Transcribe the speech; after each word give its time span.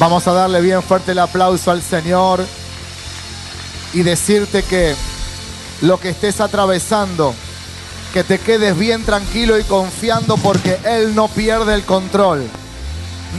Vamos 0.00 0.26
a 0.26 0.32
darle 0.32 0.62
bien 0.62 0.82
fuerte 0.82 1.12
el 1.12 1.18
aplauso 1.18 1.70
al 1.70 1.82
Señor 1.82 2.42
y 3.92 4.02
decirte 4.02 4.62
que 4.62 4.96
lo 5.82 6.00
que 6.00 6.08
estés 6.08 6.40
atravesando, 6.40 7.34
que 8.14 8.24
te 8.24 8.38
quedes 8.38 8.78
bien 8.78 9.04
tranquilo 9.04 9.58
y 9.58 9.62
confiando 9.64 10.38
porque 10.38 10.78
Él 10.84 11.14
no 11.14 11.28
pierde 11.28 11.74
el 11.74 11.84
control. 11.84 12.48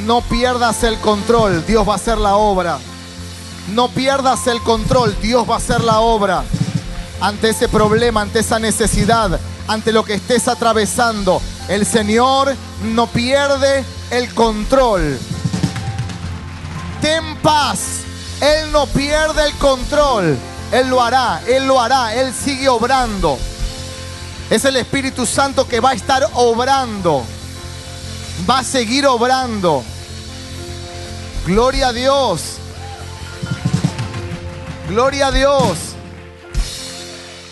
No 0.06 0.22
pierdas 0.22 0.84
el 0.84 1.00
control, 1.00 1.66
Dios 1.66 1.88
va 1.90 1.94
a 1.94 1.96
hacer 1.96 2.20
la 2.20 2.36
obra. 2.36 2.78
No 3.74 3.90
pierdas 3.90 4.46
el 4.46 4.62
control, 4.62 5.18
Dios 5.20 5.50
va 5.50 5.56
a 5.56 5.58
hacer 5.58 5.82
la 5.82 6.02
obra. 6.02 6.44
Ante 7.22 7.50
ese 7.50 7.70
problema, 7.70 8.22
ante 8.22 8.38
esa 8.38 8.60
necesidad, 8.60 9.40
ante 9.68 9.92
lo 9.92 10.06
que 10.06 10.14
estés 10.14 10.48
atravesando, 10.48 11.42
el 11.70 11.88
Señor 11.88 12.54
no 12.84 13.08
pierde 13.08 13.84
el 14.12 14.32
control. 14.36 15.18
Ten 17.02 17.36
paz, 17.38 18.02
Él 18.40 18.72
no 18.72 18.86
pierde 18.88 19.46
el 19.46 19.54
control. 19.58 20.38
Él 20.72 20.88
lo 20.88 21.02
hará, 21.02 21.42
Él 21.48 21.68
lo 21.68 21.80
hará, 21.82 22.16
Él 22.16 22.34
sigue 22.34 22.70
obrando. 22.70 23.38
Es 24.50 24.64
el 24.66 24.76
Espíritu 24.78 25.26
Santo 25.26 25.68
que 25.68 25.80
va 25.80 25.92
a 25.92 25.94
estar 25.94 26.24
obrando. 26.34 27.24
Va 28.50 28.60
a 28.60 28.64
seguir 28.64 29.06
obrando. 29.08 29.84
Gloria 31.46 31.88
a 31.88 31.94
Dios. 31.94 32.58
Gloria 34.88 35.28
a 35.28 35.32
Dios. 35.32 35.78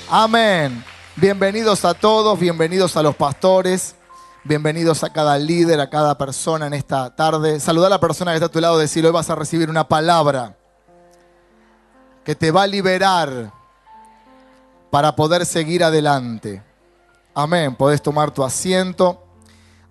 Amén. 0.09 0.83
Bienvenidos 1.15 1.85
a 1.85 1.93
todos, 1.93 2.39
bienvenidos 2.39 2.95
a 2.95 3.03
los 3.03 3.15
pastores, 3.15 3.95
bienvenidos 4.43 5.03
a 5.03 5.11
cada 5.11 5.37
líder, 5.37 5.79
a 5.79 5.89
cada 5.89 6.17
persona 6.17 6.67
en 6.67 6.73
esta 6.73 7.15
tarde. 7.15 7.59
Saluda 7.59 7.87
a 7.87 7.91
la 7.91 7.99
persona 7.99 8.31
que 8.31 8.35
está 8.35 8.45
a 8.47 8.51
tu 8.51 8.59
lado, 8.59 8.77
decir, 8.77 9.05
hoy 9.05 9.11
vas 9.11 9.29
a 9.29 9.35
recibir 9.35 9.69
una 9.69 9.87
palabra 9.87 10.57
que 12.23 12.35
te 12.35 12.51
va 12.51 12.63
a 12.63 12.67
liberar 12.67 13.51
para 14.89 15.15
poder 15.15 15.45
seguir 15.45 15.83
adelante. 15.83 16.63
Amén. 17.33 17.75
Podés 17.75 18.01
tomar 18.01 18.31
tu 18.31 18.43
asiento. 18.43 19.23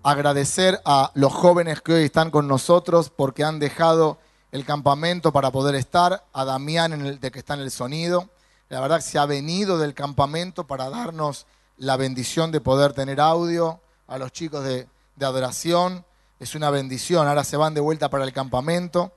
Agradecer 0.03 0.81
a 0.85 1.11
los 1.13 1.33
jóvenes 1.33 1.81
que 1.81 1.93
hoy 1.93 2.03
están 2.03 2.31
con 2.31 2.47
nosotros 2.47 3.09
porque 3.09 3.43
han 3.43 3.59
dejado 3.59 4.17
el 4.51 4.65
campamento 4.65 5.31
para 5.31 5.51
poder 5.51 5.75
estar. 5.75 6.23
A 6.33 6.45
Damián, 6.45 6.93
en 6.93 7.05
el, 7.05 7.19
de 7.19 7.31
que 7.31 7.39
está 7.39 7.53
en 7.53 7.61
el 7.61 7.71
sonido. 7.71 8.29
La 8.69 8.81
verdad 8.81 9.01
se 9.01 9.19
ha 9.19 9.25
venido 9.25 9.77
del 9.77 9.93
campamento 9.93 10.67
para 10.67 10.89
darnos 10.89 11.45
la 11.77 11.97
bendición 11.97 12.51
de 12.51 12.61
poder 12.61 12.93
tener 12.93 13.19
audio. 13.19 13.79
A 14.09 14.17
los 14.17 14.31
chicos 14.31 14.63
de, 14.63 14.87
adoración. 15.21 16.03
Es 16.39 16.55
una 16.55 16.69
bendición. 16.71 17.27
Ahora 17.27 17.43
se 17.43 17.57
van 17.57 17.73
de 17.73 17.81
vuelta 17.81 18.09
para 18.09 18.23
el 18.23 18.33
campamento 18.33 19.13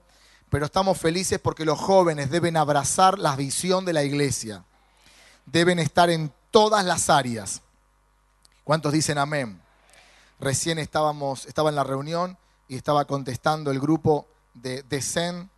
pero 0.51 0.67
estamos 0.67 0.98
felices 0.98 1.39
porque 1.39 1.64
los 1.64 1.80
jóvenes 1.80 2.30
deben 2.30 2.58
abrazar 2.58 3.19
la 3.19 3.35
visión 3.36 3.86
de 3.86 3.95
la 3.95 4.05
iglesia. 4.05 4.67
Deben 5.47 5.79
estar 5.79 6.11
en 6.11 6.31
todas 6.51 6.85
las 6.85 7.08
áreas. 7.08 7.63
¿Cuántos 8.63 8.92
dicen 8.92 9.17
amén? 9.17 9.63
Recién 10.39 10.79
estábamos, 10.79 11.47
estaba 11.47 11.70
en 11.70 11.77
la 11.77 11.85
reunión 11.85 12.36
y 12.69 12.77
estaba 12.77 13.07
contestando 13.07 13.70
el 13.70 13.81
grupo 13.81 14.27
de, 14.52 14.83
de 14.83 15.48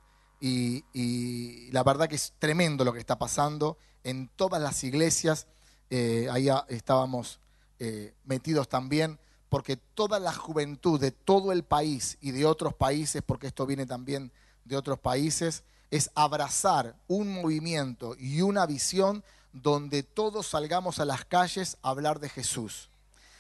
y, 0.41 1.73
la 1.73 1.83
verdad 1.83 2.09
que 2.09 2.15
es 2.15 2.33
tremendo 2.39 2.85
lo 2.85 2.93
que 2.93 3.01
está 3.01 3.19
pasando 3.19 3.77
en 4.05 4.29
todas 4.37 4.63
las 4.63 4.85
iglesias. 4.85 5.49
Eh, 5.91 6.29
ahí 6.31 6.49
estábamos 6.69 7.41
eh, 7.81 8.15
metidos 8.27 8.69
también 8.69 9.19
porque 9.49 9.77
toda 9.77 10.19
la 10.19 10.33
juventud 10.33 11.01
de 11.01 11.11
todo 11.11 11.53
el 11.53 11.63
país 11.65 12.19
y 12.21 12.31
de 12.33 12.45
otros 12.45 12.75
países, 12.75 13.23
porque 13.25 13.47
esto 13.47 13.67
viene 13.67 13.87
también 13.87 14.33
de 14.65 14.77
otros 14.77 14.99
países, 14.99 15.65
es 15.91 16.11
abrazar 16.15 16.97
un 17.07 17.33
movimiento 17.33 18.17
y 18.19 18.41
una 18.41 18.67
visión 18.67 19.23
donde 19.53 20.03
todos 20.03 20.49
salgamos 20.49 20.99
a 20.99 21.05
las 21.05 21.25
calles 21.25 21.79
a 21.83 21.91
hablar 21.91 22.19
de 22.19 22.29
Jesús. 22.29 22.91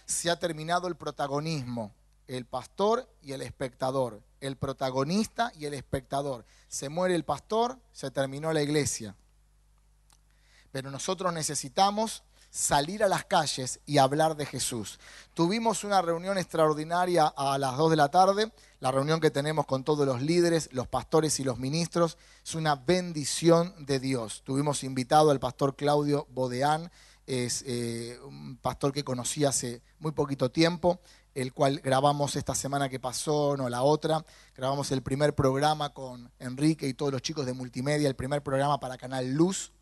Se 0.06 0.30
ha 0.30 0.38
terminado 0.38 0.86
el 0.86 0.94
protagonismo, 0.94 1.92
el 2.28 2.44
pastor 2.44 3.08
y 3.22 3.32
el 3.32 3.42
espectador, 3.42 4.22
el 4.40 4.56
protagonista 4.56 5.52
y 5.58 5.66
el 5.66 5.74
espectador. 5.74 6.44
Se 6.68 6.88
muere 6.88 7.14
el 7.14 7.24
pastor, 7.24 7.78
se 7.92 8.10
terminó 8.10 8.52
la 8.52 8.62
iglesia. 8.62 9.16
Pero 10.70 10.90
nosotros 10.90 11.32
necesitamos 11.32 12.22
salir 12.54 13.02
a 13.02 13.08
las 13.08 13.24
calles 13.24 13.80
y 13.84 13.98
hablar 13.98 14.36
de 14.36 14.46
Jesús. 14.46 15.00
Tuvimos 15.34 15.82
una 15.82 16.00
reunión 16.00 16.38
extraordinaria 16.38 17.26
a 17.26 17.58
las 17.58 17.76
2 17.76 17.90
de 17.90 17.96
la 17.96 18.10
tarde, 18.12 18.52
la 18.78 18.92
reunión 18.92 19.18
que 19.18 19.32
tenemos 19.32 19.66
con 19.66 19.82
todos 19.82 20.06
los 20.06 20.22
líderes, 20.22 20.68
los 20.70 20.86
pastores 20.86 21.40
y 21.40 21.44
los 21.44 21.58
ministros, 21.58 22.16
es 22.44 22.54
una 22.54 22.76
bendición 22.76 23.74
de 23.84 23.98
Dios. 23.98 24.42
Tuvimos 24.44 24.84
invitado 24.84 25.32
al 25.32 25.40
pastor 25.40 25.74
Claudio 25.74 26.28
Bodeán, 26.30 26.92
es 27.26 27.64
eh, 27.66 28.20
un 28.24 28.56
pastor 28.58 28.92
que 28.92 29.02
conocí 29.02 29.44
hace 29.44 29.82
muy 29.98 30.12
poquito 30.12 30.52
tiempo, 30.52 31.00
el 31.34 31.52
cual 31.52 31.80
grabamos 31.80 32.36
esta 32.36 32.54
semana 32.54 32.88
que 32.88 33.00
pasó, 33.00 33.56
no 33.56 33.68
la 33.68 33.82
otra, 33.82 34.24
grabamos 34.54 34.92
el 34.92 35.02
primer 35.02 35.34
programa 35.34 35.92
con 35.92 36.30
Enrique 36.38 36.86
y 36.86 36.94
todos 36.94 37.10
los 37.10 37.22
chicos 37.22 37.46
de 37.46 37.52
multimedia, 37.52 38.08
el 38.08 38.14
primer 38.14 38.44
programa 38.44 38.78
para 38.78 38.96
Canal 38.96 39.32
Luz, 39.32 39.72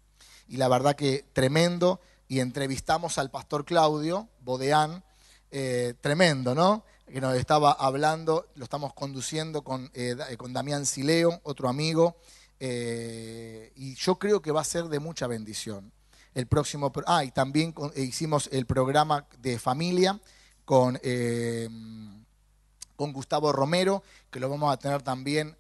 y 0.49 0.57
la 0.57 0.69
verdad 0.69 0.97
que 0.97 1.27
tremendo 1.35 2.01
y 2.33 2.41
entrevistamos 2.41 3.19
al 3.19 3.31
pastor 3.31 3.67
Claudio 3.67 4.27
Bodeán, 4.41 5.05
eh, 5.51 5.93
tremendo, 6.01 6.55
¿no? 6.55 6.83
Que 7.07 7.21
nos 7.21 7.37
estaba 7.37 7.73
hablando, 7.73 8.47
lo 8.55 8.65
estamos 8.65 8.95
conduciendo 8.95 9.63
con, 9.63 9.91
eh, 9.93 10.17
con 10.39 10.55
Damián 10.55 10.87
Sileo, 10.87 11.43
otro 11.43 11.69
amigo, 11.69 12.17
eh, 12.59 13.71
y 13.77 13.97
yo 13.97 14.19
creo 14.19 14.41
que 14.41 14.51
va 14.51 14.63
a 14.63 14.65
ser 14.65 14.85
de 14.85 14.99
mucha 14.99 15.27
bendición. 15.27 15.93
El 16.33 16.47
próximo, 16.47 16.91
ah, 17.05 17.23
y 17.23 17.33
también 17.33 17.75
hicimos 17.97 18.49
el 18.51 18.65
programa 18.65 19.27
de 19.43 19.59
familia 19.59 20.19
con, 20.65 20.99
con 22.97 23.13
Gustavo 23.13 23.53
Romero, 23.53 24.03
que 24.31 24.41
lo 24.41 24.49
vamos 24.49 24.73
a 24.73 24.79
tener 24.79 25.03
también 25.03 25.55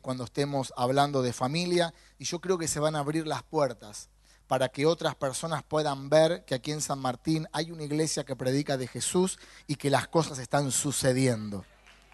cuando 0.00 0.24
estemos 0.24 0.72
hablando 0.74 1.20
de 1.20 1.34
familia, 1.34 1.92
y 2.18 2.24
yo 2.24 2.40
creo 2.40 2.56
que 2.56 2.66
se 2.66 2.80
van 2.80 2.96
a 2.96 3.00
abrir 3.00 3.26
las 3.26 3.42
puertas 3.42 4.08
para 4.46 4.68
que 4.68 4.86
otras 4.86 5.14
personas 5.14 5.62
puedan 5.62 6.08
ver 6.08 6.44
que 6.44 6.54
aquí 6.54 6.72
en 6.72 6.80
San 6.80 6.98
Martín 6.98 7.48
hay 7.52 7.70
una 7.70 7.84
iglesia 7.84 8.24
que 8.24 8.36
predica 8.36 8.76
de 8.76 8.86
Jesús 8.86 9.38
y 9.66 9.76
que 9.76 9.90
las 9.90 10.08
cosas 10.08 10.38
están 10.38 10.70
sucediendo. 10.70 11.64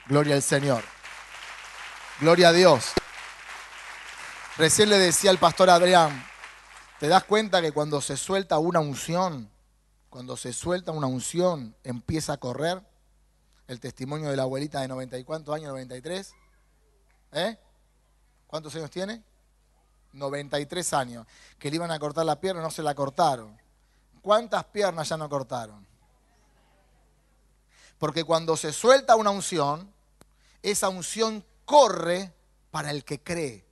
Gloria 0.07 0.35
al 0.35 0.43
Señor. 0.43 0.85
Gloria 2.21 2.51
a 2.51 2.53
Dios. 2.53 2.93
Recién 4.57 4.91
le 4.91 4.99
decía 4.99 5.31
al 5.31 5.39
pastor 5.39 5.71
Adrián, 5.71 6.25
¿te 6.99 7.09
das 7.09 7.25
cuenta 7.25 7.63
que 7.63 7.73
cuando 7.73 8.01
se 8.01 8.17
suelta 8.17 8.59
una 8.59 8.81
unción, 8.81 9.51
cuando 10.09 10.37
se 10.37 10.53
suelta 10.53 10.93
una 10.93 11.07
unción, 11.07 11.75
empieza 11.83 12.35
a 12.35 12.37
correr? 12.37 12.83
El 13.67 13.81
testimonio 13.81 14.31
de 14.31 14.37
la 14.37 14.43
abuelita 14.43 14.81
de 14.81 14.89
90 14.89 15.19
y 15.19 15.25
cuántos 15.25 15.55
años, 15.55 15.69
93. 15.69 16.35
¿Eh? 17.33 17.59
¿Cuántos 18.47 18.75
años 18.75 18.91
tiene? 18.91 19.23
93 20.13 20.93
años, 20.95 21.27
que 21.59 21.71
le 21.71 21.77
iban 21.77 21.91
a 21.91 21.99
cortar 21.99 22.27
la 22.27 22.41
pierna, 22.41 22.63
no 22.63 22.71
se 22.71 22.83
la 22.83 22.95
cortaron. 22.95 23.59
¿Cuántas 24.23 24.65
piernas 24.65 25.09
ya 25.09 25.17
no 25.17 25.29
cortaron? 25.29 25.87
Porque 27.99 28.25
cuando 28.25 28.57
se 28.57 28.73
suelta 28.73 29.17
una 29.17 29.31
unción, 29.31 29.93
esa 30.63 30.89
unción 30.89 31.45
corre 31.65 32.33
para 32.71 32.91
el 32.91 33.05
que 33.05 33.21
cree. 33.21 33.65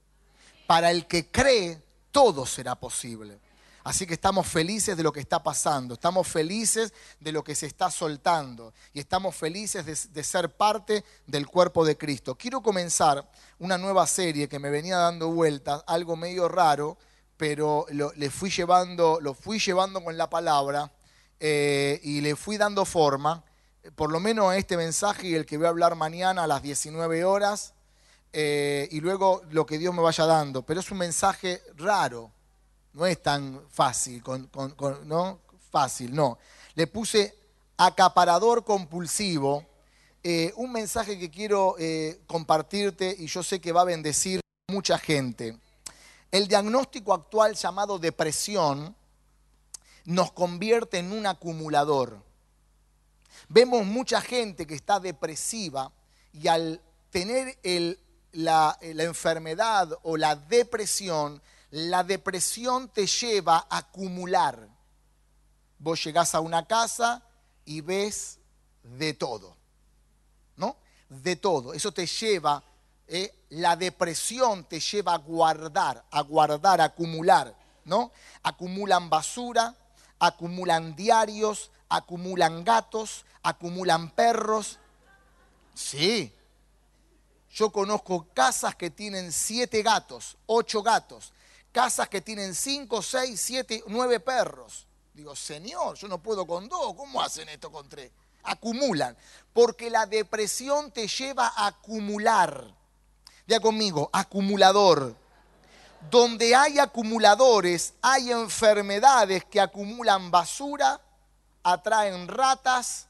Para 0.67 0.90
el 0.90 1.06
que 1.06 1.31
cree, 1.31 1.82
todo 2.12 2.44
será 2.46 2.75
posible. 2.75 3.40
Así 3.88 4.06
que 4.06 4.12
estamos 4.12 4.46
felices 4.46 4.99
de 4.99 5.02
lo 5.02 5.11
que 5.11 5.20
está 5.20 5.43
pasando, 5.43 5.94
estamos 5.94 6.29
felices 6.29 6.93
de 7.20 7.32
lo 7.32 7.43
que 7.43 7.55
se 7.55 7.64
está 7.64 7.90
soltando 7.90 8.75
y 8.93 9.00
estamos 9.00 9.35
felices 9.35 10.12
de, 10.12 10.25
ser 10.25 10.55
parte 10.55 11.06
del 11.26 11.46
cuerpo 11.46 11.87
de 11.87 11.96
Cristo. 11.96 12.35
Quiero 12.35 12.61
comenzar 12.61 13.26
una 13.58 13.79
nueva 13.79 14.06
serie 14.06 14.46
que 14.46 14.58
me 14.58 14.69
venía 14.69 14.99
dando 14.99 15.31
vueltas, 15.31 15.85
algo 15.87 16.17
medio 16.17 16.50
raro, 16.50 16.99
pero 17.38 17.87
lo, 17.88 18.12
le 18.12 18.29
fui 18.29 18.50
llevando, 18.50 19.20
lo 19.23 19.32
fui 19.32 19.58
llevando 19.58 20.05
con 20.05 20.19
la 20.19 20.29
palabra 20.29 20.93
eh, 21.40 21.99
y 22.02 22.20
le 22.20 22.37
fui 22.37 22.58
dando 22.58 22.85
forma, 22.85 23.43
por 23.96 24.12
lo 24.12 24.20
menos 24.20 24.50
a 24.50 24.58
este 24.58 24.76
mensaje 24.76 25.29
y 25.29 25.35
el 25.35 25.46
que 25.46 25.56
voy 25.56 25.64
a 25.64 25.70
hablar 25.70 25.94
mañana 25.94 26.44
a 26.44 26.46
las 26.46 26.61
19 26.61 27.25
horas. 27.25 27.73
Eh, 28.35 28.87
y 28.90 29.00
luego 29.00 29.40
lo 29.49 29.64
que 29.64 29.79
Dios 29.79 29.94
me 29.94 30.02
vaya 30.02 30.26
dando. 30.26 30.61
Pero 30.61 30.81
es 30.81 30.90
un 30.90 30.99
mensaje 30.99 31.62
raro, 31.79 32.31
no 32.93 33.06
es 33.06 33.23
tan 33.23 33.62
fácil, 33.70 34.23
¿no? 35.05 35.40
Fácil, 35.70 36.14
no. 36.14 36.38
Le 36.75 36.87
puse 36.87 37.35
acaparador 37.76 38.64
compulsivo, 38.64 39.64
eh, 40.23 40.52
un 40.56 40.73
mensaje 40.73 41.19
que 41.19 41.31
quiero 41.31 41.76
eh, 41.79 42.20
compartirte 42.26 43.14
y 43.19 43.26
yo 43.26 43.43
sé 43.43 43.61
que 43.61 43.73
va 43.73 43.82
a 43.82 43.85
bendecir 43.85 44.40
mucha 44.69 44.99
gente. 44.99 45.58
El 46.31 46.49
diagnóstico 46.49 47.14
actual 47.14 47.55
llamado 47.55 47.99
depresión 47.99 48.94
nos 50.05 50.32
convierte 50.32 50.99
en 50.99 51.12
un 51.12 51.26
acumulador. 51.26 52.23
Vemos 53.49 53.87
mucha 53.87 54.20
gente 54.20 54.67
que 54.67 54.75
está 54.75 54.99
depresiva 55.00 55.93
y 56.32 56.49
al 56.49 56.82
tener 57.11 57.58
la 58.32 58.76
enfermedad 58.81 59.90
o 60.02 60.17
la 60.17 60.35
depresión, 60.35 61.40
la 61.70 62.02
depresión 62.04 62.88
te 62.88 63.06
lleva 63.06 63.66
a 63.68 63.78
acumular. 63.78 64.68
Vos 65.78 66.02
llegás 66.02 66.34
a 66.34 66.40
una 66.40 66.66
casa 66.66 67.22
y 67.64 67.80
ves 67.80 68.38
de 68.82 69.14
todo, 69.14 69.56
¿no? 70.56 70.76
De 71.08 71.36
todo. 71.36 71.74
Eso 71.74 71.92
te 71.92 72.06
lleva, 72.06 72.62
eh, 73.06 73.34
la 73.50 73.76
depresión 73.76 74.64
te 74.64 74.80
lleva 74.80 75.14
a 75.14 75.18
guardar, 75.18 76.04
a 76.10 76.20
guardar, 76.22 76.80
a 76.80 76.84
acumular, 76.84 77.54
¿no? 77.84 78.12
Acumulan 78.42 79.10
basura, 79.10 79.74
acumulan 80.18 80.96
diarios, 80.96 81.70
acumulan 81.88 82.64
gatos, 82.64 83.24
acumulan 83.42 84.10
perros. 84.10 84.78
Sí. 85.74 86.32
Yo 87.50 87.70
conozco 87.70 88.26
casas 88.34 88.74
que 88.74 88.90
tienen 88.90 89.32
siete 89.32 89.82
gatos, 89.82 90.36
ocho 90.46 90.82
gatos, 90.82 91.32
casas 91.78 92.08
que 92.08 92.20
tienen 92.20 92.56
cinco, 92.56 93.02
seis, 93.02 93.40
siete, 93.40 93.84
nueve 93.86 94.19
perros. 94.19 94.84
Digo, 95.14 95.36
Señor, 95.36 95.96
yo 95.96 96.08
no 96.08 96.19
puedo 96.19 96.44
con 96.44 96.69
dos, 96.69 96.92
¿cómo 96.96 97.22
hacen 97.22 97.48
esto 97.48 97.70
con 97.70 97.88
tres? 97.88 98.10
Acumulan, 98.42 99.16
porque 99.52 99.88
la 99.88 100.04
depresión 100.04 100.90
te 100.90 101.06
lleva 101.06 101.46
a 101.46 101.69
acumular. 101.69 102.75
Ya 103.46 103.60
conmigo, 103.60 104.10
acumulador. 104.12 105.14
Donde 106.10 106.56
hay 106.56 106.80
acumuladores, 106.80 107.94
hay 108.02 108.32
enfermedades 108.32 109.44
que 109.44 109.60
acumulan 109.60 110.32
basura, 110.32 111.00
atraen 111.62 112.26
ratas, 112.26 113.06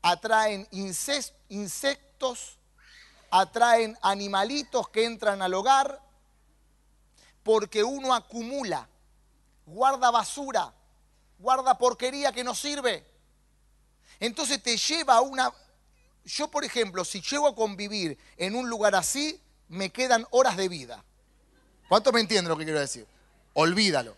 atraen 0.00 0.66
insectos, 1.50 2.56
atraen 3.30 3.94
animalitos 4.00 4.88
que 4.88 5.04
entran 5.04 5.42
al 5.42 5.52
hogar, 5.52 6.05
porque 7.46 7.84
uno 7.84 8.12
acumula, 8.12 8.88
guarda 9.66 10.10
basura, 10.10 10.74
guarda 11.38 11.78
porquería 11.78 12.32
que 12.32 12.42
no 12.42 12.56
sirve. 12.56 13.06
Entonces 14.18 14.60
te 14.60 14.76
lleva 14.76 15.14
a 15.14 15.20
una... 15.20 15.52
Yo, 16.24 16.48
por 16.48 16.64
ejemplo, 16.64 17.04
si 17.04 17.20
llego 17.20 17.46
a 17.46 17.54
convivir 17.54 18.18
en 18.36 18.56
un 18.56 18.68
lugar 18.68 18.96
así, 18.96 19.40
me 19.68 19.90
quedan 19.90 20.26
horas 20.30 20.56
de 20.56 20.68
vida. 20.68 21.04
¿Cuántos 21.88 22.12
me 22.12 22.18
entienden 22.18 22.48
lo 22.48 22.56
que 22.56 22.64
quiero 22.64 22.80
decir? 22.80 23.06
Olvídalo. 23.54 24.16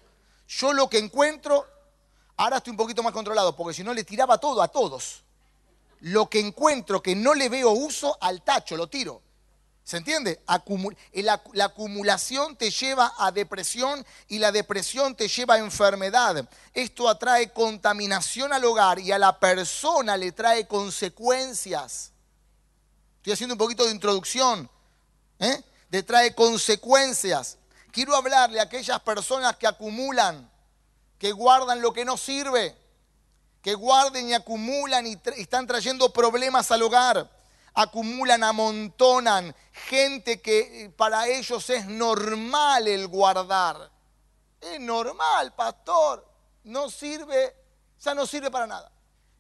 Yo 0.49 0.73
lo 0.73 0.89
que 0.89 0.97
encuentro, 0.97 1.67
ahora 2.39 2.57
estoy 2.57 2.71
un 2.71 2.79
poquito 2.79 3.03
más 3.03 3.13
controlado, 3.13 3.55
porque 3.55 3.75
si 3.75 3.85
no 3.85 3.93
le 3.93 4.05
tiraba 4.05 4.39
todo 4.39 4.63
a 4.63 4.69
todos. 4.69 5.23
Lo 6.01 6.31
que 6.31 6.41
encuentro 6.41 7.03
que 7.03 7.15
no 7.15 7.35
le 7.35 7.51
veo 7.51 7.73
uso, 7.73 8.17
al 8.23 8.41
tacho, 8.41 8.75
lo 8.75 8.87
tiro. 8.87 9.21
¿Se 9.89 9.97
entiende? 9.97 10.39
la, 11.15 11.43
la, 11.55 11.65
acumulación 11.65 12.57
te 12.57 12.71
lleva 12.71 13.15
a 13.17 13.33
depresión 13.33 14.05
y 14.29 14.39
la 14.39 14.53
depresión 14.53 15.15
te 15.15 15.29
lleva 15.29 15.55
a 15.55 15.59
enfermedad. 15.61 16.47
Esto 16.75 17.09
atrae 17.09 17.55
contaminación 17.55 18.53
al 18.53 18.67
hogar 18.67 18.99
y 18.99 19.13
a 19.13 19.19
la 19.19 19.41
persona 19.41 20.19
le 20.19 20.33
trae 20.33 20.67
consecuencias. 20.67 22.13
Estoy 23.17 23.33
haciendo 23.33 23.55
un 23.55 23.59
poquito 23.59 23.87
de 23.87 23.93
introducción. 23.93 24.69
¿eh? 25.39 25.65
Le 25.89 26.03
trae 26.03 26.35
consecuencias. 26.35 27.57
Quiero 27.91 28.15
hablarle 28.15 28.61
a 28.61 28.65
aquellas 28.65 29.01
personas 29.01 29.57
que 29.57 29.67
acumulan, 29.67 30.51
que 31.19 31.33
guardan 31.33 31.81
lo 31.81 31.95
que 31.95 32.05
no 32.05 32.19
sirve, 32.19 32.77
que 33.63 33.73
guarden 33.73 34.29
y 34.29 34.35
acumulan 34.35 35.07
y 35.07 35.19
están 35.39 35.67
trayendo 35.67 36.13
problemas 36.13 36.71
al 36.73 36.83
hogar 36.83 37.38
acumulan, 37.79 38.43
amontonan, 38.43 39.55
gente 39.73 40.43
que 40.43 40.85
eh, 40.85 40.91
para 40.91 41.29
ellos 41.29 41.71
es 41.71 41.87
normal 41.87 42.89
el 42.89 43.07
guardar. 43.07 43.91
Es 44.61 44.81
normal, 44.81 45.55
pastor. 45.55 46.27
No 46.65 46.91
sirve, 46.91 47.55
ya 48.01 48.15
no 48.15 48.27
sirve 48.27 48.51
para 48.51 48.67
nada. 48.67 48.91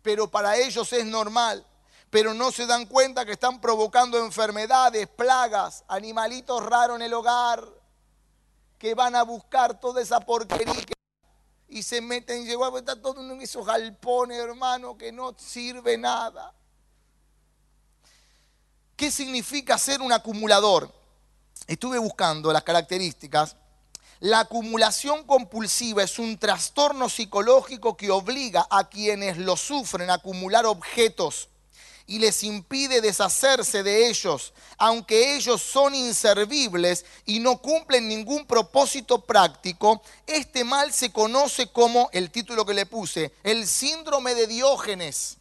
Pero 0.02 0.30
para 0.30 0.56
ellos 0.56 0.92
es 0.92 1.04
normal. 1.04 1.66
Pero 2.10 2.32
no 2.32 2.52
se 2.52 2.66
dan 2.66 2.86
cuenta 2.86 3.26
que 3.26 3.32
están 3.32 3.60
provocando 3.60 4.18
enfermedades, 4.18 5.08
plagas, 5.08 5.84
animalitos 5.88 6.64
raros 6.64 6.96
en 6.96 7.02
el 7.02 7.14
hogar, 7.14 7.68
que 8.78 8.94
van 8.94 9.16
a 9.16 9.24
buscar 9.24 9.80
toda 9.80 10.00
esa 10.00 10.20
porquería 10.20 10.72
y 11.68 11.82
se 11.82 12.00
meten, 12.00 12.46
llegó 12.46 12.64
a 12.64 12.78
estar 12.78 12.96
todo 12.96 13.20
en 13.20 13.42
esos 13.42 13.66
galpones, 13.66 14.38
hermano, 14.38 14.96
que 14.96 15.12
no 15.12 15.34
sirve 15.36 15.98
nada. 15.98 16.54
¿Qué 18.98 19.12
significa 19.12 19.78
ser 19.78 20.02
un 20.02 20.12
acumulador? 20.12 20.92
Estuve 21.68 22.00
buscando 22.00 22.52
las 22.52 22.64
características. 22.64 23.54
La 24.18 24.40
acumulación 24.40 25.22
compulsiva 25.22 26.02
es 26.02 26.18
un 26.18 26.36
trastorno 26.36 27.08
psicológico 27.08 27.96
que 27.96 28.10
obliga 28.10 28.66
a 28.68 28.88
quienes 28.88 29.38
lo 29.38 29.56
sufren 29.56 30.10
a 30.10 30.14
acumular 30.14 30.66
objetos 30.66 31.48
y 32.08 32.18
les 32.18 32.42
impide 32.42 33.00
deshacerse 33.00 33.84
de 33.84 34.08
ellos, 34.08 34.52
aunque 34.78 35.36
ellos 35.36 35.62
son 35.62 35.94
inservibles 35.94 37.04
y 37.24 37.38
no 37.38 37.58
cumplen 37.58 38.08
ningún 38.08 38.46
propósito 38.46 39.24
práctico. 39.24 40.02
Este 40.26 40.64
mal 40.64 40.92
se 40.92 41.12
conoce 41.12 41.70
como, 41.70 42.10
el 42.12 42.32
título 42.32 42.66
que 42.66 42.74
le 42.74 42.84
puse, 42.84 43.32
el 43.44 43.68
síndrome 43.68 44.34
de 44.34 44.48
Diógenes 44.48 45.37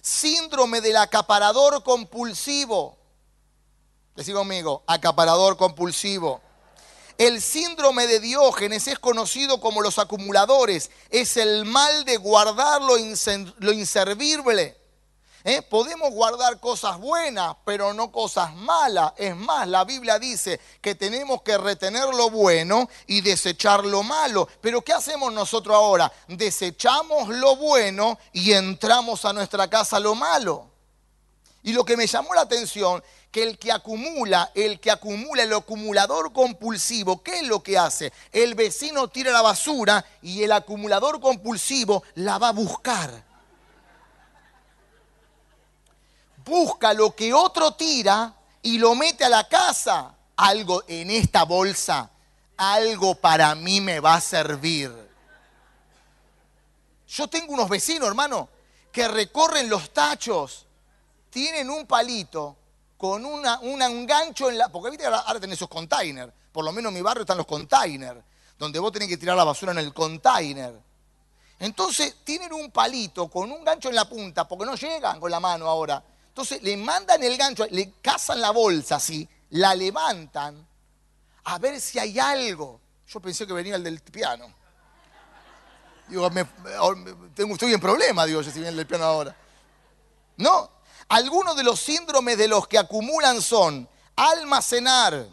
síndrome 0.00 0.80
del 0.80 0.96
acaparador 0.96 1.82
compulsivo. 1.82 2.96
Decí 4.14 4.32
conmigo, 4.32 4.82
acaparador 4.86 5.56
compulsivo. 5.56 6.40
El 7.18 7.42
síndrome 7.42 8.06
de 8.06 8.20
Diógenes 8.20 8.86
es 8.86 9.00
conocido 9.00 9.60
como 9.60 9.82
los 9.82 9.98
acumuladores. 9.98 10.92
Es 11.10 11.36
el 11.36 11.64
mal 11.64 12.04
de 12.04 12.16
guardar 12.16 12.80
lo, 12.80 12.96
inservible. 13.72 14.77
¿Eh? 15.44 15.62
Podemos 15.62 16.10
guardar 16.10 16.58
cosas 16.58 16.98
buenas, 16.98 17.56
pero 17.64 17.94
no 17.94 18.10
cosas 18.10 18.54
malas. 18.54 19.12
Es 19.16 19.36
más, 19.36 19.68
la 19.68 19.84
Biblia 19.84 20.18
dice 20.18 20.60
que 20.80 20.94
tenemos 20.94 21.42
que 21.42 21.56
retener 21.56 22.06
lo 22.14 22.30
bueno 22.30 22.88
y 23.06 23.20
desechar 23.20 23.84
lo 23.84 24.02
malo. 24.02 24.48
Pero 24.60 24.82
¿qué 24.82 24.92
hacemos 24.92 25.32
nosotros 25.32 25.76
ahora? 25.76 26.12
Desechamos 26.26 27.28
lo 27.28 27.56
bueno 27.56 28.18
y 28.32 28.52
entramos 28.52 29.24
a 29.24 29.32
nuestra 29.32 29.68
casa 29.70 30.00
lo 30.00 30.14
malo. 30.14 30.66
Y 31.62 31.72
lo 31.72 31.84
que 31.84 31.96
me 31.96 32.06
llamó 32.06 32.34
la 32.34 32.42
atención, 32.42 33.02
que 33.30 33.42
el 33.42 33.58
que 33.58 33.70
acumula, 33.70 34.50
el 34.54 34.80
que 34.80 34.90
acumula, 34.90 35.42
el 35.42 35.52
acumulador 35.52 36.32
compulsivo, 36.32 37.22
¿qué 37.22 37.40
es 37.40 37.42
lo 37.46 37.62
que 37.62 37.78
hace? 37.78 38.12
El 38.32 38.54
vecino 38.54 39.08
tira 39.08 39.32
la 39.32 39.42
basura 39.42 40.04
y 40.22 40.42
el 40.42 40.52
acumulador 40.52 41.20
compulsivo 41.20 42.02
la 42.14 42.38
va 42.38 42.48
a 42.48 42.52
buscar 42.52 43.27
busca 46.48 46.92
lo 46.94 47.14
que 47.14 47.32
otro 47.32 47.74
tira 47.74 48.34
y 48.62 48.78
lo 48.78 48.94
mete 48.94 49.24
a 49.24 49.28
la 49.28 49.46
casa. 49.46 50.14
Algo 50.36 50.84
en 50.88 51.10
esta 51.10 51.44
bolsa, 51.44 52.10
algo 52.56 53.14
para 53.14 53.54
mí 53.54 53.80
me 53.80 54.00
va 54.00 54.14
a 54.14 54.20
servir. 54.20 54.92
Yo 57.08 57.28
tengo 57.28 57.54
unos 57.54 57.68
vecinos, 57.68 58.08
hermano, 58.08 58.48
que 58.92 59.08
recorren 59.08 59.68
los 59.68 59.90
tachos, 59.90 60.66
tienen 61.30 61.70
un 61.70 61.86
palito 61.86 62.56
con 62.96 63.24
una, 63.24 63.60
un 63.60 64.06
gancho 64.06 64.50
en 64.50 64.58
la... 64.58 64.68
Porque 64.68 64.90
viste, 64.90 65.06
ahora, 65.06 65.20
ahora 65.20 65.40
tenés 65.40 65.56
esos 65.56 65.68
containers. 65.68 66.32
Por 66.52 66.64
lo 66.64 66.72
menos 66.72 66.90
en 66.90 66.94
mi 66.94 67.02
barrio 67.02 67.22
están 67.22 67.36
los 67.36 67.46
containers, 67.46 68.20
donde 68.58 68.78
vos 68.78 68.92
tenés 68.92 69.08
que 69.08 69.16
tirar 69.16 69.36
la 69.36 69.44
basura 69.44 69.72
en 69.72 69.78
el 69.78 69.94
container. 69.94 70.74
Entonces 71.60 72.16
tienen 72.24 72.52
un 72.52 72.70
palito 72.70 73.28
con 73.28 73.50
un 73.50 73.64
gancho 73.64 73.88
en 73.88 73.94
la 73.94 74.08
punta, 74.08 74.46
porque 74.46 74.64
no 74.64 74.74
llegan 74.74 75.20
con 75.20 75.30
la 75.30 75.40
mano 75.40 75.66
ahora. 75.66 76.02
Entonces 76.38 76.62
le 76.62 76.76
mandan 76.76 77.20
el 77.24 77.36
gancho, 77.36 77.66
le 77.68 77.94
cazan 78.00 78.40
la 78.40 78.52
bolsa 78.52 78.94
así, 78.94 79.28
la 79.50 79.74
levantan 79.74 80.64
a 81.42 81.58
ver 81.58 81.80
si 81.80 81.98
hay 81.98 82.16
algo. 82.16 82.80
Yo 83.08 83.18
pensé 83.18 83.44
que 83.44 83.52
venía 83.52 83.74
el 83.74 83.82
del 83.82 83.98
piano. 83.98 84.46
Digo, 86.06 86.30
tengo, 87.34 87.54
estoy 87.54 87.72
en 87.72 87.80
problema, 87.80 88.24
digo 88.24 88.40
yo, 88.40 88.52
si 88.52 88.60
viene 88.60 88.68
el 88.68 88.76
del 88.76 88.86
piano 88.86 89.02
ahora. 89.02 89.34
No, 90.36 90.70
algunos 91.08 91.56
de 91.56 91.64
los 91.64 91.80
síndromes 91.80 92.38
de 92.38 92.46
los 92.46 92.68
que 92.68 92.78
acumulan 92.78 93.42
son 93.42 93.88
almacenar, 94.14 95.26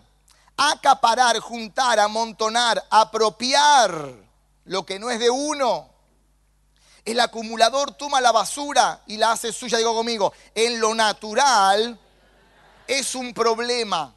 acaparar, 0.58 1.38
juntar, 1.38 2.00
amontonar, 2.00 2.84
apropiar 2.90 4.12
lo 4.64 4.84
que 4.88 4.98
no 4.98 5.12
es 5.12 5.20
de 5.20 5.30
uno 5.30 5.88
el 7.06 7.20
acumulador 7.20 7.94
toma 7.94 8.20
la 8.20 8.32
basura 8.32 9.02
y 9.06 9.18
la 9.18 9.32
hace 9.32 9.54
suya, 9.54 9.78
digo 9.78 9.94
conmigo, 9.94 10.34
en 10.56 10.80
lo 10.80 10.96
natural 10.96 11.98
es 12.88 13.14
un 13.14 13.34
problema. 13.34 14.14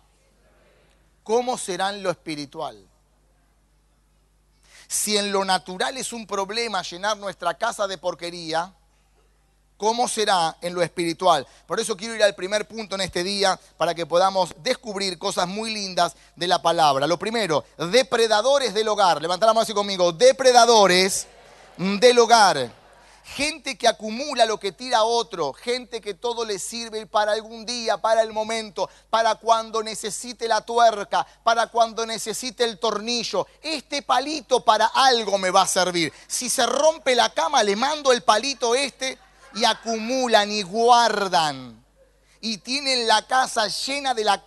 ¿Cómo 1.23 1.59
será 1.59 1.91
en 1.91 2.03
lo 2.03 2.11
espiritual? 2.11 2.83
Si 4.89 5.19
en 5.19 5.31
lo 5.31 5.45
natural 5.45 5.99
es 5.99 6.15
un 6.15 6.27
problema 6.27 6.81
llenar 6.81 7.19
nuestra 7.19 7.53
casa 7.53 7.87
de 7.87 7.99
porquería, 7.99 8.73
¿cómo 9.77 10.09
será 10.09 10.57
en 10.63 10.73
lo 10.73 10.83
espiritual? 10.83 11.47
Por 11.67 11.79
eso 11.79 11.95
quiero 11.95 12.15
ir 12.15 12.23
al 12.23 12.35
primer 12.35 12.67
punto 12.67 12.95
en 12.95 13.03
este 13.03 13.23
día 13.23 13.61
para 13.77 13.95
que 13.95 14.07
podamos 14.07 14.55
descubrir 14.63 15.19
cosas 15.19 15.47
muy 15.47 15.75
lindas 15.75 16.17
de 16.37 16.49
la 16.49 16.63
palabra. 16.63 17.07
Lo 17.07 17.19
primero, 17.19 17.67
depredadores 17.77 18.73
del 18.73 18.89
hogar. 18.89 19.21
Levanta 19.21 19.45
la 19.45 19.53
mano 19.53 19.65
así 19.65 19.75
conmigo. 19.75 20.13
Depredadores 20.13 21.27
del 21.77 22.19
hogar 22.19 22.78
gente 23.35 23.77
que 23.77 23.89
acumula 23.89 24.47
lo 24.47 24.59
que 24.59 24.73
tira 24.73 25.05
otro, 25.05 25.53
gente 25.53 26.01
que 26.01 26.15
todo 26.15 26.45
le 26.45 26.59
sirve 26.59 27.07
para 27.07 27.33
algún 27.33 27.67
día, 27.67 27.99
para 27.99 28.23
el 28.23 28.33
momento, 28.33 28.89
para 29.11 29.35
cuando 29.37 29.83
necesite 29.83 30.49
la 30.49 30.63
tuerca, 30.63 31.27
para 31.43 31.67
cuando 31.69 32.07
necesite 32.07 32.65
el 32.65 32.79
tornillo. 32.79 33.47
Este 33.63 34.03
palito 34.03 34.65
para 34.65 34.87
algo 34.87 35.39
me 35.39 35.51
va 35.51 35.63
a 35.63 35.67
servir. 35.67 36.13
Si 36.27 36.49
se 36.49 36.67
rompe 36.67 37.15
la 37.15 37.33
cama, 37.33 37.63
le 37.63 37.77
mando 37.77 38.13
el 38.13 38.23
palito 38.23 38.75
este 38.75 39.19
y 39.55 39.65
acumulan 39.65 40.51
y 40.51 40.63
guardan 40.63 41.88
y 42.49 42.57
tienen 42.57 43.07
la 43.07 43.27
casa 43.27 43.69
llena 43.69 44.15
de, 44.15 44.25
las 44.25 44.41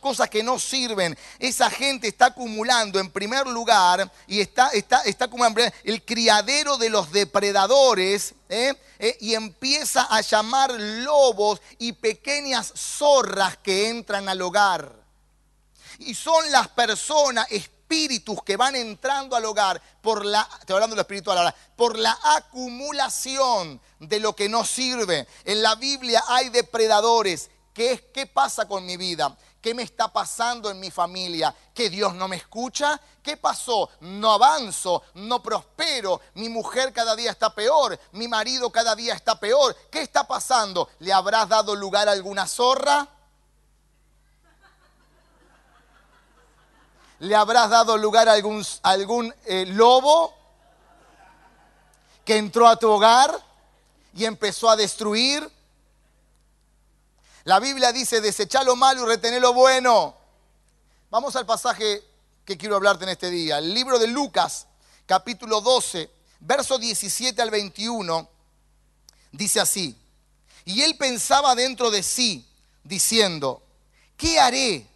cosas 0.00 0.28
que 0.28 0.42
no 0.42 0.58
sirven. 0.58 1.16
Esa 1.38 1.70
gente 1.70 2.08
está 2.08 2.26
acumulando 2.26 2.98
en 2.98 3.08
primer 3.08 3.46
lugar 3.46 4.10
y 4.26 4.40
está, 4.40 4.70
está, 4.70 5.02
está 5.02 5.26
acumulando 5.26 5.60
el 5.84 6.04
criadero 6.04 6.76
de 6.76 6.90
los 6.90 7.12
depredadores 7.12 8.34
¿eh? 8.48 8.74
Eh, 8.98 9.16
y 9.20 9.34
empieza 9.34 10.08
a 10.10 10.22
llamar 10.22 10.72
lobos 10.72 11.62
y 11.78 11.92
pequeñas 11.92 12.72
zorras 12.74 13.58
que 13.58 13.90
entran 13.90 14.28
al 14.28 14.42
hogar. 14.42 14.92
Y 16.00 16.14
son 16.14 16.50
las 16.50 16.66
personas 16.66 17.46
espíritus 17.50 18.42
que 18.42 18.56
van 18.56 18.74
entrando 18.74 19.36
al 19.36 19.44
hogar 19.44 19.80
por 20.02 20.26
la, 20.26 20.48
estoy 20.58 20.74
hablando 20.74 20.96
de 20.96 20.98
lo 20.98 21.02
espiritual 21.02 21.38
ahora, 21.38 21.54
por 21.76 21.96
la 21.96 22.18
acumulación 22.24 23.80
de 23.98 24.20
lo 24.20 24.34
que 24.34 24.48
no 24.48 24.64
sirve. 24.64 25.26
En 25.44 25.62
la 25.62 25.74
Biblia 25.74 26.22
hay 26.28 26.48
depredadores. 26.50 27.50
¿Qué, 27.72 28.10
¿Qué 28.12 28.26
pasa 28.26 28.66
con 28.66 28.86
mi 28.86 28.96
vida? 28.96 29.36
¿Qué 29.60 29.74
me 29.74 29.82
está 29.82 30.12
pasando 30.12 30.70
en 30.70 30.78
mi 30.78 30.92
familia? 30.92 31.54
¿Que 31.74 31.90
Dios 31.90 32.14
no 32.14 32.28
me 32.28 32.36
escucha? 32.36 33.00
¿Qué 33.20 33.36
pasó? 33.36 33.90
No 34.00 34.30
avanzo, 34.30 35.02
no 35.14 35.42
prospero, 35.42 36.20
mi 36.34 36.48
mujer 36.48 36.92
cada 36.92 37.16
día 37.16 37.32
está 37.32 37.52
peor, 37.52 37.98
mi 38.12 38.28
marido 38.28 38.70
cada 38.70 38.94
día 38.94 39.14
está 39.14 39.40
peor. 39.40 39.76
¿Qué 39.90 40.02
está 40.02 40.24
pasando? 40.24 40.88
¿Le 41.00 41.12
habrás 41.12 41.48
dado 41.48 41.74
lugar 41.74 42.08
a 42.08 42.12
alguna 42.12 42.46
zorra? 42.46 43.08
¿Le 47.18 47.34
habrás 47.34 47.68
dado 47.68 47.96
lugar 47.96 48.28
a 48.28 48.34
algún, 48.34 48.64
algún 48.84 49.34
eh, 49.46 49.64
lobo 49.66 50.32
que 52.24 52.36
entró 52.36 52.68
a 52.68 52.76
tu 52.76 52.88
hogar 52.88 53.45
y 54.16 54.24
empezó 54.24 54.68
a 54.70 54.76
destruir? 54.76 55.48
La 57.44 57.60
Biblia 57.60 57.92
dice, 57.92 58.20
desecha 58.20 58.64
lo 58.64 58.74
malo 58.74 59.04
y 59.04 59.06
retener 59.06 59.40
lo 59.40 59.52
bueno. 59.52 60.16
Vamos 61.10 61.36
al 61.36 61.46
pasaje 61.46 62.02
que 62.44 62.58
quiero 62.58 62.76
hablarte 62.76 63.04
en 63.04 63.10
este 63.10 63.30
día. 63.30 63.58
El 63.58 63.72
libro 63.72 63.98
de 63.98 64.08
Lucas, 64.08 64.66
capítulo 65.06 65.60
12, 65.60 66.10
verso 66.40 66.78
17 66.78 67.40
al 67.40 67.50
21, 67.50 68.28
dice 69.30 69.60
así. 69.60 69.96
Y 70.64 70.82
él 70.82 70.96
pensaba 70.96 71.54
dentro 71.54 71.92
de 71.92 72.02
sí, 72.02 72.44
diciendo, 72.82 73.62
¿qué 74.16 74.40
haré? 74.40 74.88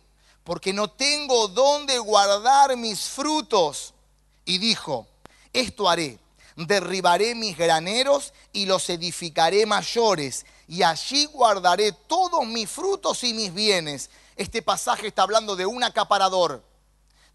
porque 0.50 0.73
no 0.73 0.91
tengo 0.91 1.47
dónde 1.47 1.97
guardar 1.99 2.77
mis 2.77 3.03
frutos. 3.03 3.95
Y 4.45 4.59
dijo, 4.59 5.07
esto 5.53 5.89
haré, 5.89 6.19
derribaré 6.57 7.35
mis 7.35 7.57
graneros 7.57 8.33
y 8.52 8.66
los 8.66 8.88
edificaré 8.90 9.66
mayores, 9.66 10.47
y 10.69 10.83
allí 10.83 11.26
guardaré 11.26 11.92
todos 11.92 12.47
mis 12.47 12.69
frutos 12.71 13.25
y 13.25 13.35
mis 13.35 13.52
bienes. 13.52 14.11
Este 14.37 14.62
pasaje 14.62 15.09
está 15.09 15.23
hablando 15.23 15.57
de 15.57 15.66
un 15.66 15.83
acaparador, 15.83 16.62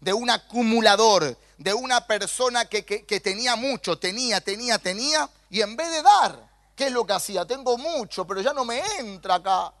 de 0.00 0.12
un 0.12 0.30
acumulador, 0.30 1.36
de 1.58 1.74
una 1.74 2.06
persona 2.06 2.66
que, 2.66 2.84
que 2.84 3.20
tenía 3.20 3.56
mucho, 3.56 3.98
tenía, 3.98 4.40
tenía, 4.40 4.78
tenía, 4.78 5.28
y 5.50 5.60
en 5.60 5.76
vez 5.76 5.90
de 5.90 6.02
dar, 6.02 6.50
¿qué 6.74 6.86
es 6.86 6.92
lo 6.92 7.06
que 7.06 7.12
hacía? 7.12 7.46
Tengo 7.46 7.78
mucho, 7.78 8.26
pero 8.26 8.40
ya 8.40 8.52
no 8.52 8.64
me 8.64 8.82
entra 8.98 9.36
acá. 9.36 9.72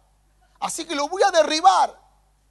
Así 0.60 0.84
que 0.84 0.94
lo 0.94 1.08
voy 1.08 1.22
a 1.22 1.30
derribar 1.30 1.98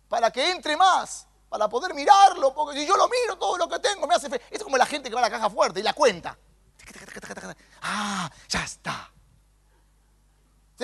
para 0.07 0.31
que 0.31 0.51
entre 0.51 0.77
más, 0.77 1.25
para 1.49 1.67
poder 1.67 1.93
mirarlo, 1.93 2.53
porque 2.53 2.79
si 2.79 2.85
yo 2.85 2.95
lo 2.95 3.07
miro, 3.07 3.37
todo 3.37 3.57
lo 3.57 3.67
que 3.67 3.79
tengo 3.79 4.07
me 4.07 4.15
hace 4.15 4.29
fe. 4.29 4.41
Es 4.51 4.63
como 4.63 4.77
la 4.77 4.85
gente 4.85 5.09
que 5.09 5.15
va 5.15 5.21
a 5.21 5.29
la 5.29 5.29
caja 5.29 5.49
fuerte 5.49 5.79
y 5.79 5.83
la 5.83 5.93
cuenta. 5.93 6.37
Ah, 7.81 8.31
ya 8.49 8.63
está. 8.63 9.11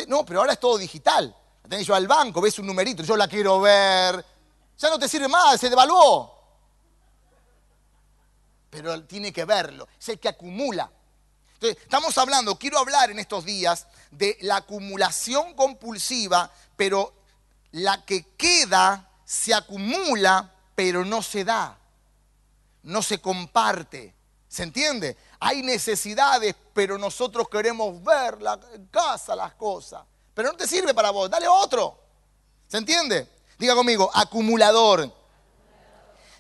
No, 0.08 0.26
pero 0.26 0.40
ahora 0.40 0.54
es 0.54 0.60
todo 0.60 0.78
digital. 0.78 1.36
La 1.64 1.70
tenés 1.70 1.86
yo 1.86 1.96
al 1.96 2.08
banco, 2.08 2.42
ves 2.42 2.58
un 2.60 2.68
numerito, 2.68 3.04
yo 3.04 3.16
la 3.18 3.28
quiero 3.28 3.60
ver. 3.62 4.26
Ya 4.78 4.90
no 4.90 4.98
te 4.98 5.08
sirve 5.08 5.28
más, 5.28 5.60
se 5.60 5.70
devaluó. 5.70 6.40
Pero 8.70 9.04
tiene 9.04 9.34
que 9.34 9.46
verlo, 9.46 9.88
es 10.00 10.10
el 10.10 10.20
que 10.20 10.30
acumula. 10.30 10.90
Entonces, 11.54 11.84
estamos 11.84 12.18
hablando, 12.18 12.58
quiero 12.58 12.80
hablar 12.80 13.12
en 13.12 13.20
estos 13.20 13.46
días 13.46 13.86
de 14.10 14.38
la 14.42 14.58
acumulación 14.58 15.54
compulsiva, 15.54 16.52
pero 16.76 17.14
la 17.72 18.04
que 18.06 18.34
queda 18.36 19.10
se 19.26 19.54
acumula, 19.54 20.56
pero 20.74 21.06
no 21.06 21.22
se 21.22 21.44
da, 21.44 21.78
no 22.84 23.02
se 23.04 23.22
comparte. 23.22 24.16
¿Se 24.48 24.64
entiende? 24.64 25.16
Hay 25.44 25.64
necesidades, 25.64 26.56
pero 26.72 27.00
nosotros 27.00 27.50
queremos 27.50 28.02
ver 28.04 28.40
la 28.44 28.60
casa, 28.92 29.36
las 29.36 29.56
cosas. 29.56 30.04
Pero 30.36 30.52
no 30.52 30.56
te 30.56 30.68
sirve 30.68 30.94
para 30.94 31.10
vos, 31.10 31.32
dale 31.32 31.48
otro. 31.48 31.98
¿Se 32.68 32.78
entiende? 32.78 33.28
Diga 33.58 33.74
conmigo, 33.74 34.12
acumulador. 34.14 35.12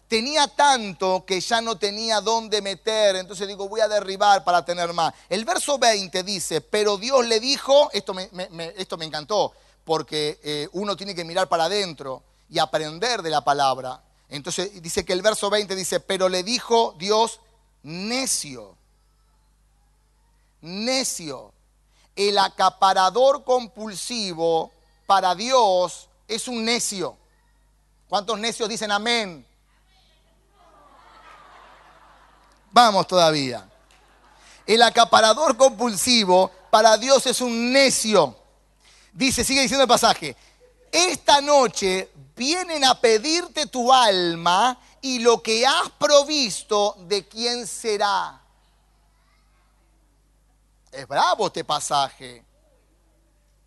Tenía 0.07 0.47
tanto 0.47 1.25
que 1.25 1.41
ya 1.41 1.61
no 1.61 1.79
tenía 1.79 2.21
dónde 2.21 2.61
meter, 2.61 3.15
entonces 3.15 3.47
digo, 3.47 3.67
voy 3.67 3.81
a 3.81 3.87
derribar 3.87 4.43
para 4.43 4.63
tener 4.63 4.93
más. 4.93 5.11
El 5.29 5.45
verso 5.45 5.79
20 5.79 6.21
dice, 6.21 6.61
pero 6.61 6.97
Dios 6.97 7.25
le 7.25 7.39
dijo, 7.39 7.89
esto 7.93 8.13
me, 8.13 8.29
esto 8.77 8.97
me 8.97 9.05
encantó, 9.05 9.53
porque 9.83 10.39
eh, 10.43 10.69
uno 10.73 10.95
tiene 10.95 11.15
que 11.15 11.23
mirar 11.23 11.49
para 11.49 11.63
adentro 11.63 12.21
y 12.49 12.59
aprender 12.59 13.23
de 13.23 13.31
la 13.31 13.43
palabra. 13.43 13.99
Entonces 14.29 14.79
dice 14.79 15.03
que 15.03 15.13
el 15.13 15.23
verso 15.23 15.49
20 15.49 15.75
dice, 15.75 15.99
pero 15.99 16.29
le 16.29 16.43
dijo 16.43 16.93
Dios 16.99 17.39
necio, 17.81 18.77
necio. 20.61 21.53
El 22.15 22.37
acaparador 22.37 23.43
compulsivo 23.43 24.71
para 25.05 25.35
Dios 25.35 26.09
es 26.27 26.47
un 26.47 26.63
necio. 26.63 27.17
¿Cuántos 28.07 28.39
necios 28.39 28.67
dicen 28.69 28.91
amén? 28.91 29.45
Vamos 32.71 33.07
todavía. 33.07 33.69
El 34.65 34.81
acaparador 34.81 35.57
compulsivo 35.57 36.51
para 36.69 36.97
Dios 36.97 37.25
es 37.25 37.41
un 37.41 37.71
necio. 37.71 38.35
Dice, 39.13 39.43
sigue 39.43 39.61
diciendo 39.61 39.83
el 39.83 39.89
pasaje, 39.89 40.35
esta 40.91 41.41
noche 41.41 42.11
vienen 42.35 42.83
a 42.85 42.99
pedirte 42.99 43.67
tu 43.67 43.91
alma 43.91 44.79
y 45.01 45.19
lo 45.19 45.41
que 45.41 45.65
has 45.65 45.89
provisto, 45.97 46.95
¿de 47.07 47.27
quién 47.27 47.67
será? 47.67 48.40
Es 50.91 51.07
bravo 51.07 51.47
este 51.47 51.63
pasaje. 51.63 52.43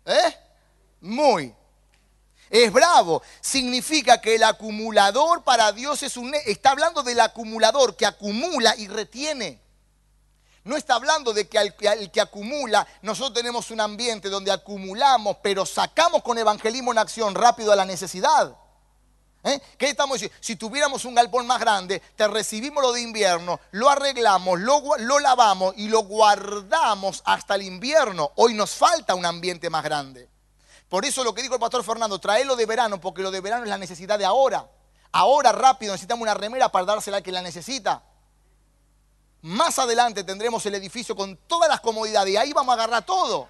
¿Eh? 0.05 0.37
Muy. 1.01 1.53
Es 2.49 2.71
bravo. 2.71 3.23
Significa 3.41 4.21
que 4.21 4.35
el 4.35 4.43
acumulador 4.43 5.43
para 5.43 5.71
Dios 5.71 6.03
es 6.03 6.17
un... 6.17 6.33
Está 6.45 6.71
hablando 6.71 7.01
del 7.01 7.19
acumulador 7.19 7.95
que 7.95 8.05
acumula 8.05 8.75
y 8.77 8.87
retiene. 8.87 9.59
No 10.63 10.75
está 10.75 10.95
hablando 10.95 11.33
de 11.33 11.47
que 11.47 11.59
al, 11.59 11.75
que 11.75 12.21
acumula, 12.21 12.87
nosotros 13.03 13.35
tenemos 13.35 13.69
un 13.69 13.81
ambiente 13.81 14.29
donde 14.29 14.51
acumulamos, 14.51 15.37
pero 15.43 15.63
sacamos 15.65 16.23
con 16.23 16.39
evangelismo 16.39 16.91
en 16.91 16.97
acción 16.97 17.35
rápido 17.35 17.71
a 17.71 17.75
la 17.75 17.85
necesidad. 17.85 18.55
¿Eh? 19.45 19.61
¿Qué 19.77 19.89
estamos 19.89 20.15
diciendo? 20.15 20.35
Si 20.41 20.55
tuviéramos 20.55 21.05
un 21.05 21.13
galpón 21.13 21.45
más 21.45 21.59
grande, 21.59 22.01
te 22.15 22.27
recibimos 22.27 22.83
lo 22.83 22.91
de 22.91 23.01
invierno, 23.01 23.59
lo 23.71 23.91
arreglamos, 23.91 24.59
lo, 24.59 25.19
lavamos 25.19 25.75
y 25.77 25.87
lo 25.87 25.99
guardamos 25.99 27.21
hasta 27.25 27.53
el 27.53 27.61
invierno. 27.61 28.31
Hoy 28.37 28.55
nos 28.55 28.71
falta 28.71 29.13
un 29.13 29.23
ambiente 29.23 29.69
más 29.69 29.83
grande. 29.83 30.27
Por 30.89 31.05
eso 31.05 31.23
lo 31.23 31.35
que 31.35 31.43
dijo 31.43 31.53
el 31.53 31.59
pastor 31.59 31.83
Fernando, 31.83 32.17
traelo 32.17 32.55
de 32.55 32.65
verano, 32.65 32.99
porque 32.99 33.21
lo 33.21 33.29
de 33.29 33.39
verano 33.39 33.65
es 33.65 33.69
la 33.69 33.77
necesidad 33.77 34.17
de 34.17 34.25
ahora. 34.25 34.67
Ahora 35.11 35.51
rápido 35.51 35.93
necesitamos 35.93 36.23
una 36.23 36.33
remera 36.33 36.69
para 36.69 36.85
dársela 36.85 37.17
al 37.17 37.23
que 37.23 37.31
la 37.31 37.43
necesita. 37.43 38.01
Más 39.43 39.77
adelante 39.77 40.23
tendremos 40.23 40.65
el 40.65 40.73
edificio 40.73 41.15
con 41.15 41.37
todas 41.45 41.69
las 41.69 41.81
comodidades 41.81 42.33
y 42.33 42.37
ahí 42.37 42.51
vamos 42.51 42.71
a 42.71 42.81
agarrar 42.81 43.05
todo. 43.05 43.47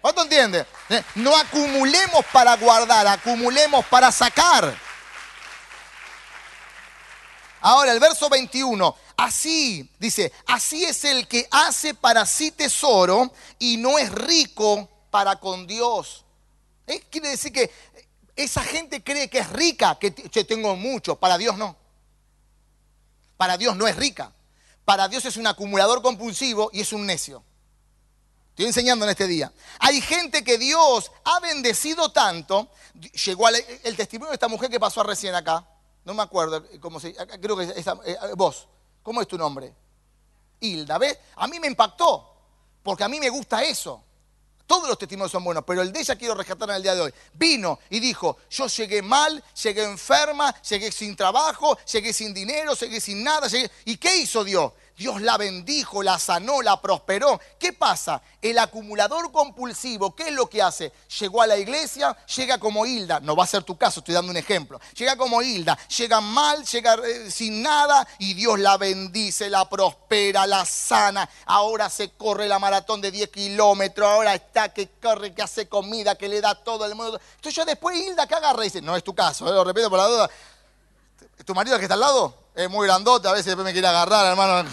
¿Cuánto 0.00 0.22
entiende? 0.22 0.66
Eh, 0.88 1.04
no 1.16 1.36
acumulemos 1.36 2.24
para 2.32 2.56
guardar, 2.56 3.06
acumulemos 3.06 3.84
para 3.86 4.10
sacar. 4.10 4.74
Ahora, 7.62 7.92
el 7.92 8.00
verso 8.00 8.28
21. 8.28 8.94
así, 9.16 9.88
dice, 9.98 10.32
así 10.46 10.84
es 10.84 11.04
el 11.04 11.28
que 11.28 11.46
hace 11.50 11.94
para 11.94 12.26
sí 12.26 12.50
tesoro 12.50 13.32
y 13.58 13.76
no 13.76 13.98
es 13.98 14.10
rico 14.10 14.88
para 15.10 15.36
con 15.36 15.66
Dios. 15.66 16.24
¿Eh? 16.88 17.00
Quiere 17.08 17.30
decir 17.30 17.52
que 17.52 17.70
esa 18.34 18.62
gente 18.62 19.02
cree 19.02 19.30
que 19.30 19.38
es 19.38 19.48
rica, 19.50 19.96
que 19.98 20.10
tengo 20.10 20.74
mucho, 20.74 21.16
para 21.16 21.38
Dios 21.38 21.56
no. 21.56 21.76
Para 23.36 23.56
Dios 23.56 23.76
no 23.76 23.86
es 23.86 23.94
rica. 23.94 24.32
Para 24.84 25.06
Dios 25.06 25.24
es 25.24 25.36
un 25.36 25.46
acumulador 25.46 26.02
compulsivo 26.02 26.68
y 26.72 26.80
es 26.80 26.92
un 26.92 27.06
necio. 27.06 27.44
Estoy 28.50 28.66
enseñando 28.66 29.04
en 29.04 29.12
este 29.12 29.28
día. 29.28 29.52
Hay 29.78 30.00
gente 30.00 30.42
que 30.42 30.58
Dios 30.58 31.12
ha 31.24 31.38
bendecido 31.40 32.10
tanto. 32.10 32.70
Llegó 33.24 33.48
el 33.48 33.96
testimonio 33.96 34.30
de 34.30 34.34
esta 34.34 34.48
mujer 34.48 34.68
que 34.68 34.80
pasó 34.80 35.02
recién 35.04 35.34
acá. 35.34 35.64
No 36.04 36.14
me 36.14 36.22
acuerdo 36.22 36.64
cómo 36.80 36.98
se 36.98 37.14
Creo 37.14 37.56
que 37.56 37.64
es 37.64 37.86
eh, 37.86 38.16
vos. 38.36 38.68
¿Cómo 39.02 39.20
es 39.20 39.28
tu 39.28 39.38
nombre? 39.38 39.74
Hilda. 40.60 40.98
¿Ves? 40.98 41.18
A 41.36 41.46
mí 41.46 41.58
me 41.60 41.66
impactó. 41.66 42.28
Porque 42.82 43.04
a 43.04 43.08
mí 43.08 43.20
me 43.20 43.30
gusta 43.30 43.62
eso. 43.62 44.02
Todos 44.66 44.88
los 44.88 44.98
testimonios 44.98 45.30
son 45.30 45.44
buenos, 45.44 45.64
pero 45.66 45.82
el 45.82 45.92
de 45.92 46.00
ella 46.00 46.16
quiero 46.16 46.34
rescatar 46.34 46.70
en 46.70 46.76
el 46.76 46.82
día 46.82 46.94
de 46.94 47.02
hoy. 47.02 47.14
Vino 47.34 47.78
y 47.90 48.00
dijo, 48.00 48.38
yo 48.48 48.66
llegué 48.68 49.02
mal, 49.02 49.42
llegué 49.62 49.84
enferma, 49.84 50.54
llegué 50.62 50.90
sin 50.90 51.14
trabajo, 51.14 51.76
llegué 51.92 52.12
sin 52.12 52.32
dinero, 52.32 52.74
llegué 52.74 53.00
sin 53.00 53.22
nada. 53.22 53.48
¿Y 53.84 53.96
qué 53.96 54.16
hizo 54.16 54.42
Dios? 54.44 54.72
Dios 54.96 55.22
la 55.22 55.36
bendijo, 55.38 56.02
la 56.02 56.18
sanó, 56.18 56.62
la 56.62 56.80
prosperó. 56.80 57.40
¿Qué 57.58 57.72
pasa? 57.72 58.22
El 58.40 58.58
acumulador 58.58 59.32
compulsivo, 59.32 60.14
¿qué 60.14 60.28
es 60.28 60.32
lo 60.32 60.48
que 60.48 60.60
hace? 60.60 60.92
Llegó 61.20 61.42
a 61.42 61.46
la 61.46 61.56
iglesia, 61.56 62.16
llega 62.36 62.58
como 62.58 62.84
Hilda, 62.84 63.20
no 63.20 63.34
va 63.34 63.44
a 63.44 63.46
ser 63.46 63.62
tu 63.62 63.76
caso, 63.76 64.00
estoy 64.00 64.14
dando 64.14 64.30
un 64.30 64.36
ejemplo. 64.36 64.80
Llega 64.94 65.16
como 65.16 65.40
Hilda, 65.42 65.78
llega 65.96 66.20
mal, 66.20 66.64
llega 66.64 66.94
eh, 66.94 67.30
sin 67.30 67.62
nada 67.62 68.06
y 68.18 68.34
Dios 68.34 68.58
la 68.58 68.76
bendice, 68.76 69.48
la 69.48 69.68
prospera, 69.68 70.46
la 70.46 70.64
sana. 70.64 71.28
Ahora 71.46 71.88
se 71.88 72.10
corre 72.10 72.46
la 72.46 72.58
maratón 72.58 73.00
de 73.00 73.10
10 73.10 73.30
kilómetros, 73.30 74.08
ahora 74.08 74.34
está 74.34 74.72
que 74.72 74.90
corre, 75.00 75.34
que 75.34 75.42
hace 75.42 75.68
comida, 75.68 76.16
que 76.16 76.28
le 76.28 76.40
da 76.40 76.54
todo 76.54 76.84
el 76.84 76.94
mundo. 76.94 77.20
Entonces 77.36 77.54
yo 77.54 77.64
después 77.64 77.96
Hilda 77.96 78.26
que 78.26 78.34
agarra 78.34 78.62
y 78.62 78.66
dice, 78.66 78.82
no 78.82 78.94
es 78.94 79.02
tu 79.02 79.14
caso, 79.14 79.48
eh, 79.48 79.52
lo 79.52 79.64
repito 79.64 79.88
por 79.88 79.98
la 79.98 80.06
duda. 80.06 80.30
¿Tu 81.44 81.54
marido 81.54 81.78
que 81.78 81.84
está 81.84 81.94
al 81.94 82.00
lado? 82.00 82.41
Es 82.54 82.68
muy 82.68 82.86
grandote, 82.86 83.28
a 83.28 83.32
veces 83.32 83.46
después 83.46 83.64
me 83.64 83.72
quiere 83.72 83.88
agarrar, 83.88 84.26
hermano. 84.26 84.68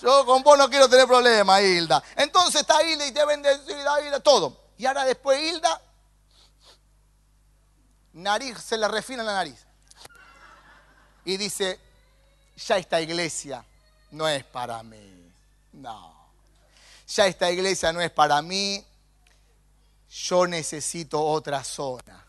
Yo 0.00 0.24
con 0.26 0.42
vos 0.42 0.58
no 0.58 0.68
quiero 0.68 0.88
tener 0.88 1.06
problemas, 1.06 1.62
Hilda. 1.62 2.02
Entonces 2.16 2.60
está 2.60 2.82
Hilda 2.82 3.06
y 3.06 3.12
te 3.12 3.24
bendecida, 3.24 4.00
Hilda, 4.00 4.20
todo. 4.20 4.56
Y 4.76 4.86
ahora 4.86 5.04
después 5.04 5.40
Hilda, 5.40 5.80
nariz, 8.12 8.58
se 8.58 8.76
le 8.76 8.86
refina 8.88 9.22
la 9.22 9.32
nariz. 9.32 9.64
Y 11.24 11.36
dice, 11.36 11.80
ya 12.56 12.76
esta 12.76 13.00
iglesia 13.00 13.64
no 14.10 14.28
es 14.28 14.44
para 14.44 14.82
mí. 14.82 15.32
No. 15.72 16.14
Ya 17.08 17.26
esta 17.26 17.50
iglesia 17.50 17.92
no 17.92 18.00
es 18.00 18.10
para 18.10 18.40
mí. 18.42 18.84
Yo 20.10 20.46
necesito 20.46 21.20
otra 21.20 21.64
zona. 21.64 22.24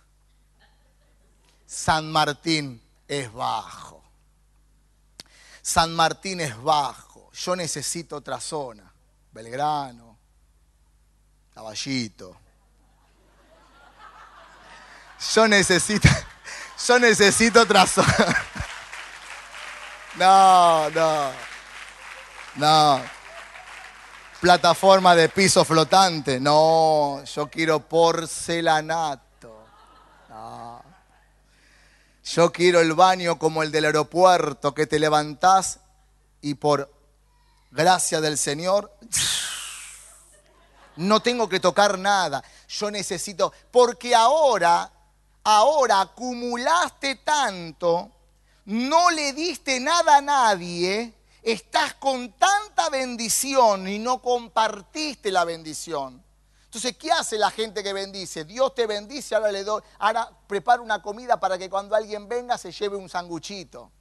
San 1.68 2.12
Martín 2.12 2.82
es 3.08 3.32
bajo. 3.32 4.05
San 5.66 5.96
Martín 5.96 6.42
es 6.42 6.62
bajo. 6.62 7.32
Yo 7.34 7.56
necesito 7.56 8.18
otra 8.18 8.40
zona. 8.40 8.84
Belgrano, 9.32 10.16
Caballito. 11.56 12.38
Yo 15.34 15.48
necesito, 15.48 16.08
yo 16.88 17.00
necesito 17.00 17.62
otra 17.62 17.88
zona. 17.88 18.46
No, 20.18 20.88
no, 20.92 21.32
no. 22.58 23.02
Plataforma 24.40 25.16
de 25.16 25.30
piso 25.30 25.66
flotante. 25.66 26.40
No, 26.40 27.24
yo 27.24 27.50
quiero 27.50 27.80
porcelanato. 27.80 29.66
No. 30.30 30.65
Yo 32.26 32.52
quiero 32.52 32.80
el 32.80 32.94
baño 32.94 33.38
como 33.38 33.62
el 33.62 33.72
del 33.72 33.86
aeropuerto, 33.86 34.74
que 34.74 34.88
te 34.88 34.98
levantás 34.98 35.80
y 36.42 36.56
por 36.56 36.92
gracia 37.70 38.20
del 38.20 38.40
Señor, 38.40 38.92
no 40.96 41.20
tengo 41.20 41.48
que 41.48 41.60
tocar 41.60 42.00
nada. 42.00 42.44
Yo 42.68 42.90
necesito, 42.90 43.54
porque 43.70 44.16
ahora, 44.16 44.92
ahora 45.44 46.02
acumulaste 46.02 47.18
tanto, 47.18 48.10
no 48.66 49.12
le 49.12 49.34
diste 49.34 49.80
nada 49.80 50.18
a 50.18 50.22
nadie, 50.22 51.14
estás 51.44 51.94
con 51.94 52.34
tanta 52.34 52.90
bendición 52.90 53.88
y 53.88 54.00
no 54.00 54.20
compartiste 54.20 55.32
la 55.32 55.44
bendición. 55.44 56.25
Entonces, 56.76 56.98
¿qué 56.98 57.10
hace 57.10 57.38
la 57.38 57.52
gente 57.52 57.82
que 57.82 57.94
bendice? 57.94 58.44
Dios 58.44 58.76
te 58.76 58.86
bendice, 58.86 59.34
ahora 59.34 59.50
le 59.50 59.64
doy, 59.64 59.82
ahora 59.98 60.30
prepara 60.46 60.82
una 60.82 61.02
comida 61.02 61.40
para 61.40 61.58
que 61.58 61.70
cuando 61.70 61.96
alguien 61.96 62.28
venga 62.28 62.58
se 62.58 62.74
lleve 62.74 62.98
un 62.98 63.08
sanguchito. 63.08 63.94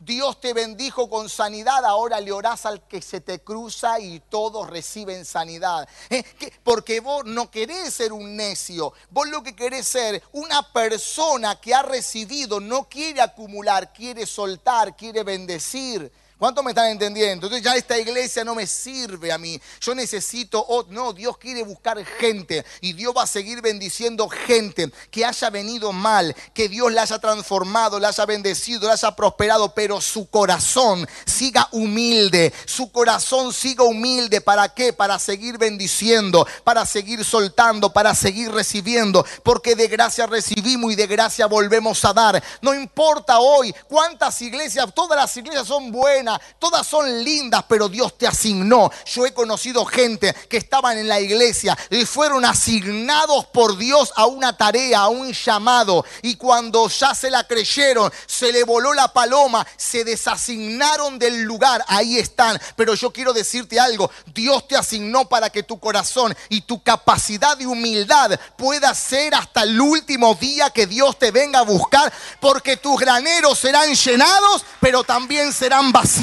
Dios 0.00 0.40
te 0.40 0.52
bendijo 0.52 1.08
con 1.08 1.28
sanidad, 1.28 1.84
ahora 1.84 2.20
le 2.20 2.32
orás 2.32 2.66
al 2.66 2.84
que 2.88 3.00
se 3.00 3.20
te 3.20 3.44
cruza 3.44 4.00
y 4.00 4.18
todos 4.18 4.68
reciben 4.68 5.24
sanidad. 5.24 5.88
¿Eh? 6.10 6.24
Porque 6.64 6.98
vos 6.98 7.24
no 7.24 7.48
querés 7.48 7.94
ser 7.94 8.12
un 8.12 8.34
necio, 8.34 8.92
vos 9.10 9.28
lo 9.28 9.44
que 9.44 9.54
querés 9.54 9.86
ser 9.86 10.20
una 10.32 10.72
persona 10.72 11.60
que 11.60 11.76
ha 11.76 11.82
recibido, 11.82 12.58
no 12.58 12.88
quiere 12.88 13.20
acumular, 13.20 13.92
quiere 13.92 14.26
soltar, 14.26 14.96
quiere 14.96 15.22
bendecir. 15.22 16.10
¿Cuánto 16.38 16.62
me 16.62 16.72
están 16.72 16.88
entendiendo? 16.88 17.46
Entonces 17.46 17.62
ya 17.62 17.76
esta 17.76 17.98
iglesia 17.98 18.44
no 18.44 18.54
me 18.54 18.66
sirve 18.66 19.32
a 19.32 19.38
mí. 19.38 19.58
Yo 19.80 19.94
necesito, 19.94 20.62
oh, 20.68 20.84
no, 20.90 21.14
Dios 21.14 21.38
quiere 21.38 21.62
buscar 21.62 22.04
gente 22.04 22.62
y 22.82 22.92
Dios 22.92 23.14
va 23.16 23.22
a 23.22 23.26
seguir 23.26 23.62
bendiciendo 23.62 24.28
gente 24.28 24.92
que 25.10 25.24
haya 25.24 25.48
venido 25.48 25.94
mal, 25.94 26.36
que 26.52 26.68
Dios 26.68 26.92
la 26.92 27.02
haya 27.02 27.18
transformado, 27.18 27.98
la 27.98 28.08
haya 28.08 28.26
bendecido, 28.26 28.86
la 28.86 28.92
haya 28.92 29.16
prosperado, 29.16 29.72
pero 29.72 29.98
su 30.02 30.28
corazón 30.28 31.08
siga 31.24 31.68
humilde, 31.72 32.52
su 32.66 32.92
corazón 32.92 33.54
siga 33.54 33.84
humilde. 33.84 34.42
¿Para 34.42 34.68
qué? 34.74 34.92
Para 34.92 35.18
seguir 35.18 35.56
bendiciendo, 35.56 36.46
para 36.64 36.84
seguir 36.84 37.24
soltando, 37.24 37.94
para 37.94 38.14
seguir 38.14 38.52
recibiendo, 38.52 39.24
porque 39.42 39.74
de 39.74 39.88
gracia 39.88 40.26
recibimos 40.26 40.92
y 40.92 40.96
de 40.96 41.06
gracia 41.06 41.46
volvemos 41.46 42.04
a 42.04 42.12
dar. 42.12 42.44
No 42.60 42.74
importa 42.74 43.38
hoy 43.38 43.74
cuántas 43.88 44.42
iglesias, 44.42 44.92
todas 44.94 45.16
las 45.16 45.34
iglesias 45.34 45.66
son 45.66 45.90
buenas 45.90 46.25
todas 46.58 46.86
son 46.86 47.24
lindas, 47.24 47.64
pero 47.68 47.88
Dios 47.88 48.16
te 48.18 48.26
asignó. 48.26 48.90
Yo 49.06 49.26
he 49.26 49.32
conocido 49.32 49.84
gente 49.84 50.34
que 50.48 50.56
estaban 50.56 50.98
en 50.98 51.08
la 51.08 51.20
iglesia 51.20 51.76
y 51.90 52.04
fueron 52.04 52.44
asignados 52.44 53.46
por 53.46 53.76
Dios 53.76 54.12
a 54.16 54.26
una 54.26 54.56
tarea, 54.56 55.00
a 55.00 55.08
un 55.08 55.32
llamado. 55.32 56.04
Y 56.22 56.36
cuando 56.36 56.88
ya 56.88 57.14
se 57.14 57.30
la 57.30 57.46
creyeron, 57.46 58.12
se 58.26 58.52
le 58.52 58.64
voló 58.64 58.92
la 58.92 59.12
paloma, 59.12 59.66
se 59.76 60.04
desasignaron 60.04 61.18
del 61.18 61.42
lugar, 61.42 61.84
ahí 61.88 62.18
están. 62.18 62.60
Pero 62.76 62.94
yo 62.94 63.12
quiero 63.12 63.32
decirte 63.32 63.78
algo, 63.78 64.10
Dios 64.34 64.66
te 64.66 64.76
asignó 64.76 65.28
para 65.28 65.50
que 65.50 65.62
tu 65.62 65.78
corazón 65.78 66.36
y 66.48 66.62
tu 66.62 66.82
capacidad 66.82 67.56
de 67.56 67.66
humildad 67.66 68.38
pueda 68.56 68.94
ser 68.94 69.34
hasta 69.34 69.62
el 69.62 69.80
último 69.80 70.34
día 70.34 70.70
que 70.70 70.86
Dios 70.86 71.18
te 71.18 71.30
venga 71.30 71.60
a 71.60 71.62
buscar, 71.62 72.12
porque 72.40 72.76
tus 72.76 72.98
graneros 72.98 73.58
serán 73.58 73.94
llenados, 73.94 74.64
pero 74.80 75.04
también 75.04 75.52
serán 75.52 75.92
vacíos 75.92 76.15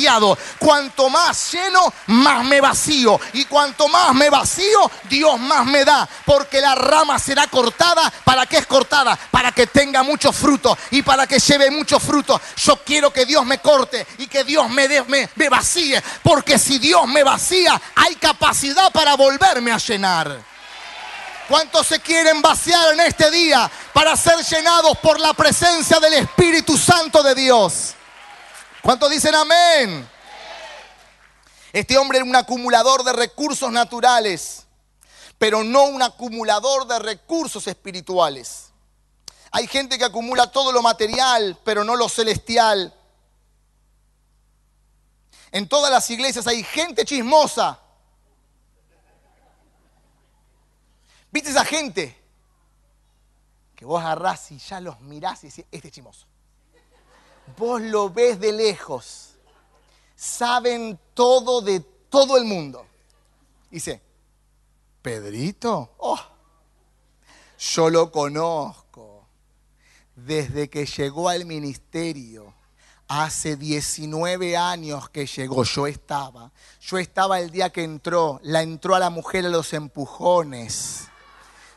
Cuanto 0.60 1.10
más 1.10 1.52
lleno, 1.52 1.94
más 2.08 2.44
me 2.46 2.62
vacío. 2.62 3.20
Y 3.34 3.46
cuanto 3.46 3.88
más 3.88 4.14
me 4.14 4.30
vacío, 4.30 4.90
Dios 5.10 5.40
más 5.40 5.66
me 5.66 5.86
da. 5.86 6.08
Porque 6.26 6.60
la 6.62 6.76
rama 6.76 7.20
será 7.20 7.48
cortada. 7.48 8.12
¿Para 8.24 8.46
qué 8.46 8.58
es 8.58 8.66
cortada? 8.66 9.18
Para 9.32 9.52
que 9.52 9.68
tenga 9.68 10.04
mucho 10.04 10.32
fruto. 10.32 10.78
Y 10.92 11.02
para 11.02 11.28
que 11.28 11.40
lleve 11.40 11.72
mucho 11.72 12.00
fruto. 12.00 12.40
Yo 12.58 12.78
quiero 12.78 13.12
que 13.12 13.26
Dios 13.26 13.46
me 13.46 13.60
corte 13.60 14.06
y 14.18 14.28
que 14.28 14.44
Dios 14.44 14.70
me, 14.70 14.88
me, 15.08 15.30
me 15.36 15.50
vacíe. 15.50 16.02
Porque 16.22 16.58
si 16.58 16.80
Dios 16.80 17.08
me 17.08 17.24
vacía, 17.24 17.80
hay 17.96 18.16
capacidad 18.16 18.92
para 18.92 19.16
volverme 19.16 19.72
a 19.72 19.78
llenar. 19.78 20.54
¿Cuántos 21.48 21.88
se 21.88 22.00
quieren 22.00 22.42
vaciar 22.42 22.94
en 22.94 23.02
este 23.02 23.30
día 23.30 23.70
para 23.92 24.16
ser 24.16 24.38
llenados 24.44 24.98
por 25.00 25.20
la 25.20 25.34
presencia 25.34 26.00
del 26.00 26.14
Espíritu 26.14 26.78
Santo 26.78 27.22
de 27.22 27.36
Dios? 27.36 27.96
¿Cuántos 28.84 29.10
dicen 29.10 29.34
amén? 29.34 30.10
Este 31.72 31.98
hombre 31.98 32.18
era 32.18 32.26
un 32.26 32.36
acumulador 32.36 33.06
de 33.06 33.14
recursos 33.14 33.72
naturales, 33.72 34.68
pero 35.38 35.64
no 35.64 35.86
un 35.86 36.02
acumulador 36.02 36.86
de 36.86 37.00
recursos 37.00 37.66
espirituales. 37.66 38.74
Hay 39.52 39.68
gente 39.68 39.98
que 39.98 40.04
acumula 40.04 40.52
todo 40.52 40.74
lo 40.74 40.82
material, 40.82 41.58
pero 41.64 41.86
no 41.86 41.96
lo 41.96 42.10
celestial. 42.10 42.94
En 45.54 45.70
todas 45.70 45.90
las 45.90 46.10
iglesias 46.10 46.46
hay 46.46 46.62
gente 46.62 47.06
chismosa. 47.06 47.80
¿Viste 51.32 51.52
esa 51.52 51.64
gente? 51.64 52.22
Que 53.78 53.86
vos 53.86 54.04
agarrás 54.04 54.52
y 54.52 54.58
ya 54.58 54.82
los 54.82 55.00
mirás 55.00 55.46
y 55.46 55.48
decís, 55.48 55.66
este 55.72 55.88
es 55.88 55.94
chismoso. 55.94 56.33
Vos 57.58 57.82
lo 57.82 58.10
ves 58.10 58.40
de 58.40 58.52
lejos. 58.52 59.30
saben 60.16 60.98
todo 61.14 61.62
de 61.62 61.82
todo 62.10 62.38
el 62.38 62.46
mundo. 62.46 62.86
Dice, 63.70 64.02
Pedrito, 65.02 65.96
oh, 65.98 66.20
yo 67.60 67.90
lo 67.90 68.12
conozco 68.12 69.28
desde 70.16 70.70
que 70.70 70.86
llegó 70.86 71.30
al 71.30 71.46
ministerio. 71.46 72.54
Hace 73.08 73.58
19 73.58 74.56
años 74.56 75.10
que 75.10 75.26
llegó, 75.26 75.64
yo 75.64 75.88
estaba. 75.88 76.52
Yo 76.80 76.98
estaba 76.98 77.40
el 77.40 77.52
día 77.52 77.70
que 77.70 77.84
entró. 77.84 78.40
La 78.44 78.62
entró 78.62 78.96
a 78.96 79.00
la 79.00 79.10
mujer 79.10 79.46
a 79.46 79.50
los 79.50 79.74
empujones. 79.74 81.08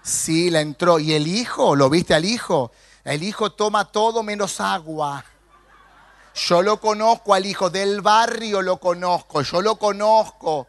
Sí, 0.03 0.51
la 0.51 0.61
entró. 0.61 0.99
¿Y 0.99 1.13
el 1.13 1.27
hijo? 1.27 1.75
¿Lo 1.75 1.91
viste 1.91 2.15
al 2.15 2.25
hijo? 2.25 2.71
El 3.05 3.23
hijo 3.23 3.53
toma 3.53 3.85
todo 3.87 4.23
menos 4.23 4.61
agua. 4.61 5.25
Yo 6.37 6.61
lo 6.61 6.79
conozco 6.79 7.33
al 7.33 7.47
hijo 7.47 7.71
del 7.71 8.03
barrio, 8.03 8.61
lo 8.61 8.77
conozco, 8.77 9.41
yo 9.41 9.63
lo 9.63 9.77
conozco. 9.77 10.67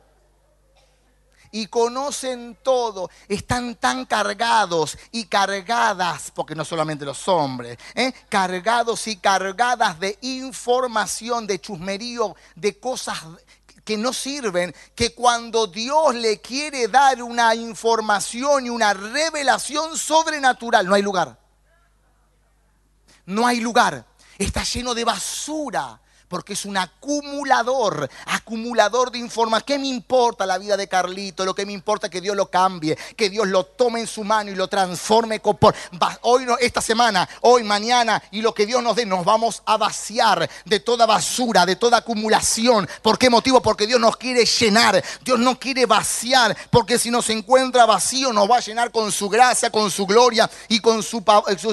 Y 1.52 1.68
conocen 1.68 2.58
todo, 2.64 3.10
están 3.28 3.76
tan 3.76 4.06
cargados 4.06 4.98
y 5.12 5.26
cargadas, 5.26 6.32
porque 6.34 6.56
no 6.56 6.64
solamente 6.64 7.04
los 7.04 7.28
hombres, 7.28 7.78
¿eh? 7.96 8.14
cargados 8.30 9.08
y 9.08 9.18
cargadas 9.18 10.00
de 10.00 10.18
información, 10.22 11.46
de 11.46 11.60
chusmerío, 11.60 12.36
de 12.56 12.80
cosas 12.80 13.20
que 13.84 13.98
no 13.98 14.14
sirven, 14.14 14.74
que 14.96 15.14
cuando 15.14 15.68
Dios 15.68 16.16
le 16.16 16.40
quiere 16.40 16.88
dar 16.88 17.22
una 17.22 17.54
información 17.56 18.68
y 18.68 18.70
una 18.70 18.94
revelación 18.94 19.98
sobrenatural, 19.98 20.86
no 20.88 20.96
hay 20.96 21.02
lugar. 21.02 21.38
No 23.26 23.46
hay 23.46 23.60
lugar 23.60 24.06
está 24.38 24.64
lleno 24.64 24.94
de 24.94 25.04
basura 25.04 26.00
porque 26.28 26.54
es 26.54 26.66
un 26.66 26.78
acumulador, 26.78 28.10
acumulador 28.26 29.12
de 29.12 29.20
información. 29.20 29.66
¿Qué 29.66 29.80
me 29.80 29.88
importa 29.88 30.46
la 30.46 30.58
vida 30.58 30.78
de 30.78 30.88
Carlito? 30.88 31.46
Lo 31.46 31.56
que 31.56 31.66
me 31.66 31.72
importa 31.72 32.08
es 32.08 32.12
que 32.12 32.22
Dios 32.22 32.36
lo 32.36 32.50
cambie, 32.50 32.98
que 33.16 33.30
Dios 33.30 33.48
lo 33.48 33.64
tome 33.64 34.02
en 34.02 34.08
su 34.08 34.24
mano 34.24 34.52
y 34.52 34.56
lo 34.56 34.68
transforme. 34.68 35.42
Hoy, 36.22 36.46
esta 36.60 36.82
semana, 36.82 37.28
hoy, 37.42 37.64
mañana, 37.64 38.22
y 38.32 38.42
lo 38.42 38.54
que 38.54 38.66
Dios 38.66 38.84
nos 38.84 38.96
dé, 38.96 39.06
nos 39.06 39.24
vamos 39.24 39.62
a 39.66 39.78
vaciar 39.78 40.50
de 40.66 40.80
toda 40.80 41.06
basura, 41.06 41.66
de 41.66 41.76
toda 41.76 41.98
acumulación. 41.98 42.88
¿Por 43.02 43.18
qué 43.18 43.30
motivo? 43.30 43.62
Porque 43.62 43.88
Dios 43.88 44.00
nos 44.00 44.18
quiere 44.18 44.46
llenar, 44.46 45.04
Dios 45.24 45.40
no 45.40 45.58
quiere 45.58 45.86
vaciar, 45.86 46.56
porque 46.70 47.00
si 47.00 47.10
nos 47.10 47.30
encuentra 47.30 47.86
vacío, 47.86 48.34
nos 48.34 48.50
va 48.50 48.58
a 48.58 48.62
llenar 48.62 48.92
con 48.92 49.12
su 49.12 49.30
gracia, 49.30 49.70
con 49.70 49.90
su 49.90 50.06
gloria 50.06 50.50
y 50.68 50.80
con 50.80 51.02
su, 51.04 51.24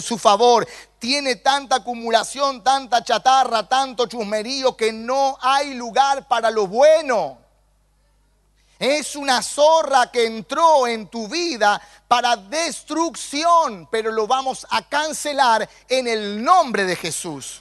su 0.01 0.19
favor 0.19 0.67
tiene 1.05 1.37
tanta 1.37 1.77
acumulación, 1.77 2.65
tanta 2.65 3.05
chatarra, 3.05 3.69
tanto 3.69 4.07
chusmerío 4.07 4.75
que 4.75 4.91
no 4.91 5.37
hay 5.43 5.75
lugar 5.75 6.27
para 6.27 6.51
lo 6.51 6.67
bueno. 6.67 7.37
Es 8.79 9.15
una 9.15 9.43
zorra 9.43 10.11
que 10.11 10.25
entró 10.25 10.87
en 10.87 11.09
tu 11.09 11.29
vida 11.29 11.79
para 12.09 12.37
destrucción, 12.37 13.87
pero 13.91 14.13
lo 14.13 14.27
vamos 14.27 14.67
a 14.71 14.89
cancelar 14.89 15.69
en 15.91 16.09
el 16.09 16.43
nombre 16.43 16.87
de 16.87 16.97
Jesús. 16.97 17.61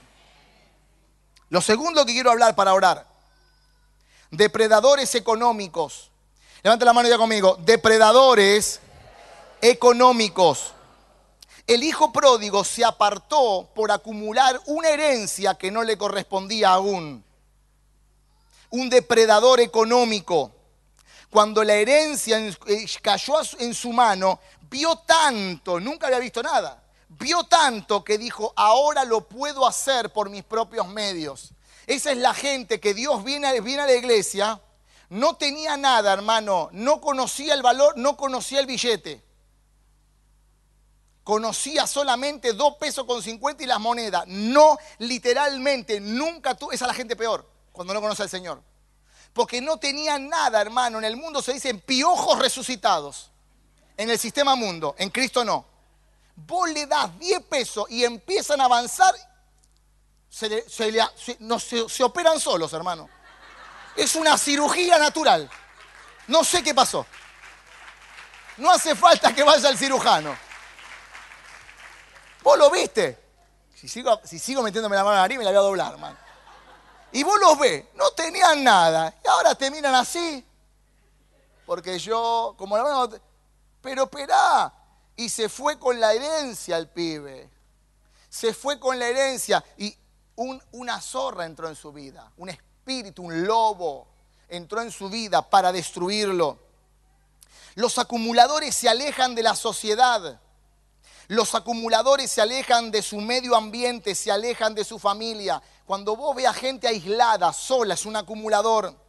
Lo 1.50 1.60
segundo 1.60 2.06
que 2.06 2.14
quiero 2.14 2.32
hablar 2.32 2.56
para 2.56 2.74
orar, 2.74 3.06
depredadores 4.32 5.16
económicos. 5.16 6.12
Levante 6.64 6.86
la 6.86 6.94
mano 6.94 7.10
ya 7.10 7.18
conmigo, 7.18 7.58
depredadores 7.60 8.80
económicos. 9.62 10.74
El 11.66 11.84
hijo 11.84 12.12
pródigo 12.12 12.66
se 12.66 12.84
apartó 12.84 13.70
por 13.74 13.90
acumular 13.92 14.60
una 14.66 14.90
herencia 14.90 15.56
que 15.56 15.72
no 15.72 15.84
le 15.84 15.98
correspondía 15.98 16.74
aún. 16.74 17.24
Un 18.70 18.90
depredador 18.90 19.62
económico. 19.62 20.52
Cuando 21.30 21.64
la 21.64 21.76
herencia 21.76 22.38
eh, 22.38 22.86
cayó 23.02 23.36
en 23.60 23.74
su 23.74 23.94
mano, 23.94 24.40
vio 24.70 24.98
tanto, 24.98 25.80
nunca 25.80 26.08
había 26.08 26.20
visto 26.20 26.44
nada, 26.44 26.84
vio 27.08 27.46
tanto 27.46 28.04
que 28.04 28.18
dijo, 28.18 28.54
ahora 28.56 29.06
lo 29.06 29.22
puedo 29.28 29.66
hacer 29.66 30.12
por 30.12 30.30
mis 30.30 30.44
propios 30.44 30.88
medios. 30.90 31.54
Esa 31.88 32.12
es 32.12 32.18
la 32.18 32.34
gente 32.34 32.80
que 32.80 32.94
Dios 32.94 33.24
viene, 33.24 33.62
viene 33.62 33.84
a 33.84 33.88
la 33.88 33.96
iglesia, 33.96 34.62
no 35.10 35.38
tenía 35.38 35.78
nada, 35.78 36.12
hermano, 36.14 36.70
no 36.74 37.00
conocía 37.00 37.54
el 37.54 37.62
valor, 37.62 37.98
no 37.98 38.18
conocía 38.18 38.60
el 38.60 38.66
billete 38.66 39.24
conocía 41.24 41.88
solamente 41.88 42.54
dos 42.54 42.76
pesos 42.76 43.06
con 43.06 43.22
50 43.22 43.64
y 43.64 43.66
las 43.66 43.80
monedas. 43.80 44.24
No 44.28 44.78
literalmente, 45.00 46.00
nunca 46.00 46.56
tú, 46.56 46.72
esa 46.72 46.86
es 46.86 46.88
la 46.88 46.94
gente 46.94 47.16
peor, 47.16 47.50
cuando 47.72 47.94
no 47.94 48.02
conoce 48.02 48.24
al 48.24 48.30
Señor. 48.30 48.62
Porque 49.34 49.62
no 49.62 49.78
tenía 49.78 50.20
nada, 50.20 50.62
hermano. 50.62 51.00
En 51.00 51.06
el 51.06 51.18
mundo 51.18 51.42
se 51.42 51.54
dicen 51.54 51.80
piojos 51.80 52.38
resucitados. 52.38 53.32
En 53.98 54.10
el 54.10 54.20
sistema 54.20 54.56
mundo, 54.56 54.96
en 54.98 55.10
Cristo 55.10 55.44
no. 55.44 55.66
Vos 56.36 56.70
le 56.70 56.86
das 56.88 57.18
10 57.20 57.44
pesos 57.44 57.86
y 57.90 58.04
empiezan 58.04 58.60
a 58.62 58.66
avanzar, 58.66 59.14
se, 60.30 60.68
se 60.70 62.04
operan 62.04 62.40
solos, 62.40 62.74
hermano. 62.74 63.10
Es 63.96 64.16
una 64.16 64.38
cirugía 64.38 64.98
natural. 64.98 65.50
No 66.28 66.44
sé 66.44 66.64
qué 66.64 66.74
pasó. 66.74 67.06
No 68.58 68.72
hace 68.72 68.96
falta 68.96 69.34
que 69.34 69.44
vaya 69.44 69.70
al 69.70 69.78
cirujano. 69.78 70.36
Vos 72.44 72.58
lo 72.58 72.70
viste. 72.70 73.18
Si 73.74 73.88
sigo, 73.88 74.20
si 74.24 74.38
sigo 74.38 74.62
metiéndome 74.62 74.96
la 74.96 75.04
mano 75.04 75.14
en 75.14 75.18
la 75.18 75.22
nariz, 75.24 75.38
me 75.38 75.44
la 75.44 75.52
voy 75.52 75.60
a 75.60 75.62
doblar, 75.62 75.98
man. 75.98 76.18
Y 77.12 77.24
vos 77.24 77.40
los 77.40 77.58
ves, 77.60 77.86
no 77.96 78.12
tenían 78.12 78.64
nada. 78.64 79.14
Y 79.24 79.28
ahora 79.28 79.56
te 79.56 79.70
miran 79.72 79.96
así. 79.96 80.46
Porque 81.66 81.98
yo, 82.00 82.56
como 82.58 82.78
la 82.78 82.84
mano. 82.84 83.10
Pero 83.82 84.04
esperá. 84.04 84.74
Y 85.16 85.30
se 85.30 85.48
fue 85.48 85.78
con 85.78 86.00
la 86.00 86.14
herencia 86.14 86.78
el 86.78 86.88
pibe. 86.90 87.50
Se 88.30 88.54
fue 88.54 88.80
con 88.80 88.98
la 88.98 89.08
herencia. 89.08 89.64
Y 89.78 89.96
una 90.72 91.00
zorra 91.00 91.46
entró 91.46 91.68
en 91.68 91.76
su 91.76 91.92
vida. 91.94 92.32
Un 92.38 92.50
espíritu, 92.50 93.24
un 93.24 93.46
lobo 93.46 94.08
entró 94.50 94.82
en 94.82 94.92
su 94.92 95.10
vida 95.10 95.48
para 95.48 95.72
destruirlo. 95.72 96.58
Los 97.76 97.98
acumuladores 97.98 98.76
se 98.76 98.90
alejan 98.90 99.36
de 99.36 99.44
la 99.44 99.56
sociedad. 99.56 100.40
Los 101.28 101.56
acumuladores 101.56 102.32
se 102.32 102.42
alejan 102.42 102.92
de 102.92 103.02
su 103.02 103.18
medio 103.18 103.56
ambiente, 103.56 104.16
se 104.16 104.32
alejan 104.32 104.76
de 104.76 104.84
su 104.84 105.00
familia. 105.00 105.62
Cuando 105.86 106.16
vos 106.16 106.36
veas 106.36 106.56
gente 106.56 106.88
aislada, 106.88 107.52
sola, 107.54 107.94
es 107.94 108.06
un 108.06 108.16
acumulador. 108.16 109.03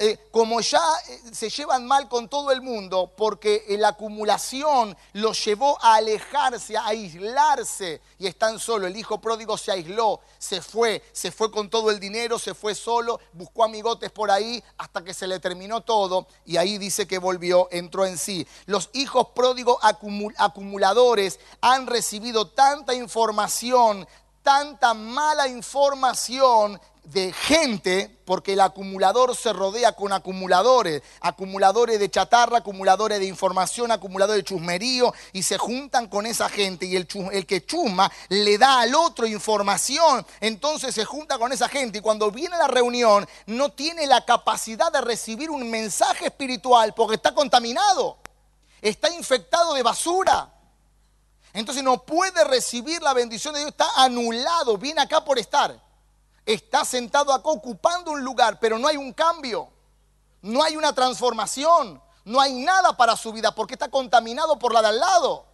Eh, 0.00 0.28
como 0.30 0.60
ya 0.60 0.82
eh, 1.08 1.20
se 1.32 1.48
llevan 1.48 1.86
mal 1.86 2.08
con 2.08 2.28
todo 2.28 2.50
el 2.50 2.60
mundo, 2.60 3.12
porque 3.16 3.64
la 3.78 3.88
acumulación 3.88 4.96
los 5.14 5.42
llevó 5.42 5.78
a 5.80 5.94
alejarse, 5.94 6.76
a 6.76 6.86
aislarse, 6.86 8.02
y 8.18 8.26
están 8.26 8.58
solo. 8.58 8.86
El 8.86 8.96
hijo 8.96 9.20
pródigo 9.20 9.56
se 9.56 9.72
aisló, 9.72 10.20
se 10.38 10.60
fue, 10.60 11.02
se 11.12 11.30
fue 11.30 11.50
con 11.50 11.70
todo 11.70 11.90
el 11.90 11.98
dinero, 11.98 12.38
se 12.38 12.52
fue 12.52 12.74
solo, 12.74 13.20
buscó 13.32 13.64
amigotes 13.64 14.10
por 14.10 14.30
ahí 14.30 14.62
hasta 14.76 15.02
que 15.02 15.14
se 15.14 15.26
le 15.26 15.40
terminó 15.40 15.80
todo, 15.80 16.26
y 16.44 16.58
ahí 16.58 16.76
dice 16.76 17.06
que 17.06 17.18
volvió, 17.18 17.68
entró 17.70 18.04
en 18.04 18.18
sí. 18.18 18.46
Los 18.66 18.90
hijos 18.92 19.28
pródigos 19.34 19.78
acumuladores 20.36 21.38
han 21.62 21.86
recibido 21.86 22.48
tanta 22.48 22.92
información, 22.92 24.06
tanta 24.42 24.94
mala 24.94 25.48
información 25.48 26.80
de 27.04 27.32
gente, 27.32 28.18
porque 28.24 28.52
el 28.52 28.60
acumulador 28.60 29.34
se 29.34 29.52
rodea 29.52 29.92
con 29.92 30.12
acumuladores, 30.12 31.02
acumuladores 31.20 31.98
de 31.98 32.10
chatarra, 32.10 32.58
acumuladores 32.58 33.18
de 33.18 33.26
información, 33.26 33.90
acumuladores 33.90 34.44
de 34.44 34.48
chusmerío, 34.48 35.12
y 35.32 35.42
se 35.42 35.58
juntan 35.58 36.08
con 36.08 36.26
esa 36.26 36.48
gente 36.48 36.86
y 36.86 36.96
el, 36.96 37.08
el 37.32 37.46
que 37.46 37.64
chusma 37.64 38.10
le 38.28 38.58
da 38.58 38.80
al 38.80 38.94
otro 38.94 39.26
información, 39.26 40.24
entonces 40.40 40.94
se 40.94 41.04
junta 41.04 41.38
con 41.38 41.52
esa 41.52 41.68
gente 41.68 41.98
y 41.98 42.02
cuando 42.02 42.30
viene 42.30 42.54
a 42.56 42.60
la 42.60 42.68
reunión 42.68 43.28
no 43.46 43.70
tiene 43.72 44.06
la 44.06 44.24
capacidad 44.24 44.92
de 44.92 45.00
recibir 45.00 45.50
un 45.50 45.68
mensaje 45.70 46.26
espiritual 46.26 46.94
porque 46.94 47.16
está 47.16 47.34
contaminado, 47.34 48.18
está 48.80 49.10
infectado 49.10 49.74
de 49.74 49.82
basura. 49.82 50.54
Entonces 51.52 51.82
no 51.82 52.04
puede 52.04 52.44
recibir 52.44 53.02
la 53.02 53.12
bendición 53.12 53.54
de 53.54 53.60
Dios, 53.60 53.70
está 53.72 53.88
anulado, 53.96 54.78
viene 54.78 55.00
acá 55.00 55.24
por 55.24 55.36
estar 55.36 55.89
está 56.46 56.84
sentado 56.84 57.32
acá 57.32 57.48
ocupando 57.48 58.10
un 58.10 58.24
lugar, 58.24 58.58
pero 58.60 58.78
no 58.78 58.88
hay 58.88 58.96
un 58.96 59.12
cambio, 59.12 59.68
no 60.42 60.62
hay 60.62 60.76
una 60.76 60.92
transformación, 60.92 62.02
no 62.24 62.40
hay 62.40 62.52
nada 62.52 62.96
para 62.96 63.16
su 63.16 63.32
vida 63.32 63.54
porque 63.54 63.74
está 63.74 63.88
contaminado 63.88 64.58
por 64.58 64.72
la 64.72 64.82
de 64.82 64.88
al 64.88 65.00
lado, 65.00 65.44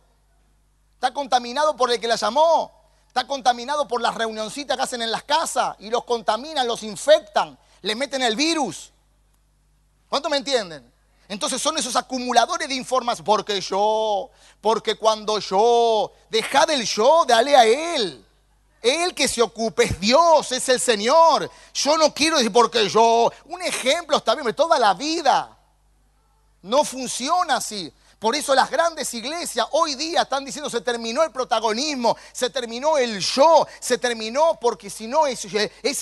está 0.94 1.12
contaminado 1.12 1.76
por 1.76 1.90
el 1.90 2.00
que 2.00 2.08
la 2.08 2.16
llamó, 2.16 2.72
está 3.06 3.26
contaminado 3.26 3.88
por 3.88 4.00
las 4.00 4.14
reunioncitas 4.14 4.76
que 4.76 4.82
hacen 4.82 5.02
en 5.02 5.10
las 5.10 5.22
casas 5.22 5.76
y 5.78 5.90
los 5.90 6.04
contaminan, 6.04 6.66
los 6.66 6.82
infectan, 6.82 7.58
le 7.82 7.94
meten 7.94 8.22
el 8.22 8.36
virus. 8.36 8.92
¿Cuánto 10.08 10.28
me 10.28 10.36
entienden? 10.36 10.92
Entonces 11.28 11.60
son 11.60 11.76
esos 11.78 11.96
acumuladores 11.96 12.68
de 12.68 12.74
información. 12.74 13.24
Porque 13.24 13.60
yo, 13.60 14.30
porque 14.60 14.96
cuando 14.96 15.38
yo, 15.38 16.12
deja 16.30 16.66
del 16.66 16.84
yo, 16.84 17.24
dale 17.26 17.56
a 17.56 17.64
él. 17.64 18.25
El 18.82 19.14
que 19.14 19.26
se 19.26 19.42
ocupe 19.42 19.84
es 19.84 20.00
Dios, 20.00 20.52
es 20.52 20.68
el 20.68 20.80
Señor. 20.80 21.50
Yo 21.74 21.96
no 21.96 22.12
quiero 22.12 22.36
decir 22.36 22.52
porque 22.52 22.88
yo, 22.88 23.32
un 23.46 23.62
ejemplo 23.62 24.16
está 24.16 24.34
bien, 24.34 24.54
toda 24.54 24.78
la 24.78 24.94
vida. 24.94 25.56
No 26.62 26.84
funciona 26.84 27.56
así. 27.56 27.92
Por 28.18 28.34
eso 28.34 28.54
las 28.54 28.70
grandes 28.70 29.12
iglesias 29.12 29.66
hoy 29.72 29.94
día 29.94 30.22
están 30.22 30.42
diciendo 30.42 30.70
se 30.70 30.80
terminó 30.80 31.22
el 31.22 31.30
protagonismo, 31.30 32.16
se 32.32 32.48
terminó 32.48 32.96
el 32.96 33.20
yo, 33.20 33.66
se 33.78 33.98
terminó 33.98 34.58
porque 34.58 34.88
si 34.88 35.06
no 35.06 35.26
es, 35.26 35.44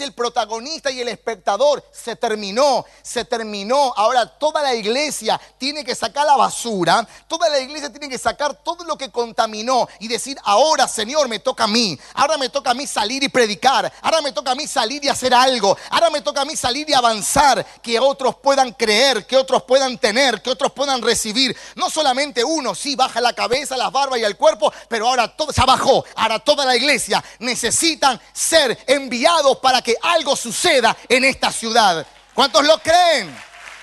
el 0.01 0.13
protagonista 0.13 0.93
y 0.93 1.01
el 1.01 1.09
espectador, 1.09 1.85
se 1.93 2.15
terminó, 2.15 2.85
se 3.03 3.25
terminó. 3.25 3.93
Ahora 3.97 4.27
toda 4.27 4.63
la 4.63 4.77
iglesia 4.77 5.41
tiene 5.59 5.85
que 5.85 5.97
sacar 5.97 6.25
la 6.25 6.37
basura, 6.37 7.05
toda 7.27 7.49
la 7.49 7.59
iglesia 7.59 7.91
tiene 7.91 8.09
que 8.09 8.17
sacar 8.17 8.63
todo 8.63 8.85
lo 8.85 8.97
que 8.97 9.11
contaminó 9.11 9.89
y 9.99 10.07
decir, 10.07 10.39
ahora 10.45 10.87
Señor 10.87 11.29
me 11.29 11.41
toca 11.41 11.65
a 11.65 11.69
mí, 11.69 11.99
ahora 12.15 12.39
me 12.39 12.49
toca 12.49 12.71
a 12.71 12.75
mí 12.75 12.87
salir 12.87 13.25
y 13.25 13.29
predicar, 13.29 13.93
ahora 14.03 14.21
me 14.21 14.31
toca 14.31 14.53
a 14.53 14.55
mí 14.55 14.69
salir 14.69 15.05
y 15.05 15.09
hacer 15.09 15.35
algo, 15.35 15.77
ahora 15.91 16.11
me 16.11 16.21
toca 16.21 16.43
a 16.43 16.45
mí 16.45 16.55
salir 16.55 16.89
y 16.89 16.95
avanzar, 16.95 17.67
que 17.83 17.99
otros 17.99 18.37
puedan 18.37 18.71
creer, 18.71 19.27
que 19.27 19.37
otros 19.37 19.65
puedan 19.65 19.99
tener, 19.99 20.41
que 20.41 20.51
otros 20.51 20.71
puedan 20.71 21.03
recibir. 21.03 21.57
No 21.75 21.91
solo 21.91 22.04
solamente 22.05 22.45
uno, 22.45 22.75
sí, 22.75 22.95
baja 22.97 23.19
la 23.19 23.33
cabeza, 23.33 23.79
las 23.79 23.91
barbas 23.91 24.19
y 24.19 24.25
el 24.25 24.37
cuerpo, 24.37 24.71
pero 24.89 25.09
ahora 25.09 25.35
todo 25.35 25.55
se 25.55 25.65
bajó. 25.65 26.05
Ahora 26.17 26.39
toda 26.39 26.67
la 26.67 26.77
iglesia 26.77 27.25
necesitan 27.39 28.21
ser 28.31 28.79
enviados 28.87 29.57
para 29.61 29.81
que 29.81 29.97
algo 30.03 30.37
suceda 30.37 30.95
en 31.09 31.25
esta 31.25 31.51
ciudad. 31.51 32.07
¿Cuántos 32.35 32.63
lo 32.67 32.77
creen? 32.77 33.35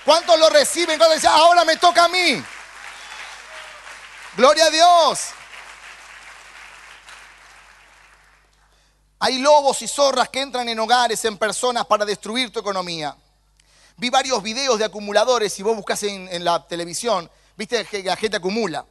¿Cuántos 0.04 0.38
lo 0.38 0.48
reciben? 0.50 0.98
Cuando 0.98 1.16
dicen, 1.16 1.30
ahora 1.32 1.64
me 1.64 1.76
toca 1.76 2.04
a 2.04 2.08
mí. 2.08 2.40
Gloria 4.36 4.66
a 4.66 4.70
Dios. 4.70 5.20
Hay 9.18 9.38
lobos 9.38 9.82
y 9.82 9.88
zorras 9.88 10.28
que 10.28 10.42
entran 10.42 10.68
en 10.68 10.78
hogares, 10.78 11.24
en 11.24 11.36
personas 11.38 11.86
para 11.86 12.04
destruir 12.04 12.52
tu 12.52 12.60
economía. 12.60 13.16
Vi 13.96 14.10
varios 14.10 14.40
videos 14.44 14.78
de 14.78 14.84
acumuladores, 14.84 15.52
si 15.52 15.64
vos 15.64 15.74
buscas 15.74 16.04
en 16.04 16.44
la 16.44 16.64
televisión, 16.68 17.28
Viste 17.56 17.84
que 17.84 18.02
la 18.02 18.16
gente 18.16 18.36
acumula 18.36 18.86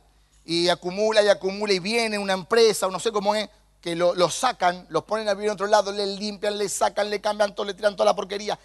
y 0.45 0.69
acumula 0.69 1.21
y 1.21 1.27
acumula 1.27 1.73
y 1.73 1.79
viene 1.79 2.17
una 2.17 2.33
empresa 2.33 2.87
o 2.87 2.91
no 2.91 2.99
sé 2.99 3.11
cómo 3.11 3.35
es, 3.35 3.49
que 3.81 3.95
lo, 3.95 4.29
sacan, 4.29 4.85
los 4.89 5.03
ponen 5.03 5.27
a 5.27 5.33
vivir 5.33 5.47
en 5.47 5.53
otro 5.53 5.65
lado, 5.65 5.91
le 5.91 6.05
limpian, 6.05 6.57
le 6.57 6.69
sacan, 6.69 7.09
le 7.09 7.19
cambian 7.19 7.55
todo, 7.55 7.65
le 7.65 7.73
tiran 7.73 7.95
toda 7.95 8.05
la 8.05 8.15
porquería. 8.15 8.57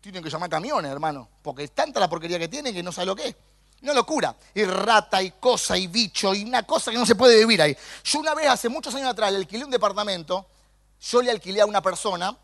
Tienen 0.00 0.22
que 0.22 0.30
llamar 0.30 0.48
camiones, 0.48 0.90
hermano, 0.90 1.28
porque 1.42 1.64
es 1.64 1.72
tanta 1.72 1.98
la 1.98 2.08
porquería 2.08 2.38
que 2.38 2.48
tienen 2.48 2.72
que 2.72 2.82
no 2.82 2.92
sabe 2.92 3.06
lo 3.06 3.16
que 3.16 3.28
es. 3.28 3.36
Una 3.82 3.94
locura. 3.94 4.34
Y 4.54 4.64
rata 4.64 5.22
y 5.22 5.32
cosa 5.32 5.76
y 5.76 5.88
bicho 5.88 6.32
y 6.34 6.44
una 6.44 6.62
cosa 6.62 6.92
que 6.92 6.98
no 6.98 7.04
se 7.04 7.16
puede 7.16 7.36
vivir 7.38 7.60
ahí. 7.60 7.76
Yo 8.04 8.20
una 8.20 8.34
vez, 8.34 8.48
hace 8.48 8.68
muchos 8.68 8.94
años 8.94 9.08
atrás, 9.08 9.32
le 9.32 9.38
alquilé 9.38 9.64
un 9.64 9.70
departamento, 9.70 10.46
yo 11.00 11.20
le 11.20 11.32
alquilé 11.32 11.62
a 11.62 11.66
una 11.66 11.82
persona 11.82 12.36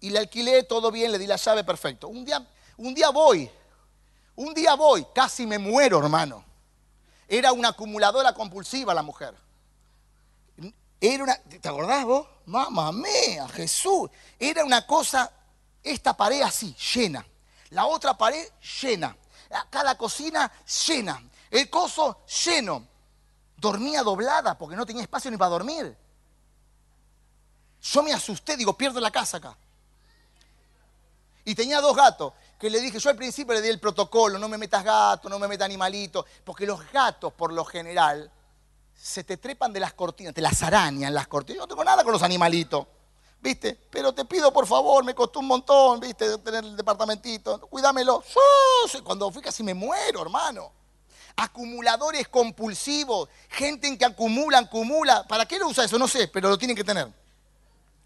y 0.00 0.10
le 0.10 0.18
alquilé 0.18 0.64
todo 0.64 0.90
bien, 0.90 1.12
le 1.12 1.18
di 1.18 1.26
la 1.26 1.36
llave 1.36 1.62
perfecto. 1.62 2.08
Un 2.08 2.24
día, 2.24 2.44
un 2.78 2.94
día 2.94 3.10
voy 3.10 3.48
un 4.36 4.52
día 4.54 4.74
voy, 4.74 5.06
casi 5.14 5.46
me 5.46 5.58
muero, 5.58 5.98
hermano. 5.98 6.44
Era 7.28 7.52
una 7.52 7.68
acumuladora 7.68 8.34
compulsiva 8.34 8.92
la 8.94 9.02
mujer. 9.02 9.34
Era 11.00 11.24
una, 11.24 11.36
¿te 11.36 11.68
acordás 11.68 12.04
vos? 12.04 12.26
Mamá 12.46 12.90
mía, 12.92 13.48
Jesús. 13.48 14.10
Era 14.38 14.64
una 14.64 14.86
cosa, 14.86 15.30
esta 15.82 16.16
pared 16.16 16.42
así, 16.42 16.74
llena. 16.94 17.24
La 17.70 17.86
otra 17.86 18.16
pared 18.16 18.46
llena. 18.80 19.16
Cada 19.70 19.96
cocina 19.96 20.50
llena. 20.86 21.22
El 21.50 21.68
coso 21.70 22.24
lleno. 22.44 22.86
Dormía 23.56 24.02
doblada 24.02 24.56
porque 24.58 24.76
no 24.76 24.84
tenía 24.84 25.02
espacio 25.02 25.30
ni 25.30 25.36
para 25.36 25.50
dormir. 25.50 25.96
Yo 27.82 28.02
me 28.02 28.12
asusté, 28.12 28.56
digo, 28.56 28.76
pierdo 28.76 28.98
la 29.00 29.10
casa 29.10 29.36
acá. 29.36 29.56
Y 31.44 31.54
tenía 31.54 31.80
dos 31.80 31.94
gatos 31.94 32.32
que 32.58 32.70
le 32.70 32.80
dije, 32.80 32.98
yo 32.98 33.10
al 33.10 33.16
principio 33.16 33.54
le 33.54 33.60
di 33.60 33.68
el 33.68 33.80
protocolo, 33.80 34.38
no 34.38 34.48
me 34.48 34.58
metas 34.58 34.84
gato, 34.84 35.28
no 35.28 35.38
me 35.38 35.48
metas 35.48 35.66
animalito, 35.66 36.24
porque 36.44 36.66
los 36.66 36.90
gatos 36.92 37.32
por 37.32 37.52
lo 37.52 37.64
general 37.64 38.30
se 38.94 39.24
te 39.24 39.36
trepan 39.36 39.72
de 39.72 39.80
las 39.80 39.92
cortinas, 39.92 40.32
te 40.32 40.40
las 40.40 40.62
arañan 40.62 41.12
las 41.12 41.26
cortinas. 41.26 41.56
Yo 41.56 41.62
no 41.62 41.68
tengo 41.68 41.84
nada 41.84 42.04
con 42.04 42.12
los 42.12 42.22
animalitos, 42.22 42.86
¿viste? 43.40 43.78
Pero 43.90 44.12
te 44.12 44.24
pido 44.24 44.52
por 44.52 44.66
favor, 44.66 45.04
me 45.04 45.14
costó 45.14 45.40
un 45.40 45.46
montón, 45.46 46.00
¿viste? 46.00 46.38
Tener 46.38 46.64
el 46.64 46.76
departamentito, 46.76 47.60
cuídamelo. 47.68 48.22
Cuando 49.02 49.30
fui 49.30 49.42
casi 49.42 49.62
me 49.62 49.74
muero, 49.74 50.22
hermano. 50.22 50.72
Acumuladores 51.36 52.28
compulsivos, 52.28 53.28
gente 53.48 53.88
en 53.88 53.98
que 53.98 54.04
acumula, 54.04 54.58
acumula. 54.58 55.26
¿Para 55.26 55.46
qué 55.46 55.58
lo 55.58 55.66
usa 55.66 55.84
eso? 55.84 55.98
No 55.98 56.06
sé, 56.06 56.28
pero 56.28 56.48
lo 56.48 56.56
tienen 56.56 56.76
que 56.76 56.84
tener. 56.84 57.12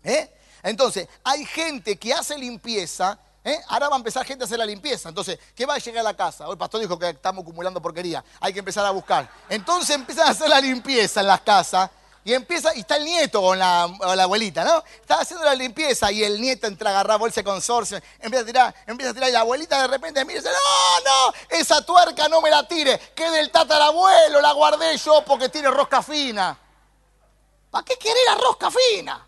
¿Eh? 0.02 0.34
Entonces, 0.62 1.06
hay 1.22 1.44
gente 1.44 1.96
que 1.98 2.14
hace 2.14 2.38
limpieza 2.38 3.18
¿Eh? 3.44 3.60
Ahora 3.68 3.88
va 3.88 3.96
a 3.96 3.98
empezar 3.98 4.26
gente 4.26 4.44
a 4.44 4.46
hacer 4.46 4.58
la 4.58 4.66
limpieza. 4.66 5.08
Entonces, 5.08 5.38
¿qué 5.54 5.64
va 5.64 5.74
a 5.74 5.78
llegar 5.78 6.00
a 6.00 6.04
la 6.04 6.16
casa? 6.16 6.46
Hoy 6.46 6.52
el 6.52 6.58
pastor 6.58 6.80
dijo 6.80 6.98
que 6.98 7.10
estamos 7.10 7.42
acumulando 7.42 7.80
porquería. 7.80 8.24
Hay 8.40 8.52
que 8.52 8.58
empezar 8.58 8.84
a 8.84 8.90
buscar. 8.90 9.30
Entonces 9.48 9.94
empiezan 9.94 10.28
a 10.28 10.30
hacer 10.30 10.48
la 10.48 10.60
limpieza 10.60 11.20
en 11.20 11.28
las 11.28 11.40
casas. 11.40 11.90
Y 12.24 12.34
empieza, 12.34 12.74
y 12.74 12.80
está 12.80 12.96
el 12.96 13.06
nieto 13.06 13.40
con 13.40 13.58
la, 13.58 13.84
abuelita, 13.84 14.62
¿no? 14.62 14.84
Está 15.00 15.20
haciendo 15.20 15.46
la 15.46 15.54
limpieza 15.54 16.12
y 16.12 16.22
el 16.22 16.38
nieto 16.38 16.66
entra 16.66 16.90
a 16.90 16.92
agarrar 16.92 17.18
bolsa 17.18 17.40
de 17.40 17.44
consorcio, 17.44 17.98
empieza 18.18 18.42
a 18.42 18.46
tirar, 18.46 18.74
empieza 18.86 19.12
a 19.12 19.14
tirar 19.14 19.30
y 19.30 19.32
la 19.32 19.40
abuelita 19.40 19.80
de 19.80 19.86
repente 19.86 20.22
mira 20.26 20.38
y 20.38 20.42
dice, 20.42 20.52
no, 20.52 21.10
no, 21.10 21.34
esa 21.48 21.80
tuerca 21.86 22.28
no 22.28 22.42
me 22.42 22.50
la 22.50 22.68
tire, 22.68 22.98
que 23.14 23.30
del 23.30 23.50
tatarabuelo 23.50 24.42
la 24.42 24.52
guardé 24.52 24.98
yo 24.98 25.24
porque 25.24 25.48
tiene 25.48 25.70
rosca 25.70 26.02
fina. 26.02 26.58
¿Para 27.70 27.84
qué 27.84 27.96
quiere 27.96 28.20
la 28.26 28.34
rosca 28.34 28.68
fina? 28.70 29.26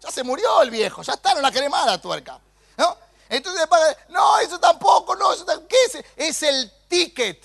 Ya 0.00 0.10
se 0.10 0.24
murió 0.24 0.62
el 0.62 0.70
viejo, 0.70 1.02
ya 1.02 1.12
está, 1.12 1.34
no 1.34 1.42
la 1.42 1.52
quiere 1.52 1.68
más 1.68 1.86
la 1.86 2.00
tuerca. 2.00 2.40
¿no? 2.76 2.96
Entonces, 3.32 3.66
no, 4.10 4.38
eso 4.40 4.60
tampoco, 4.60 5.16
no, 5.16 5.32
eso 5.32 5.46
tampoco. 5.46 5.66
¿Qué 5.68 5.76
es? 5.86 6.04
Es 6.16 6.42
el 6.42 6.70
ticket, 6.86 7.42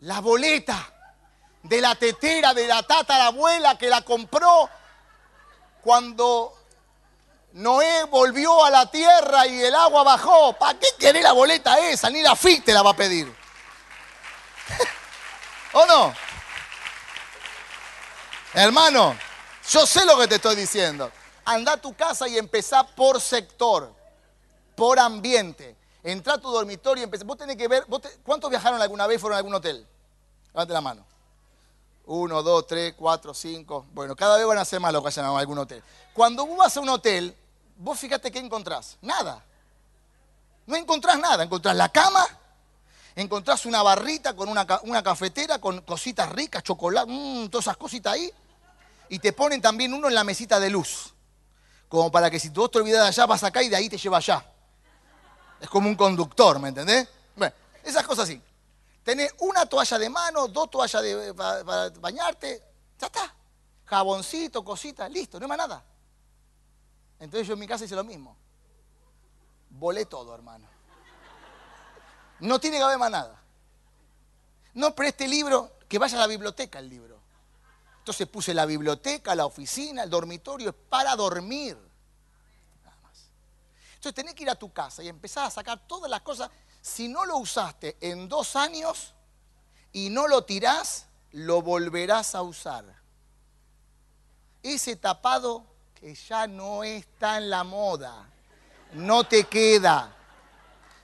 la 0.00 0.20
boleta 0.20 0.90
de 1.62 1.82
la 1.82 1.94
tetera, 1.94 2.54
de 2.54 2.66
la 2.66 2.82
tatarabuela 2.82 3.76
que 3.76 3.90
la 3.90 4.00
compró 4.00 4.70
cuando 5.82 6.56
Noé 7.52 8.04
volvió 8.04 8.64
a 8.64 8.70
la 8.70 8.90
tierra 8.90 9.46
y 9.46 9.62
el 9.62 9.74
agua 9.74 10.02
bajó. 10.02 10.54
¿Para 10.54 10.78
qué 10.78 10.88
querés 10.98 11.24
la 11.24 11.32
boleta 11.32 11.78
esa? 11.78 12.08
Ni 12.08 12.22
la 12.22 12.34
FIT 12.34 12.64
te 12.64 12.72
la 12.72 12.80
va 12.80 12.92
a 12.92 12.96
pedir. 12.96 13.30
¿O 15.74 15.84
no? 15.84 16.14
Hermano, 18.54 19.14
yo 19.68 19.86
sé 19.86 20.06
lo 20.06 20.16
que 20.18 20.26
te 20.26 20.36
estoy 20.36 20.56
diciendo. 20.56 21.12
Anda 21.44 21.72
a 21.72 21.76
tu 21.76 21.94
casa 21.94 22.26
y 22.28 22.38
empezá 22.38 22.82
por 22.82 23.20
sector 23.20 23.99
por 24.80 24.98
ambiente. 24.98 25.76
Entra 26.02 26.32
a 26.32 26.38
tu 26.38 26.50
dormitorio 26.50 27.02
y 27.02 27.04
empecé. 27.04 27.22
Vos 27.24 27.36
tenés 27.36 27.56
que 27.56 27.68
ver, 27.68 27.84
¿cuántos 28.24 28.48
viajaron 28.48 28.80
alguna 28.80 29.06
vez 29.06 29.20
fueron 29.20 29.34
a 29.34 29.36
algún 29.36 29.52
hotel? 29.52 29.86
Levante 30.54 30.72
la 30.72 30.80
mano. 30.80 31.04
Uno, 32.06 32.42
dos, 32.42 32.66
tres, 32.66 32.94
cuatro, 32.96 33.34
cinco. 33.34 33.84
Bueno, 33.92 34.16
cada 34.16 34.38
vez 34.38 34.46
van 34.46 34.56
a 34.56 34.64
ser 34.64 34.80
más 34.80 34.90
los 34.90 35.02
que 35.02 35.04
vayan 35.04 35.26
a 35.26 35.38
algún 35.38 35.58
hotel. 35.58 35.82
Cuando 36.14 36.46
vos 36.46 36.56
vas 36.56 36.74
a 36.74 36.80
un 36.80 36.88
hotel, 36.88 37.36
vos 37.76 37.98
fíjate 37.98 38.32
qué 38.32 38.38
encontrás. 38.38 38.96
Nada. 39.02 39.44
No 40.64 40.76
encontrás 40.76 41.18
nada. 41.18 41.44
Encontrás 41.44 41.76
la 41.76 41.90
cama, 41.90 42.26
encontrás 43.16 43.66
una 43.66 43.82
barrita 43.82 44.34
con 44.34 44.48
una, 44.48 44.64
cafetera 45.02 45.58
con 45.58 45.82
cositas 45.82 46.30
ricas, 46.30 46.62
chocolate, 46.62 47.12
mmm, 47.12 47.50
todas 47.50 47.66
esas 47.66 47.76
cositas 47.76 48.14
ahí. 48.14 48.32
Y 49.10 49.18
te 49.18 49.34
ponen 49.34 49.60
también 49.60 49.92
uno 49.92 50.08
en 50.08 50.14
la 50.14 50.24
mesita 50.24 50.58
de 50.58 50.70
luz. 50.70 51.12
Como 51.86 52.10
para 52.10 52.30
que 52.30 52.40
si 52.40 52.48
tú 52.48 52.66
te 52.70 52.78
olvidas 52.78 53.02
de 53.02 53.08
allá, 53.08 53.26
vas 53.26 53.44
acá 53.44 53.62
y 53.62 53.68
de 53.68 53.76
ahí 53.76 53.90
te 53.90 53.98
lleva 53.98 54.16
allá. 54.16 54.46
Es 55.60 55.68
como 55.68 55.88
un 55.88 55.94
conductor, 55.94 56.58
¿me 56.58 56.70
entendés? 56.70 57.08
Bueno, 57.36 57.54
esas 57.84 58.06
cosas 58.06 58.24
así. 58.24 58.42
Tenés 59.04 59.34
una 59.38 59.66
toalla 59.66 59.98
de 59.98 60.08
mano, 60.08 60.48
dos 60.48 60.70
toallas 60.70 61.02
de, 61.02 61.34
para, 61.34 61.90
bañarte, 61.90 62.62
ya 62.98 63.06
está. 63.06 63.34
Jaboncito, 63.84 64.64
cosita, 64.64 65.08
listo, 65.08 65.38
no 65.38 65.44
hay 65.44 65.48
más 65.48 65.58
nada. 65.58 65.84
Entonces 67.18 67.46
yo 67.46 67.54
en 67.54 67.60
mi 67.60 67.66
casa 67.66 67.84
hice 67.84 67.94
lo 67.94 68.04
mismo. 68.04 68.36
Volé 69.70 70.06
todo, 70.06 70.34
hermano. 70.34 70.66
No 72.40 72.58
tiene 72.58 72.78
que 72.78 72.82
haber 72.82 72.98
más 72.98 73.10
nada. 73.10 73.40
No 74.74 74.94
preste 74.94 75.28
libro, 75.28 75.72
que 75.88 75.98
vaya 75.98 76.16
a 76.16 76.20
la 76.20 76.26
biblioteca 76.26 76.78
el 76.78 76.88
libro. 76.88 77.18
Entonces 77.98 78.26
puse 78.28 78.54
la 78.54 78.64
biblioteca, 78.64 79.34
la 79.34 79.44
oficina, 79.44 80.04
el 80.04 80.10
dormitorio, 80.10 80.72
para 80.72 81.14
dormir. 81.16 81.76
Entonces 84.00 84.14
tenés 84.14 84.34
que 84.34 84.44
ir 84.44 84.50
a 84.50 84.54
tu 84.54 84.72
casa 84.72 85.02
y 85.02 85.08
empezar 85.08 85.44
a 85.44 85.50
sacar 85.50 85.86
todas 85.86 86.10
las 86.10 86.22
cosas. 86.22 86.48
Si 86.80 87.06
no 87.06 87.26
lo 87.26 87.36
usaste 87.36 87.98
en 88.00 88.30
dos 88.30 88.56
años 88.56 89.12
y 89.92 90.08
no 90.08 90.26
lo 90.26 90.42
tirás, 90.42 91.04
lo 91.32 91.60
volverás 91.60 92.34
a 92.34 92.40
usar. 92.40 92.86
Ese 94.62 94.96
tapado 94.96 95.66
que 95.94 96.14
ya 96.14 96.46
no 96.46 96.82
está 96.82 97.36
en 97.36 97.50
la 97.50 97.62
moda, 97.62 98.26
no 98.94 99.24
te 99.24 99.44
queda, 99.44 100.16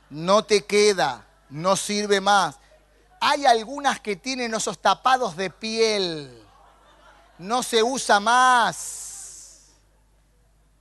no 0.09 0.47
te 0.47 0.65
queda, 0.65 1.27
no 1.51 1.77
sirve 1.77 2.23
más. 2.23 2.57
Hay 3.21 3.45
algunas 3.45 4.01
que 4.01 4.17
tienen 4.17 4.55
esos 4.55 4.79
tapados 4.79 5.37
de 5.37 5.51
piel, 5.51 6.43
no 7.37 7.63
se 7.63 7.83
usa 7.83 8.21
más. 8.21 9.06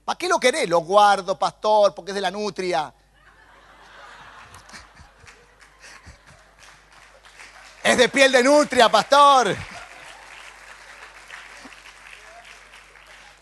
¿Para 0.05 0.17
qué 0.19 0.29
lo 0.29 0.39
querés? 0.39 0.69
Lo 0.69 0.79
guardo, 0.81 1.37
pastor, 1.37 1.95
porque 1.95 2.11
es 2.11 2.15
de 2.15 2.21
la 2.21 2.29
nutria. 2.29 2.93
Es 7.83 7.97
de 7.97 8.09
piel 8.09 8.31
de 8.31 8.43
nutria, 8.43 8.87
pastor. 8.89 9.55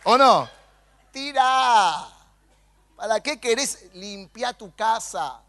¿O 0.05 0.17
no? 0.17 0.49
Tira. 1.11 2.07
¿Para 2.95 3.19
qué 3.19 3.39
querés 3.41 3.93
limpiar 3.93 4.55
tu 4.55 4.73
casa? 4.73 5.41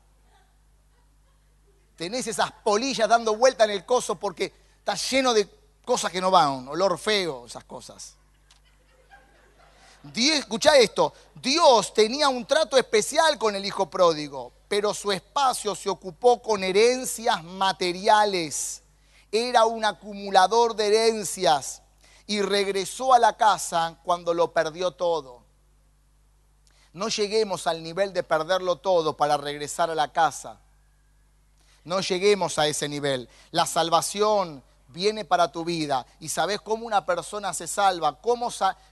Tenés 1.96 2.26
esas 2.26 2.50
polillas 2.50 3.08
dando 3.08 3.36
vuelta 3.36 3.64
en 3.64 3.70
el 3.70 3.84
coso 3.84 4.16
porque 4.16 4.52
está 4.78 4.94
lleno 4.94 5.32
de 5.32 5.48
cosas 5.84 6.10
que 6.10 6.20
no 6.20 6.32
van, 6.32 6.66
olor 6.66 6.98
feo, 6.98 7.46
esas 7.46 7.62
cosas. 7.64 8.16
Escucha 10.12 10.76
esto, 10.76 11.14
Dios 11.34 11.94
tenía 11.94 12.28
un 12.28 12.44
trato 12.44 12.76
especial 12.76 13.38
con 13.38 13.56
el 13.56 13.64
hijo 13.64 13.88
pródigo, 13.88 14.52
pero 14.68 14.92
su 14.92 15.10
espacio 15.10 15.74
se 15.74 15.88
ocupó 15.88 16.42
con 16.42 16.62
herencias 16.62 17.42
materiales. 17.42 18.82
Era 19.32 19.64
un 19.64 19.84
acumulador 19.84 20.76
de 20.76 20.88
herencias 20.88 21.82
y 22.26 22.42
regresó 22.42 23.14
a 23.14 23.18
la 23.18 23.36
casa 23.36 23.98
cuando 24.04 24.34
lo 24.34 24.52
perdió 24.52 24.90
todo. 24.90 25.42
No 26.92 27.08
lleguemos 27.08 27.66
al 27.66 27.82
nivel 27.82 28.12
de 28.12 28.22
perderlo 28.22 28.76
todo 28.76 29.16
para 29.16 29.36
regresar 29.36 29.90
a 29.90 29.94
la 29.94 30.12
casa. 30.12 30.60
No 31.82 32.00
lleguemos 32.00 32.58
a 32.58 32.66
ese 32.66 32.88
nivel. 32.88 33.28
La 33.50 33.66
salvación 33.66 34.62
viene 34.94 35.24
para 35.24 35.50
tu 35.50 35.64
vida 35.64 36.06
y 36.20 36.28
sabes 36.28 36.60
cómo 36.60 36.86
una 36.86 37.04
persona 37.04 37.52
se 37.52 37.66
salva, 37.66 38.20
cómo, 38.20 38.48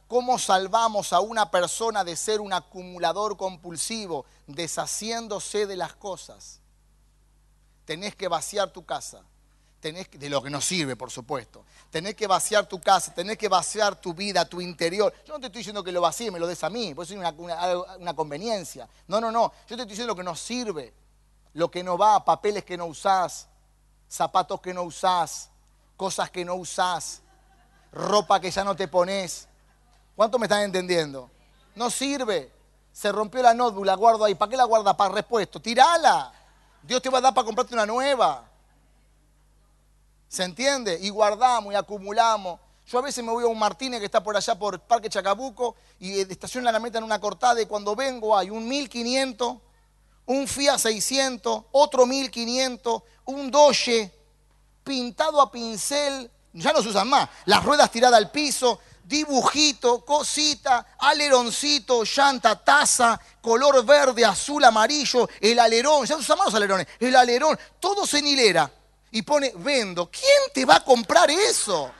cómo 0.08 0.38
salvamos 0.38 1.12
a 1.12 1.20
una 1.20 1.50
persona 1.50 2.02
de 2.02 2.16
ser 2.16 2.40
un 2.40 2.52
acumulador 2.52 3.36
compulsivo, 3.36 4.26
deshaciéndose 4.48 5.66
de 5.66 5.76
las 5.76 5.94
cosas. 5.94 6.60
Tenés 7.84 8.16
que 8.16 8.28
vaciar 8.28 8.70
tu 8.70 8.84
casa. 8.84 9.22
Tenés 9.80 10.08
de 10.12 10.30
lo 10.30 10.40
que 10.42 10.50
nos 10.50 10.64
sirve, 10.64 10.94
por 10.94 11.10
supuesto. 11.10 11.64
Tenés 11.90 12.14
que 12.14 12.28
vaciar 12.28 12.68
tu 12.68 12.80
casa, 12.80 13.12
tenés 13.14 13.36
que 13.36 13.48
vaciar 13.48 14.00
tu 14.00 14.14
vida, 14.14 14.44
tu 14.44 14.60
interior. 14.60 15.12
Yo 15.26 15.34
no 15.34 15.40
te 15.40 15.46
estoy 15.46 15.60
diciendo 15.60 15.82
que 15.82 15.90
lo 15.90 16.00
vacíe, 16.00 16.30
me 16.30 16.38
lo 16.38 16.46
des 16.46 16.62
a 16.62 16.70
mí, 16.70 16.94
pues 16.94 17.10
es 17.10 17.16
una, 17.16 17.32
una 17.98 18.14
conveniencia. 18.14 18.88
No, 19.08 19.20
no, 19.20 19.32
no. 19.32 19.52
Yo 19.68 19.76
te 19.76 19.82
estoy 19.82 19.86
diciendo 19.86 20.12
lo 20.12 20.16
que 20.16 20.22
nos 20.22 20.40
sirve, 20.40 20.94
lo 21.54 21.68
que 21.68 21.82
no 21.82 21.98
va, 21.98 22.24
papeles 22.24 22.64
que 22.64 22.76
no 22.76 22.86
usás, 22.86 23.48
zapatos 24.08 24.60
que 24.60 24.72
no 24.72 24.84
usás, 24.84 25.51
cosas 26.02 26.32
que 26.32 26.44
no 26.44 26.56
usás, 26.56 27.22
ropa 27.92 28.40
que 28.40 28.50
ya 28.50 28.64
no 28.64 28.74
te 28.74 28.88
pones. 28.88 29.46
¿Cuánto 30.16 30.36
me 30.36 30.46
están 30.46 30.62
entendiendo? 30.62 31.30
No 31.76 31.90
sirve. 31.90 32.50
Se 32.92 33.12
rompió 33.12 33.40
la 33.40 33.54
notebook, 33.54 33.86
la 33.86 33.94
guardo 33.94 34.24
ahí. 34.24 34.34
¿Para 34.34 34.50
qué 34.50 34.56
la 34.56 34.64
guardas? 34.64 34.96
Para 34.96 35.14
repuesto. 35.14 35.62
Tirala. 35.62 36.32
Dios 36.82 37.00
te 37.00 37.08
va 37.08 37.18
a 37.18 37.20
dar 37.20 37.32
para 37.32 37.44
comprarte 37.44 37.72
una 37.74 37.86
nueva. 37.86 38.44
¿Se 40.26 40.42
entiende? 40.42 40.98
Y 41.00 41.08
guardamos 41.08 41.72
y 41.72 41.76
acumulamos. 41.76 42.58
Yo 42.84 42.98
a 42.98 43.02
veces 43.02 43.22
me 43.22 43.30
voy 43.30 43.44
a 43.44 43.46
un 43.46 43.56
Martínez 43.60 44.00
que 44.00 44.06
está 44.06 44.20
por 44.20 44.36
allá 44.36 44.58
por 44.58 44.80
Parque 44.80 45.08
Chacabuco 45.08 45.76
y 46.00 46.18
estaciono 46.18 46.68
la 46.72 46.80
meta 46.80 46.98
en 46.98 47.04
una 47.04 47.20
cortada 47.20 47.62
y 47.62 47.66
cuando 47.66 47.94
vengo 47.94 48.36
hay 48.36 48.50
un 48.50 48.66
1500, 48.66 49.56
un 50.26 50.48
Fiat 50.48 50.78
600, 50.78 51.62
otro 51.70 52.06
1500, 52.06 53.02
un 53.26 53.52
Doge, 53.52 54.12
pintado 54.84 55.40
a 55.40 55.50
pincel, 55.50 56.30
ya 56.52 56.72
no 56.72 56.82
se 56.82 56.88
usan 56.88 57.08
más, 57.08 57.28
las 57.46 57.64
ruedas 57.64 57.90
tiradas 57.90 58.18
al 58.18 58.30
piso, 58.30 58.80
dibujito, 59.04 60.04
cosita, 60.04 60.94
aleroncito, 60.98 62.04
llanta, 62.04 62.62
taza, 62.62 63.20
color 63.40 63.84
verde, 63.84 64.24
azul, 64.24 64.64
amarillo, 64.64 65.28
el 65.40 65.58
alerón, 65.58 66.06
ya 66.06 66.14
se 66.16 66.22
usan 66.22 66.38
más 66.38 66.46
los 66.46 66.54
alerones, 66.54 66.86
el 67.00 67.14
alerón, 67.16 67.58
todos 67.80 68.12
en 68.14 68.26
hilera. 68.26 68.70
Y 69.14 69.20
pone, 69.20 69.52
vendo. 69.56 70.10
¿Quién 70.10 70.50
te 70.54 70.64
va 70.64 70.76
a 70.76 70.84
comprar 70.84 71.30
eso? 71.30 71.92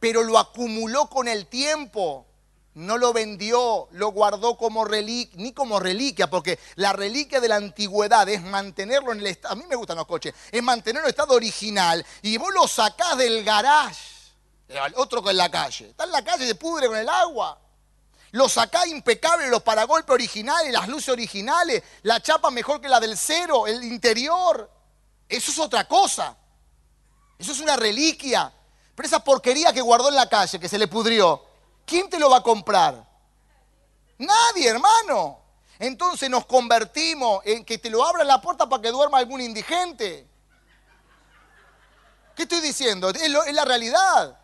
Pero 0.00 0.24
lo 0.24 0.36
acumuló 0.38 1.08
con 1.08 1.28
el 1.28 1.46
tiempo 1.46 2.26
no 2.74 2.98
lo 2.98 3.12
vendió, 3.12 3.88
lo 3.92 4.08
guardó 4.12 4.56
como 4.56 4.84
reliquia, 4.84 5.40
ni 5.40 5.52
como 5.52 5.80
reliquia, 5.80 6.30
porque 6.30 6.58
la 6.76 6.92
reliquia 6.92 7.40
de 7.40 7.48
la 7.48 7.56
antigüedad 7.56 8.28
es 8.28 8.42
mantenerlo 8.42 9.12
en 9.12 9.20
el 9.20 9.26
estado, 9.26 9.54
a 9.54 9.56
mí 9.56 9.64
me 9.68 9.74
gustan 9.74 9.96
los 9.96 10.06
coches, 10.06 10.34
es 10.52 10.62
mantenerlo 10.62 11.06
en 11.06 11.10
estado 11.10 11.34
original 11.34 12.04
y 12.22 12.36
vos 12.36 12.52
lo 12.54 12.68
sacás 12.68 13.18
del 13.18 13.42
garage, 13.44 13.98
otro 14.94 15.22
que 15.22 15.30
en 15.30 15.36
la 15.36 15.50
calle, 15.50 15.90
está 15.90 16.04
en 16.04 16.12
la 16.12 16.22
calle, 16.22 16.46
se 16.46 16.54
pudre 16.54 16.86
con 16.86 16.96
el 16.96 17.08
agua. 17.08 17.58
Lo 18.32 18.48
sacás 18.48 18.86
impecable, 18.86 19.48
los 19.48 19.62
paragolpes 19.62 20.14
originales, 20.14 20.72
las 20.72 20.86
luces 20.86 21.08
originales, 21.08 21.82
la 22.02 22.22
chapa 22.22 22.52
mejor 22.52 22.80
que 22.80 22.88
la 22.88 23.00
del 23.00 23.18
cero, 23.18 23.66
el 23.66 23.82
interior. 23.82 24.70
Eso 25.28 25.50
es 25.50 25.58
otra 25.58 25.88
cosa. 25.88 26.36
Eso 27.36 27.50
es 27.50 27.58
una 27.58 27.74
reliquia. 27.74 28.52
Pero 28.94 29.06
esa 29.06 29.24
porquería 29.24 29.72
que 29.72 29.80
guardó 29.80 30.10
en 30.10 30.14
la 30.14 30.28
calle, 30.28 30.60
que 30.60 30.68
se 30.68 30.78
le 30.78 30.86
pudrió, 30.86 31.44
¿quién 31.84 32.08
te 32.08 32.18
lo 32.18 32.30
va 32.30 32.38
a 32.38 32.42
comprar? 32.42 33.06
Nadie, 34.18 34.68
hermano. 34.68 35.40
Entonces 35.78 36.28
nos 36.28 36.44
convertimos 36.44 37.40
en 37.46 37.64
que 37.64 37.78
te 37.78 37.88
lo 37.88 38.04
abran 38.04 38.26
la 38.26 38.40
puerta 38.40 38.68
para 38.68 38.82
que 38.82 38.90
duerma 38.90 39.16
algún 39.16 39.40
indigente. 39.40 40.28
¿Qué 42.36 42.42
estoy 42.42 42.60
diciendo? 42.60 43.08
Es, 43.08 43.54
la 43.54 43.64
realidad. 43.64 44.38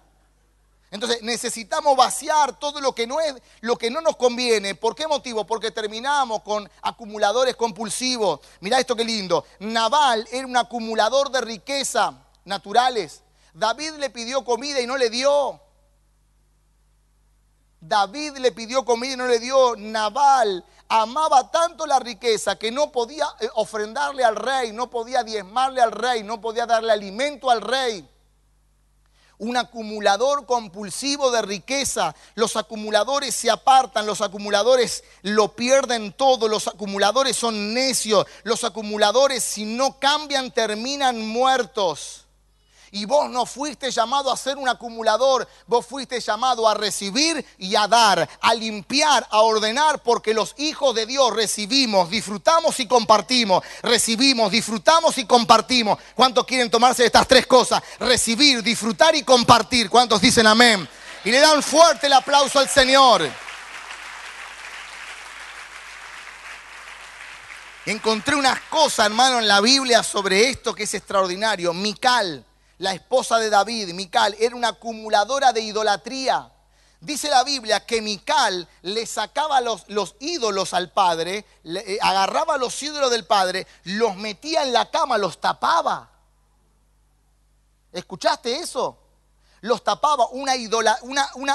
Entonces 0.90 1.20
necesitamos 1.22 1.94
vaciar 1.94 2.58
todo 2.58 2.80
lo 2.80 2.94
que 2.94 3.06
no 3.06 3.20
es, 3.20 3.34
lo 3.60 3.76
que 3.76 3.90
no 3.90 4.00
nos 4.00 4.16
conviene. 4.16 4.74
¿Por 4.74 4.94
qué 4.94 5.06
motivo? 5.06 5.46
Porque 5.46 5.70
terminamos 5.70 6.40
con 6.40 6.70
acumuladores 6.80 7.54
compulsivos. 7.54 8.40
Mirá 8.60 8.80
esto 8.80 8.96
qué 8.96 9.04
lindo. 9.04 9.44
Naval 9.58 10.26
era 10.32 10.46
un 10.46 10.56
acumulador 10.56 11.30
de 11.30 11.42
riqueza 11.42 12.14
naturales. 12.46 13.22
David 13.52 13.96
le 13.98 14.08
pidió 14.08 14.42
comida 14.42 14.80
y 14.80 14.86
no 14.86 14.96
le 14.96 15.10
dio. 15.10 15.60
David 17.88 18.38
le 18.38 18.52
pidió 18.52 18.84
comida 18.84 19.14
y 19.14 19.16
no 19.16 19.26
le 19.26 19.38
dio. 19.38 19.76
Naval 19.76 20.64
amaba 20.88 21.50
tanto 21.50 21.86
la 21.86 21.98
riqueza 21.98 22.56
que 22.56 22.70
no 22.70 22.90
podía 22.90 23.26
eh, 23.40 23.48
ofrendarle 23.54 24.24
al 24.24 24.36
rey, 24.36 24.72
no 24.72 24.90
podía 24.90 25.22
diezmarle 25.22 25.80
al 25.80 25.92
rey, 25.92 26.22
no 26.22 26.40
podía 26.40 26.66
darle 26.66 26.92
alimento 26.92 27.50
al 27.50 27.60
rey. 27.60 28.08
Un 29.38 29.56
acumulador 29.56 30.46
compulsivo 30.46 31.30
de 31.30 31.42
riqueza. 31.42 32.14
Los 32.34 32.56
acumuladores 32.56 33.34
se 33.34 33.50
apartan, 33.50 34.06
los 34.06 34.22
acumuladores 34.22 35.04
lo 35.22 35.54
pierden 35.54 36.12
todo, 36.12 36.48
los 36.48 36.68
acumuladores 36.68 37.36
son 37.36 37.74
necios, 37.74 38.26
los 38.44 38.64
acumuladores 38.64 39.44
si 39.44 39.64
no 39.64 39.98
cambian 39.98 40.50
terminan 40.50 41.20
muertos. 41.20 42.25
Y 42.92 43.04
vos 43.04 43.28
no 43.30 43.46
fuiste 43.46 43.90
llamado 43.90 44.30
a 44.30 44.36
ser 44.36 44.56
un 44.56 44.68
acumulador, 44.68 45.46
vos 45.66 45.84
fuiste 45.84 46.20
llamado 46.20 46.68
a 46.68 46.74
recibir 46.74 47.44
y 47.58 47.74
a 47.74 47.88
dar, 47.88 48.28
a 48.40 48.54
limpiar, 48.54 49.26
a 49.30 49.40
ordenar, 49.40 50.02
porque 50.02 50.32
los 50.32 50.54
hijos 50.58 50.94
de 50.94 51.06
Dios 51.06 51.34
recibimos, 51.34 52.08
disfrutamos 52.08 52.78
y 52.80 52.86
compartimos, 52.86 53.64
recibimos, 53.82 54.50
disfrutamos 54.50 55.18
y 55.18 55.26
compartimos. 55.26 55.98
¿Cuántos 56.14 56.44
quieren 56.46 56.70
tomarse 56.70 57.04
estas 57.04 57.26
tres 57.26 57.46
cosas? 57.46 57.82
Recibir, 57.98 58.62
disfrutar 58.62 59.14
y 59.14 59.22
compartir. 59.22 59.90
¿Cuántos 59.90 60.20
dicen 60.20 60.46
amén? 60.46 60.88
Y 61.24 61.30
le 61.30 61.40
dan 61.40 61.62
fuerte 61.62 62.06
el 62.06 62.12
aplauso 62.12 62.58
al 62.58 62.68
Señor. 62.68 63.28
Encontré 67.86 68.34
unas 68.34 68.60
cosas, 68.62 69.06
hermano, 69.06 69.38
en 69.38 69.46
la 69.46 69.60
Biblia 69.60 70.02
sobre 70.02 70.50
esto 70.50 70.74
que 70.74 70.84
es 70.84 70.94
extraordinario. 70.94 71.72
Mical 71.72 72.44
la 72.78 72.92
esposa 72.92 73.38
de 73.38 73.50
David, 73.50 73.92
Mical, 73.94 74.36
era 74.38 74.54
una 74.54 74.68
acumuladora 74.68 75.52
de 75.52 75.60
idolatría. 75.62 76.50
Dice 77.00 77.28
la 77.28 77.44
Biblia 77.44 77.84
que 77.84 78.02
Mical 78.02 78.68
le 78.82 79.06
sacaba 79.06 79.60
los, 79.60 79.84
los 79.88 80.16
ídolos 80.18 80.74
al 80.74 80.90
padre, 80.90 81.44
eh, 81.64 81.98
agarraba 82.00 82.56
los 82.56 82.82
ídolos 82.82 83.10
del 83.10 83.24
padre, 83.24 83.66
los 83.84 84.16
metía 84.16 84.62
en 84.62 84.72
la 84.72 84.90
cama, 84.90 85.18
los 85.18 85.40
tapaba. 85.40 86.10
¿Escuchaste 87.92 88.56
eso? 88.56 88.98
Los 89.60 89.82
tapaba, 89.82 90.28
una 90.28 90.54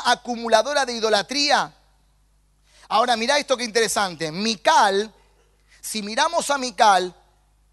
acumuladora 0.05 0.86
de 0.86 0.93
idolatría. 0.93 1.74
Ahora 2.88 3.15
mira 3.15 3.38
esto 3.38 3.55
que 3.55 3.63
interesante. 3.63 4.32
Mical, 4.32 5.13
si 5.80 6.01
miramos 6.01 6.49
a 6.49 6.57
Mical, 6.57 7.15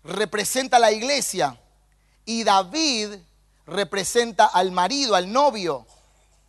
representa 0.04 0.78
la 0.78 0.92
iglesia. 0.92 1.58
Y 2.24 2.44
David 2.44 3.18
representa 3.68 4.46
al 4.46 4.72
marido, 4.72 5.14
al 5.14 5.30
novio. 5.30 5.86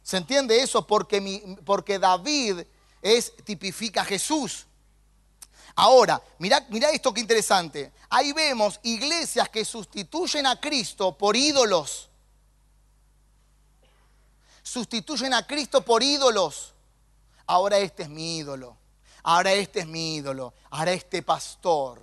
¿Se 0.02 0.18
entiende 0.18 0.62
eso? 0.62 0.88
Porque, 0.88 2.00
David 2.00 2.62
es, 3.02 3.34
tipifica 3.44 4.02
a 4.02 4.06
Jesús. 4.06 4.66
Ahora, 5.76 6.22
mira, 6.40 6.66
mira 6.70 6.90
esto 6.90 7.14
que 7.14 7.22
interesante. 7.22 7.92
Ahí 8.10 8.34
vemos 8.34 8.80
iglesias 8.84 9.50
que 9.50 9.64
sustituyen 9.64 10.48
a 10.48 10.60
Cristo 10.60 11.16
por 11.18 11.36
ídolos. 11.36 12.10
Sustituyen 14.64 15.34
a 15.34 15.46
Cristo 15.46 15.82
por 15.82 16.02
ídolos. 16.02 16.74
ahora 17.48 17.80
este 17.80 18.04
es 18.04 18.10
mi 18.10 18.38
ídolo, 18.38 18.78
ahora 19.24 19.54
este 19.54 19.80
es 19.80 19.88
mi 19.88 20.18
ídolo, 20.18 20.54
ahora 20.70 20.92
este 20.92 21.24
pastor, 21.24 22.00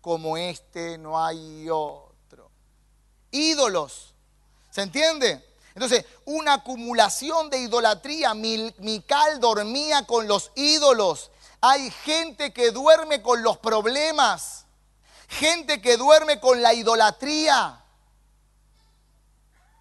como 0.00 0.36
este 0.36 0.96
no 0.98 1.24
hay 1.24 1.68
otro. 1.68 2.50
Ídolos, 3.32 4.13
¿se 4.74 4.82
entiende? 4.82 5.54
Entonces, 5.72 6.04
una 6.24 6.54
acumulación 6.54 7.48
de 7.48 7.58
idolatría. 7.58 8.34
Mical 8.34 9.38
dormía 9.38 10.04
con 10.04 10.26
los 10.26 10.50
ídolos. 10.56 11.30
Hay 11.60 11.92
gente 11.92 12.52
que 12.52 12.72
duerme 12.72 13.22
con 13.22 13.44
los 13.44 13.56
problemas. 13.58 14.66
Gente 15.28 15.80
que 15.80 15.96
duerme 15.96 16.40
con 16.40 16.60
la 16.60 16.74
idolatría. 16.74 17.84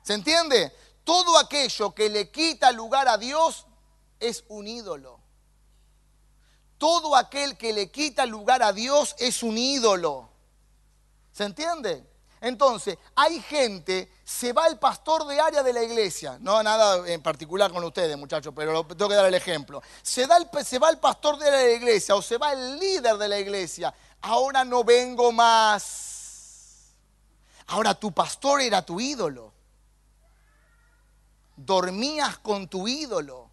¿Se 0.04 0.14
entiende? 0.14 0.72
Todo 1.04 1.40
aquello 1.40 1.96
que 1.96 2.10
le 2.10 2.30
quita 2.30 2.72
lugar 2.72 3.08
a 3.08 3.18
Dios 3.18 3.66
es 4.20 4.44
un 4.48 4.68
ídolo. 4.68 5.20
Todo 6.78 7.16
aquel 7.16 7.58
que 7.58 7.74
le 7.74 7.90
quita 7.90 8.28
lugar 8.28 8.62
a 8.62 8.74
Dios 8.74 9.16
es 9.18 9.42
un 9.42 9.58
ídolo. 9.58 10.30
¿Se 11.32 11.46
entiende? 11.46 12.13
Entonces, 12.44 12.98
hay 13.16 13.42
gente, 13.42 14.12
se 14.26 14.52
va 14.52 14.68
el 14.68 14.78
pastor 14.78 15.26
de 15.26 15.40
área 15.40 15.64
de 15.64 15.72
la 15.72 15.82
iglesia, 15.82 16.38
no 16.42 16.62
nada 16.62 17.08
en 17.08 17.24
particular 17.24 17.72
con 17.72 17.82
ustedes, 17.86 18.18
muchachos, 18.18 18.54
pero 18.54 18.86
tengo 18.86 19.08
que 19.08 19.16
dar 19.16 19.28
el 19.28 19.34
ejemplo. 19.34 19.82
Se, 20.02 20.28
da 20.28 20.36
el, 20.36 20.50
se 20.66 20.78
va 20.78 20.90
el 20.90 20.98
pastor 20.98 21.40
de 21.40 21.48
área 21.48 21.60
de 21.60 21.68
la 21.68 21.76
iglesia 21.78 22.16
o 22.16 22.22
se 22.22 22.38
va 22.38 22.52
el 22.52 22.78
líder 22.78 23.16
de 23.16 23.30
la 23.30 23.40
iglesia. 23.40 23.94
Ahora 24.24 24.66
no 24.66 24.84
vengo 24.84 25.32
más. 25.32 26.92
Ahora 27.68 27.96
tu 27.96 28.12
pastor 28.12 28.60
era 28.60 28.82
tu 28.82 29.00
ídolo. 29.00 29.54
Dormías 31.56 32.40
con 32.40 32.68
tu 32.68 32.90
ídolo 32.90 33.50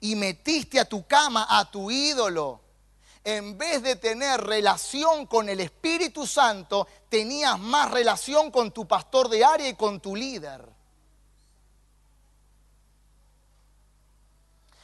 y 0.00 0.16
metiste 0.16 0.78
a 0.78 0.84
tu 0.84 1.06
cama 1.06 1.46
a 1.48 1.70
tu 1.70 1.90
ídolo 1.90 2.60
en 3.24 3.58
vez 3.58 3.82
de 3.82 3.96
tener 3.96 4.40
relación 4.40 5.26
con 5.26 5.48
el 5.48 5.60
Espíritu 5.60 6.26
Santo, 6.26 6.86
tenías 7.08 7.58
más 7.58 7.90
relación 7.90 8.50
con 8.50 8.70
tu 8.70 8.86
pastor 8.86 9.28
de 9.28 9.44
área 9.44 9.68
y 9.68 9.74
con 9.74 10.00
tu 10.00 10.16
líder. 10.16 10.64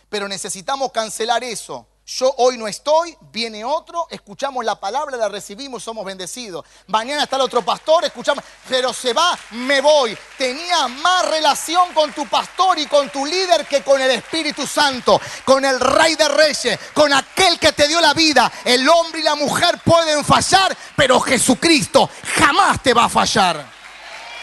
Pero 0.09 0.29
necesitamos 0.29 0.93
cancelar 0.93 1.43
eso 1.43 1.87
yo 2.07 2.35
hoy 2.37 2.59
no 2.59 2.69
estoy, 2.69 3.17
viene 3.33 3.65
otro, 3.65 4.07
escuchamos 4.11 4.63
la 4.63 4.79
palabra, 4.79 5.17
la 5.17 5.31
recibimos, 5.31 5.83
somos 5.83 6.05
bendecidos. 6.05 6.63
Mañana 6.89 7.23
está 7.23 7.37
el 7.37 7.43
otro 7.43 7.63
pastor, 7.63 8.05
escuchamos, 8.05 8.45
pero 8.69 8.93
se 8.93 9.15
va, 9.15 9.39
me 9.53 9.81
voy. 9.81 10.17
Tenía 10.37 10.87
más 10.87 11.27
relación 11.31 11.95
con 11.95 12.13
tu 12.13 12.27
pastor 12.27 12.79
y 12.79 12.87
con 12.87 13.09
tu 13.09 13.25
líder 13.25 13.67
que 13.67 13.83
con 13.83 14.03
el 14.03 14.11
Espíritu 14.11 14.67
Santo, 14.67 15.19
con 15.47 15.65
el 15.65 15.81
Rey 15.81 16.15
de 16.15 16.29
Reyes, 16.29 16.79
con 16.93 17.11
aquel 17.11 17.59
que 17.59 17.73
te 17.73 17.89
dio 17.89 18.03
la 18.03 18.13
vida. 18.13 18.53
El 18.67 18.87
hombre 18.87 19.21
y 19.21 19.25
la 19.25 19.35
mujer 19.35 19.81
pueden 19.83 20.23
fallar, 20.27 20.77
pero 20.95 21.19
Jesucristo 21.21 22.11
jamás 22.37 22.83
te 22.83 22.93
va 22.93 23.05
a 23.05 23.09
fallar. 23.09 23.65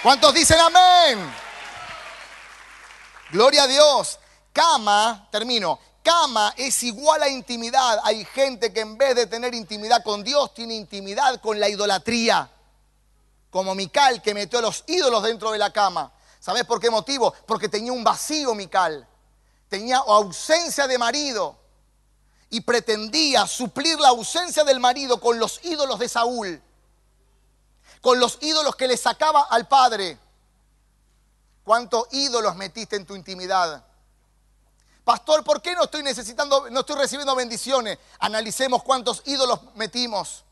¿Cuántos 0.01 0.34
dicen 0.34 0.59
amén? 0.59 1.32
Gloria 3.30 3.64
a 3.64 3.68
Dios. 3.68 4.18
Cama, 4.51 5.28
termino, 5.32 5.80
cama 6.02 6.54
es 6.58 6.84
igual 6.84 7.22
a 7.24 7.30
intimidad. 7.30 7.99
Hay 8.04 8.26
gente 8.26 8.74
que 8.74 8.82
en 8.82 8.97
vez 8.97 9.16
de 9.16 9.28
tener 9.28 9.54
intimidad 9.54 10.04
con 10.04 10.24
Dios, 10.24 10.54
tiene 10.54 10.76
intimidad 10.76 11.39
con 11.41 11.60
la 11.60 11.70
idolatría. 11.70 12.49
Como 13.49 13.76
Mical 13.76 14.22
que 14.22 14.34
metió 14.34 14.60
a 14.60 14.62
los 14.62 14.84
ídolos 14.88 15.24
dentro 15.24 15.52
de 15.52 15.58
la 15.58 15.72
cama. 15.72 16.12
¿Sabes 16.39 16.66
por 16.66 16.80
qué 16.80 16.89
motivo? 16.89 17.34
Porque 17.45 17.70
tenía 17.70 17.91
un 17.91 18.04
vacío 18.04 18.56
Mical. 18.56 19.08
Tenía 19.70 19.97
ausencia 19.97 20.88
de 20.88 20.97
marido. 20.97 21.58
Y 22.49 22.62
pretendía 22.62 23.47
suplir 23.47 23.99
la 23.99 24.10
ausencia 24.10 24.64
del 24.64 24.80
marido 24.80 25.20
con 25.20 25.39
los 25.39 25.64
ídolos 25.64 25.99
de 25.99 26.10
Saúl. 26.10 26.62
Con 28.02 28.20
los 28.20 28.38
ídolos 28.41 28.76
que 28.76 28.88
le 28.88 28.97
sacaba 28.97 29.43
al 29.43 29.68
padre. 29.68 30.18
¿Cuántos 31.64 32.08
ídolos 32.12 32.56
metiste 32.56 32.95
en 32.95 33.06
tu 33.06 33.16
intimidad? 33.16 33.86
Pastor, 35.12 35.43
¿por 35.43 35.62
qué 35.62 35.76
no 35.76 35.84
estoy 35.84 36.03
necesitando, 36.03 36.70
no 36.70 36.80
estoy 36.80 36.95
recibiendo 36.95 37.36
bendiciones? 37.36 37.97
Analicemos 38.20 38.82
cuántos 38.82 39.22
ídolos 39.26 39.59
metimos. 39.76 40.45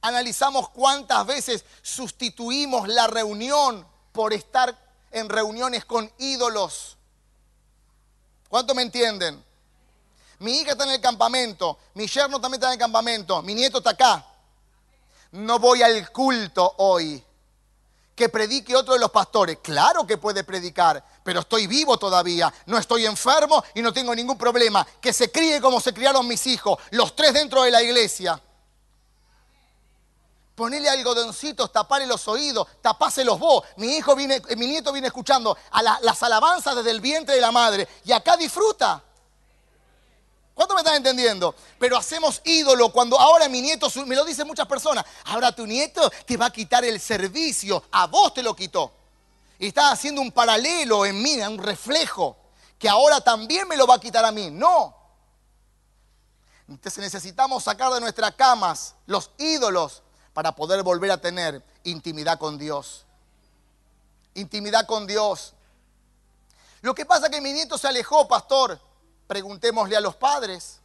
Analizamos 0.00 0.68
cuántas 0.70 1.24
veces 1.24 1.64
sustituimos 1.80 2.88
la 2.88 3.06
reunión 3.06 3.86
por 4.10 4.32
estar 4.32 4.76
en 5.12 5.28
reuniones 5.28 5.84
con 5.84 6.10
ídolos. 6.18 6.96
¿Cuánto 8.48 8.74
me 8.74 8.82
entienden? 8.82 9.44
Mi 10.40 10.58
hija 10.58 10.72
está 10.72 10.82
en 10.82 10.90
el 10.90 11.00
campamento, 11.00 11.78
mi 11.94 12.08
yerno 12.08 12.40
también 12.40 12.60
está 12.60 12.66
en 12.66 12.72
el 12.72 12.80
campamento, 12.80 13.40
mi 13.42 13.54
nieto 13.54 13.78
está 13.78 13.90
acá. 13.90 14.26
No 15.30 15.60
voy 15.60 15.84
al 15.84 16.10
culto 16.10 16.74
hoy 16.78 17.24
que 18.16 18.28
predique 18.28 18.74
otro 18.74 18.92
de 18.92 19.00
los 19.00 19.12
pastores. 19.12 19.58
Claro 19.62 20.04
que 20.04 20.18
puede 20.18 20.42
predicar, 20.42 21.02
pero 21.22 21.40
estoy 21.40 21.66
vivo 21.66 21.98
todavía, 21.98 22.52
no 22.66 22.78
estoy 22.78 23.06
enfermo 23.06 23.62
y 23.74 23.82
no 23.82 23.92
tengo 23.92 24.14
ningún 24.14 24.38
problema. 24.38 24.86
Que 25.00 25.12
se 25.12 25.30
críe 25.30 25.60
como 25.60 25.80
se 25.80 25.92
criaron 25.92 26.26
mis 26.26 26.46
hijos, 26.46 26.78
los 26.90 27.14
tres 27.14 27.34
dentro 27.34 27.62
de 27.62 27.70
la 27.70 27.82
iglesia. 27.82 28.40
Ponele 30.54 30.90
algodoncitos, 30.90 31.72
tapale 31.72 32.06
los 32.06 32.28
oídos, 32.28 32.68
tapáselos 32.82 33.38
vos. 33.38 33.64
Mi 33.76 33.96
hijo 33.96 34.14
viene, 34.14 34.42
mi 34.56 34.66
nieto 34.66 34.92
viene 34.92 35.06
escuchando 35.06 35.56
a 35.70 35.82
las 35.82 36.22
alabanzas 36.22 36.76
desde 36.76 36.90
el 36.90 37.00
vientre 37.00 37.34
de 37.34 37.40
la 37.40 37.50
madre 37.50 37.88
y 38.04 38.12
acá 38.12 38.36
disfruta. 38.36 39.02
¿Cuánto 40.54 40.74
me 40.74 40.82
están 40.82 40.96
entendiendo? 40.96 41.54
Pero 41.78 41.96
hacemos 41.96 42.42
ídolo 42.44 42.92
cuando 42.92 43.18
ahora 43.18 43.48
mi 43.48 43.62
nieto, 43.62 43.88
me 44.04 44.14
lo 44.14 44.26
dicen 44.26 44.46
muchas 44.46 44.66
personas, 44.66 45.06
ahora 45.24 45.52
tu 45.52 45.66
nieto 45.66 46.10
te 46.26 46.36
va 46.36 46.46
a 46.46 46.52
quitar 46.52 46.84
el 46.84 47.00
servicio, 47.00 47.82
a 47.90 48.06
vos 48.06 48.34
te 48.34 48.42
lo 48.42 48.54
quitó. 48.54 48.99
Y 49.60 49.68
está 49.68 49.92
haciendo 49.92 50.22
un 50.22 50.32
paralelo 50.32 51.04
en 51.04 51.22
mí, 51.22 51.38
un 51.42 51.58
reflejo, 51.58 52.34
que 52.78 52.88
ahora 52.88 53.20
también 53.20 53.68
me 53.68 53.76
lo 53.76 53.86
va 53.86 53.96
a 53.96 54.00
quitar 54.00 54.24
a 54.24 54.32
mí. 54.32 54.50
No. 54.50 54.96
Entonces 56.66 56.98
necesitamos 56.98 57.64
sacar 57.64 57.92
de 57.92 58.00
nuestras 58.00 58.34
camas 58.36 58.94
los 59.04 59.30
ídolos 59.36 60.02
para 60.32 60.56
poder 60.56 60.82
volver 60.82 61.10
a 61.10 61.20
tener 61.20 61.62
intimidad 61.84 62.38
con 62.38 62.56
Dios. 62.56 63.04
Intimidad 64.32 64.86
con 64.86 65.06
Dios. 65.06 65.52
Lo 66.80 66.94
que 66.94 67.04
pasa 67.04 67.26
es 67.26 67.32
que 67.32 67.42
mi 67.42 67.52
nieto 67.52 67.76
se 67.76 67.86
alejó, 67.86 68.26
pastor 68.26 68.80
Preguntémosle 69.26 69.96
a 69.96 70.00
los 70.00 70.16
padres. 70.16 70.80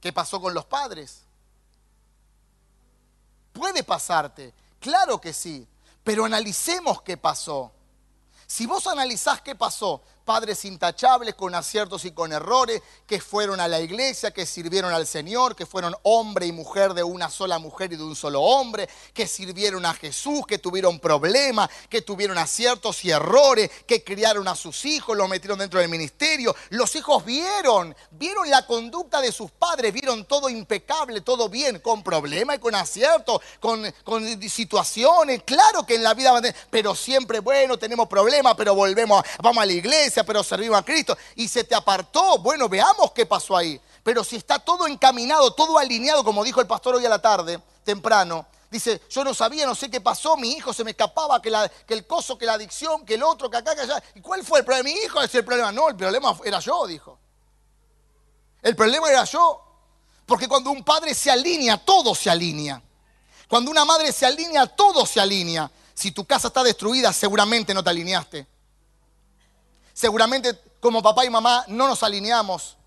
¿Qué 0.00 0.12
pasó 0.12 0.40
con 0.40 0.54
los 0.54 0.64
padres? 0.64 1.24
Puede 3.52 3.82
pasarte, 3.82 4.54
claro 4.78 5.20
que 5.20 5.34
sí, 5.34 5.68
pero 6.04 6.24
analicemos 6.24 7.02
qué 7.02 7.16
pasó. 7.16 7.72
Si 8.46 8.66
vos 8.66 8.86
analizás 8.86 9.40
qué 9.42 9.54
pasó, 9.54 10.02
padres 10.30 10.64
intachables 10.64 11.34
con 11.34 11.56
aciertos 11.56 12.04
y 12.04 12.12
con 12.12 12.32
errores, 12.32 12.80
que 13.04 13.20
fueron 13.20 13.58
a 13.58 13.66
la 13.66 13.80
iglesia, 13.80 14.30
que 14.30 14.46
sirvieron 14.46 14.92
al 14.92 15.04
Señor, 15.04 15.56
que 15.56 15.66
fueron 15.66 15.92
hombre 16.04 16.46
y 16.46 16.52
mujer 16.52 16.94
de 16.94 17.02
una 17.02 17.28
sola 17.28 17.58
mujer 17.58 17.92
y 17.92 17.96
de 17.96 18.04
un 18.04 18.14
solo 18.14 18.40
hombre, 18.40 18.88
que 19.12 19.26
sirvieron 19.26 19.84
a 19.84 19.92
Jesús, 19.92 20.46
que 20.46 20.58
tuvieron 20.58 21.00
problemas, 21.00 21.68
que 21.88 22.02
tuvieron 22.02 22.38
aciertos 22.38 23.04
y 23.04 23.10
errores, 23.10 23.72
que 23.88 24.04
criaron 24.04 24.46
a 24.46 24.54
sus 24.54 24.84
hijos, 24.84 25.16
los 25.16 25.28
metieron 25.28 25.58
dentro 25.58 25.80
del 25.80 25.88
ministerio. 25.88 26.54
Los 26.68 26.94
hijos 26.94 27.24
vieron, 27.24 27.92
vieron 28.12 28.48
la 28.48 28.64
conducta 28.68 29.20
de 29.20 29.32
sus 29.32 29.50
padres, 29.50 29.92
vieron 29.92 30.26
todo 30.26 30.48
impecable, 30.48 31.22
todo 31.22 31.48
bien, 31.48 31.80
con 31.80 32.04
problemas 32.04 32.54
y 32.54 32.60
con 32.60 32.76
aciertos, 32.76 33.40
con, 33.58 33.92
con 34.04 34.48
situaciones. 34.48 35.42
Claro 35.42 35.84
que 35.84 35.96
en 35.96 36.04
la 36.04 36.14
vida, 36.14 36.40
pero 36.70 36.94
siempre, 36.94 37.40
bueno, 37.40 37.80
tenemos 37.80 38.06
problemas, 38.06 38.54
pero 38.54 38.76
volvemos, 38.76 39.24
vamos 39.42 39.60
a 39.60 39.66
la 39.66 39.72
iglesia 39.72 40.19
pero 40.24 40.42
servimos 40.42 40.78
a 40.78 40.82
Cristo. 40.82 41.16
Y 41.36 41.48
se 41.48 41.64
te 41.64 41.74
apartó. 41.74 42.38
Bueno, 42.38 42.68
veamos 42.68 43.12
qué 43.12 43.26
pasó 43.26 43.56
ahí. 43.56 43.80
Pero 44.02 44.24
si 44.24 44.36
está 44.36 44.58
todo 44.58 44.86
encaminado, 44.86 45.52
todo 45.52 45.78
alineado, 45.78 46.24
como 46.24 46.44
dijo 46.44 46.60
el 46.60 46.66
pastor 46.66 46.94
hoy 46.94 47.04
a 47.04 47.08
la 47.08 47.20
tarde, 47.20 47.60
temprano, 47.84 48.46
dice, 48.70 49.02
yo 49.10 49.24
no 49.24 49.34
sabía, 49.34 49.66
no 49.66 49.74
sé 49.74 49.90
qué 49.90 50.00
pasó, 50.00 50.36
mi 50.36 50.52
hijo 50.52 50.72
se 50.72 50.84
me 50.84 50.92
escapaba, 50.92 51.42
que, 51.42 51.52
que 51.86 51.94
el 51.94 52.06
coso, 52.06 52.38
que 52.38 52.46
la 52.46 52.54
adicción, 52.54 53.04
que 53.04 53.14
el 53.14 53.22
otro, 53.22 53.50
que 53.50 53.58
acá, 53.58 53.74
que 53.74 53.82
allá. 53.82 54.02
¿Y 54.14 54.20
cuál 54.20 54.44
fue 54.44 54.60
el 54.60 54.64
problema? 54.64 54.88
Mi 54.88 54.96
hijo 54.96 55.20
es 55.20 55.34
el 55.34 55.44
problema. 55.44 55.72
No, 55.72 55.88
el 55.88 55.96
problema 55.96 56.36
era 56.44 56.60
yo, 56.60 56.86
dijo. 56.86 57.18
El 58.62 58.76
problema 58.76 59.10
era 59.10 59.24
yo. 59.24 59.66
Porque 60.26 60.46
cuando 60.46 60.70
un 60.70 60.84
padre 60.84 61.14
se 61.14 61.30
alinea, 61.30 61.76
todo 61.78 62.14
se 62.14 62.30
alinea. 62.30 62.80
Cuando 63.48 63.70
una 63.70 63.84
madre 63.84 64.12
se 64.12 64.24
alinea, 64.26 64.66
todo 64.66 65.04
se 65.04 65.20
alinea. 65.20 65.70
Si 65.92 66.12
tu 66.12 66.24
casa 66.24 66.48
está 66.48 66.62
destruida, 66.62 67.12
seguramente 67.12 67.74
no 67.74 67.82
te 67.82 67.90
alineaste. 67.90 68.46
Seguramente 70.00 70.58
como 70.80 71.02
papá 71.02 71.26
y 71.26 71.30
mamá 71.30 71.62
no 71.68 71.86
nos 71.86 72.02
alineamos. 72.02 72.78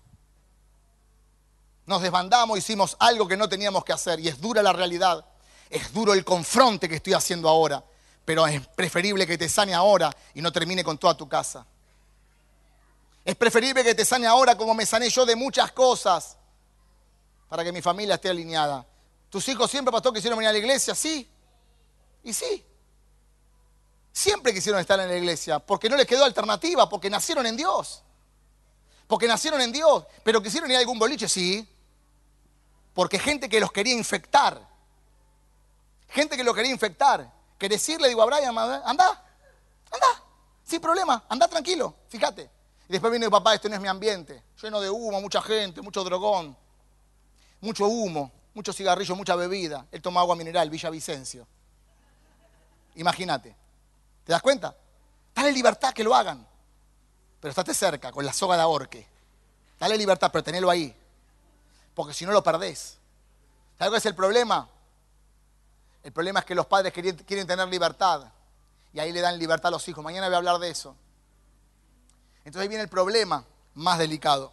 Nos 1.86 2.02
desbandamos, 2.02 2.58
hicimos 2.58 2.96
algo 2.98 3.28
que 3.28 3.36
no 3.36 3.48
teníamos 3.48 3.84
que 3.84 3.92
hacer 3.92 4.18
y 4.18 4.26
es 4.26 4.40
dura 4.40 4.64
la 4.64 4.72
realidad. 4.72 5.24
Es 5.70 5.92
duro 5.92 6.12
el 6.12 6.24
confronte 6.24 6.88
que 6.88 6.96
estoy 6.96 7.12
haciendo 7.12 7.48
ahora, 7.48 7.84
pero 8.24 8.44
es 8.48 8.66
preferible 8.66 9.28
que 9.28 9.38
te 9.38 9.48
sane 9.48 9.72
ahora 9.74 10.10
y 10.34 10.42
no 10.42 10.50
termine 10.50 10.82
con 10.82 10.98
toda 10.98 11.16
tu 11.16 11.28
casa. 11.28 11.64
Es 13.24 13.36
preferible 13.36 13.84
que 13.84 13.94
te 13.94 14.04
sane 14.04 14.26
ahora 14.26 14.56
como 14.56 14.74
me 14.74 14.84
sané 14.84 15.08
yo 15.08 15.24
de 15.24 15.36
muchas 15.36 15.70
cosas 15.70 16.36
para 17.48 17.62
que 17.62 17.70
mi 17.70 17.80
familia 17.80 18.16
esté 18.16 18.28
alineada. 18.28 18.84
¿Tus 19.30 19.48
hijos 19.48 19.70
siempre, 19.70 19.92
pastor, 19.92 20.12
quisieron 20.12 20.36
venir 20.36 20.48
a 20.48 20.52
la 20.52 20.58
iglesia? 20.58 20.96
Sí. 20.96 21.30
Y 22.24 22.32
sí. 22.32 22.66
Siempre 24.14 24.54
quisieron 24.54 24.80
estar 24.80 24.98
en 25.00 25.08
la 25.08 25.16
iglesia 25.16 25.58
porque 25.58 25.88
no 25.88 25.96
les 25.96 26.06
quedó 26.06 26.24
alternativa, 26.24 26.88
porque 26.88 27.10
nacieron 27.10 27.44
en 27.46 27.56
Dios. 27.56 28.00
Porque 29.08 29.26
nacieron 29.26 29.60
en 29.60 29.72
Dios. 29.72 30.04
Pero 30.22 30.40
quisieron 30.40 30.70
ir 30.70 30.76
a 30.76 30.80
algún 30.80 31.00
boliche, 31.00 31.28
sí. 31.28 31.68
Porque 32.94 33.18
gente 33.18 33.48
que 33.48 33.58
los 33.58 33.72
quería 33.72 33.92
infectar. 33.92 34.60
Gente 36.10 36.36
que 36.36 36.44
los 36.44 36.54
quería 36.54 36.70
infectar. 36.70 37.28
Que 37.58 37.68
decirle, 37.68 38.06
digo 38.06 38.22
a 38.22 38.26
Brian, 38.26 38.56
anda, 38.56 38.84
anda, 38.84 40.22
sin 40.62 40.80
problema, 40.80 41.24
anda 41.28 41.48
tranquilo, 41.48 41.96
fíjate. 42.08 42.48
Y 42.88 42.92
después 42.92 43.10
viene 43.10 43.26
mi 43.26 43.32
papá, 43.32 43.54
este 43.54 43.68
no 43.68 43.74
es 43.74 43.80
mi 43.80 43.88
ambiente. 43.88 44.44
Lleno 44.62 44.80
de 44.80 44.90
humo, 44.90 45.20
mucha 45.20 45.42
gente, 45.42 45.82
mucho 45.82 46.04
drogón, 46.04 46.56
mucho 47.60 47.86
humo, 47.86 48.30
mucho 48.54 48.72
cigarrillo, 48.72 49.16
mucha 49.16 49.34
bebida. 49.34 49.88
Él 49.90 50.00
toma 50.00 50.20
agua 50.20 50.36
mineral, 50.36 50.70
Villa 50.70 50.88
Vicencio. 50.88 51.48
Imagínate. 52.94 53.63
¿Te 54.24 54.32
das 54.32 54.42
cuenta? 54.42 54.74
Dale 55.34 55.52
libertad 55.52 55.92
que 55.92 56.02
lo 56.02 56.14
hagan. 56.14 56.46
Pero 57.40 57.50
estate 57.50 57.74
cerca, 57.74 58.10
con 58.10 58.24
la 58.24 58.32
soga 58.32 58.56
de 58.56 58.62
ahorque. 58.62 59.06
Dale 59.78 59.98
libertad, 59.98 60.30
pero 60.32 60.42
tenelo 60.42 60.70
ahí. 60.70 60.94
Porque 61.94 62.14
si 62.14 62.24
no 62.24 62.32
lo 62.32 62.42
perdés. 62.42 62.98
¿Sabes 63.78 63.90
cuál 63.90 63.98
es 63.98 64.06
el 64.06 64.14
problema? 64.14 64.68
El 66.02 66.12
problema 66.12 66.40
es 66.40 66.46
que 66.46 66.54
los 66.54 66.66
padres 66.66 66.92
quieren 66.92 67.46
tener 67.46 67.68
libertad. 67.68 68.32
Y 68.92 69.00
ahí 69.00 69.12
le 69.12 69.20
dan 69.20 69.38
libertad 69.38 69.68
a 69.68 69.70
los 69.72 69.86
hijos. 69.88 70.02
Mañana 70.02 70.26
voy 70.26 70.34
a 70.34 70.38
hablar 70.38 70.58
de 70.58 70.70
eso. 70.70 70.96
Entonces 72.38 72.62
ahí 72.62 72.68
viene 72.68 72.84
el 72.84 72.88
problema 72.88 73.44
más 73.74 73.98
delicado. 73.98 74.52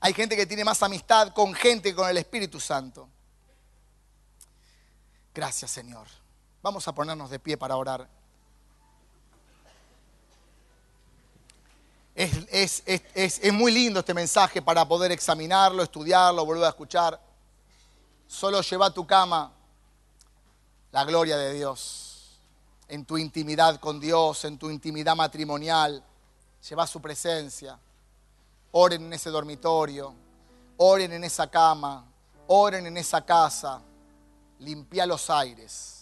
Hay 0.00 0.12
gente 0.12 0.36
que 0.36 0.46
tiene 0.46 0.64
más 0.64 0.82
amistad 0.82 1.32
con 1.32 1.54
gente 1.54 1.90
que 1.90 1.96
con 1.96 2.08
el 2.08 2.16
Espíritu 2.16 2.60
Santo. 2.60 3.08
Gracias 5.34 5.70
Señor. 5.70 6.06
Vamos 6.66 6.88
a 6.88 6.92
ponernos 6.92 7.30
de 7.30 7.38
pie 7.38 7.56
para 7.56 7.76
orar. 7.76 8.08
Es, 12.16 12.82
es, 12.84 13.52
muy 13.52 13.70
lindo 13.70 14.00
este 14.00 14.12
mensaje 14.12 14.60
para 14.60 14.84
poder 14.84 15.12
examinarlo, 15.12 15.84
estudiarlo, 15.84 16.44
volver 16.44 16.64
a 16.64 16.70
escuchar. 16.70 17.20
Solo 18.26 18.62
lleva 18.62 18.86
a 18.86 18.90
tu 18.90 19.06
cama 19.06 19.52
la 20.90 21.04
gloria 21.04 21.36
de 21.36 21.52
Dios. 21.52 22.36
En 22.88 23.04
tu 23.04 23.16
intimidad 23.16 23.78
con 23.78 24.00
Dios, 24.00 24.44
en 24.44 24.58
tu 24.58 24.68
intimidad 24.68 25.14
matrimonial, 25.14 26.02
lleva 26.68 26.84
su 26.88 27.00
presencia. 27.00 27.78
Oren 28.72 29.04
en 29.04 29.12
ese 29.12 29.30
dormitorio, 29.30 30.12
oren 30.78 31.12
en 31.12 31.22
esa 31.22 31.48
cama, 31.48 32.04
oren 32.48 32.88
en 32.88 32.96
esa 32.96 33.24
casa. 33.24 33.80
Limpia 34.58 35.06
los 35.06 35.30
aires. 35.30 35.95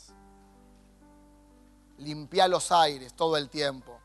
Limpia 2.05 2.47
los 2.47 2.71
aires 2.71 3.15
todo 3.15 3.37
el 3.37 3.49
tiempo. 3.49 3.99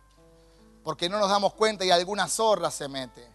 Porque 0.83 1.09
no 1.09 1.19
nos 1.19 1.29
damos 1.29 1.53
cuenta 1.53 1.83
y 1.83 1.91
alguna 1.91 2.27
zorra 2.27 2.71
se 2.71 2.87
mete. 2.87 3.27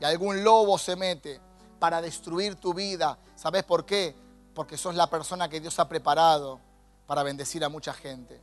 Y 0.00 0.04
algún 0.04 0.42
lobo 0.42 0.78
se 0.78 0.96
mete 0.96 1.40
para 1.78 2.00
destruir 2.00 2.56
tu 2.56 2.72
vida. 2.72 3.18
¿Sabes 3.36 3.64
por 3.64 3.84
qué? 3.84 4.16
Porque 4.54 4.78
sos 4.78 4.94
la 4.94 5.08
persona 5.08 5.48
que 5.48 5.60
Dios 5.60 5.78
ha 5.78 5.88
preparado 5.88 6.58
para 7.06 7.22
bendecir 7.22 7.62
a 7.64 7.68
mucha 7.68 7.92
gente. 7.92 8.40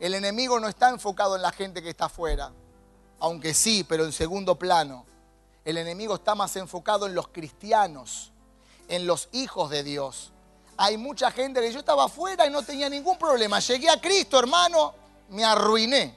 El 0.00 0.14
enemigo 0.14 0.58
no 0.58 0.68
está 0.68 0.90
enfocado 0.90 1.36
en 1.36 1.42
la 1.42 1.52
gente 1.52 1.82
que 1.82 1.90
está 1.90 2.06
afuera, 2.06 2.52
aunque 3.20 3.54
sí, 3.54 3.84
pero 3.84 4.04
en 4.04 4.12
segundo 4.12 4.56
plano. 4.56 5.04
El 5.64 5.78
enemigo 5.78 6.16
está 6.16 6.34
más 6.34 6.56
enfocado 6.56 7.06
en 7.06 7.14
los 7.14 7.28
cristianos, 7.28 8.32
en 8.88 9.06
los 9.06 9.28
hijos 9.32 9.70
de 9.70 9.84
Dios. 9.84 10.32
Hay 10.76 10.96
mucha 10.96 11.30
gente 11.30 11.60
que 11.60 11.72
yo 11.72 11.80
estaba 11.80 12.04
afuera 12.04 12.46
y 12.46 12.50
no 12.50 12.62
tenía 12.62 12.88
ningún 12.88 13.18
problema. 13.18 13.60
Llegué 13.60 13.88
a 13.88 14.00
Cristo, 14.00 14.38
hermano, 14.38 14.94
me 15.30 15.44
arruiné. 15.44 16.14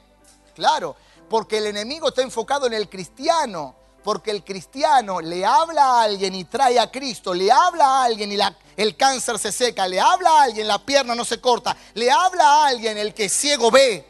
Claro, 0.54 0.96
porque 1.28 1.58
el 1.58 1.66
enemigo 1.66 2.08
está 2.08 2.22
enfocado 2.22 2.66
en 2.66 2.74
el 2.74 2.88
cristiano 2.88 3.74
porque 4.06 4.30
el 4.30 4.44
cristiano 4.44 5.20
le 5.20 5.44
habla 5.44 5.82
a 5.82 6.02
alguien 6.04 6.32
y 6.36 6.44
trae 6.44 6.78
a 6.78 6.88
Cristo, 6.92 7.34
le 7.34 7.50
habla 7.50 7.84
a 7.84 8.04
alguien 8.04 8.30
y 8.30 8.38
el 8.76 8.96
cáncer 8.96 9.36
se 9.36 9.50
seca, 9.50 9.88
le 9.88 9.98
habla 9.98 10.30
a 10.30 10.42
alguien, 10.44 10.68
la 10.68 10.78
pierna 10.78 11.12
no 11.16 11.24
se 11.24 11.40
corta, 11.40 11.76
le 11.94 12.08
habla 12.08 12.44
a 12.44 12.66
alguien, 12.68 12.96
el 12.98 13.12
que 13.12 13.28
ciego 13.28 13.68
ve. 13.68 14.06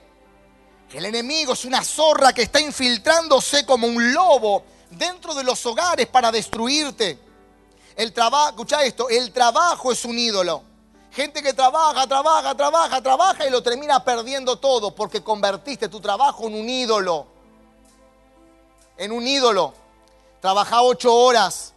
El 0.92 1.06
enemigo 1.06 1.54
es 1.54 1.64
una 1.64 1.82
zorra 1.82 2.34
que 2.34 2.42
está 2.42 2.60
infiltrándose 2.60 3.64
como 3.64 3.86
un 3.86 4.12
lobo 4.12 4.64
dentro 4.90 5.34
de 5.34 5.44
los 5.44 5.64
hogares 5.64 6.06
para 6.08 6.30
destruirte. 6.30 7.18
El 7.96 8.12
trabajo, 8.12 8.50
escucha 8.50 8.84
esto, 8.84 9.08
el 9.08 9.32
trabajo 9.32 9.90
es 9.90 10.04
un 10.04 10.18
ídolo. 10.18 10.62
Gente 11.10 11.42
que 11.42 11.54
trabaja, 11.54 12.06
trabaja, 12.06 12.54
trabaja, 12.54 13.00
trabaja 13.00 13.46
y 13.46 13.50
lo 13.50 13.62
termina 13.62 14.04
perdiendo 14.04 14.56
todo 14.56 14.94
porque 14.94 15.22
convertiste 15.22 15.88
tu 15.88 15.98
trabajo 15.98 16.46
en 16.46 16.54
un 16.54 16.68
ídolo. 16.68 17.26
En 18.98 19.12
un 19.12 19.26
ídolo. 19.26 19.72
Trabaja 20.42 20.82
ocho 20.82 21.14
horas. 21.14 21.72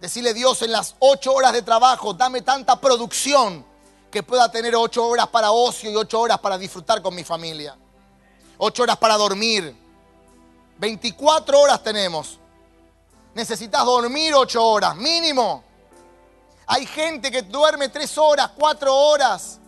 Decirle 0.00 0.32
Dios 0.32 0.62
en 0.62 0.72
las 0.72 0.94
ocho 1.00 1.34
horas 1.34 1.52
de 1.52 1.60
trabajo, 1.60 2.14
dame 2.14 2.40
tanta 2.40 2.80
producción 2.80 3.66
que 4.10 4.22
pueda 4.22 4.50
tener 4.50 4.74
ocho 4.74 5.04
horas 5.06 5.26
para 5.28 5.50
ocio 5.50 5.90
y 5.90 5.96
ocho 5.96 6.20
horas 6.20 6.38
para 6.38 6.56
disfrutar 6.56 7.02
con 7.02 7.14
mi 7.14 7.24
familia. 7.24 7.76
Ocho 8.56 8.84
horas 8.84 8.96
para 8.96 9.18
dormir. 9.18 9.76
24 10.78 11.60
horas 11.60 11.82
tenemos. 11.82 12.37
Necesitas 13.34 13.84
dormir 13.84 14.34
ocho 14.34 14.64
horas, 14.64 14.96
mínimo. 14.96 15.62
Hay 16.66 16.86
gente 16.86 17.30
que 17.30 17.42
duerme 17.42 17.88
tres 17.88 18.16
horas, 18.18 18.50
cuatro 18.56 18.94
horas, 18.94 19.58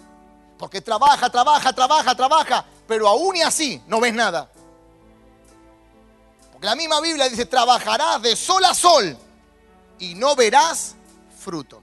porque 0.58 0.80
trabaja, 0.80 1.30
trabaja, 1.30 1.72
trabaja, 1.72 2.14
trabaja, 2.14 2.64
pero 2.86 3.08
aún 3.08 3.36
y 3.36 3.42
así 3.42 3.82
no 3.86 4.00
ves 4.00 4.12
nada. 4.12 4.50
La 6.60 6.74
misma 6.74 7.00
Biblia 7.00 7.28
dice, 7.28 7.46
trabajarás 7.46 8.20
de 8.20 8.36
sol 8.36 8.62
a 8.66 8.74
sol 8.74 9.16
y 9.98 10.14
no 10.14 10.36
verás 10.36 10.94
fruto. 11.38 11.82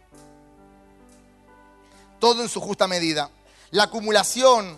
Todo 2.19 2.43
en 2.43 2.49
su 2.49 2.61
justa 2.61 2.87
medida. 2.87 3.29
La 3.71 3.83
acumulación 3.83 4.77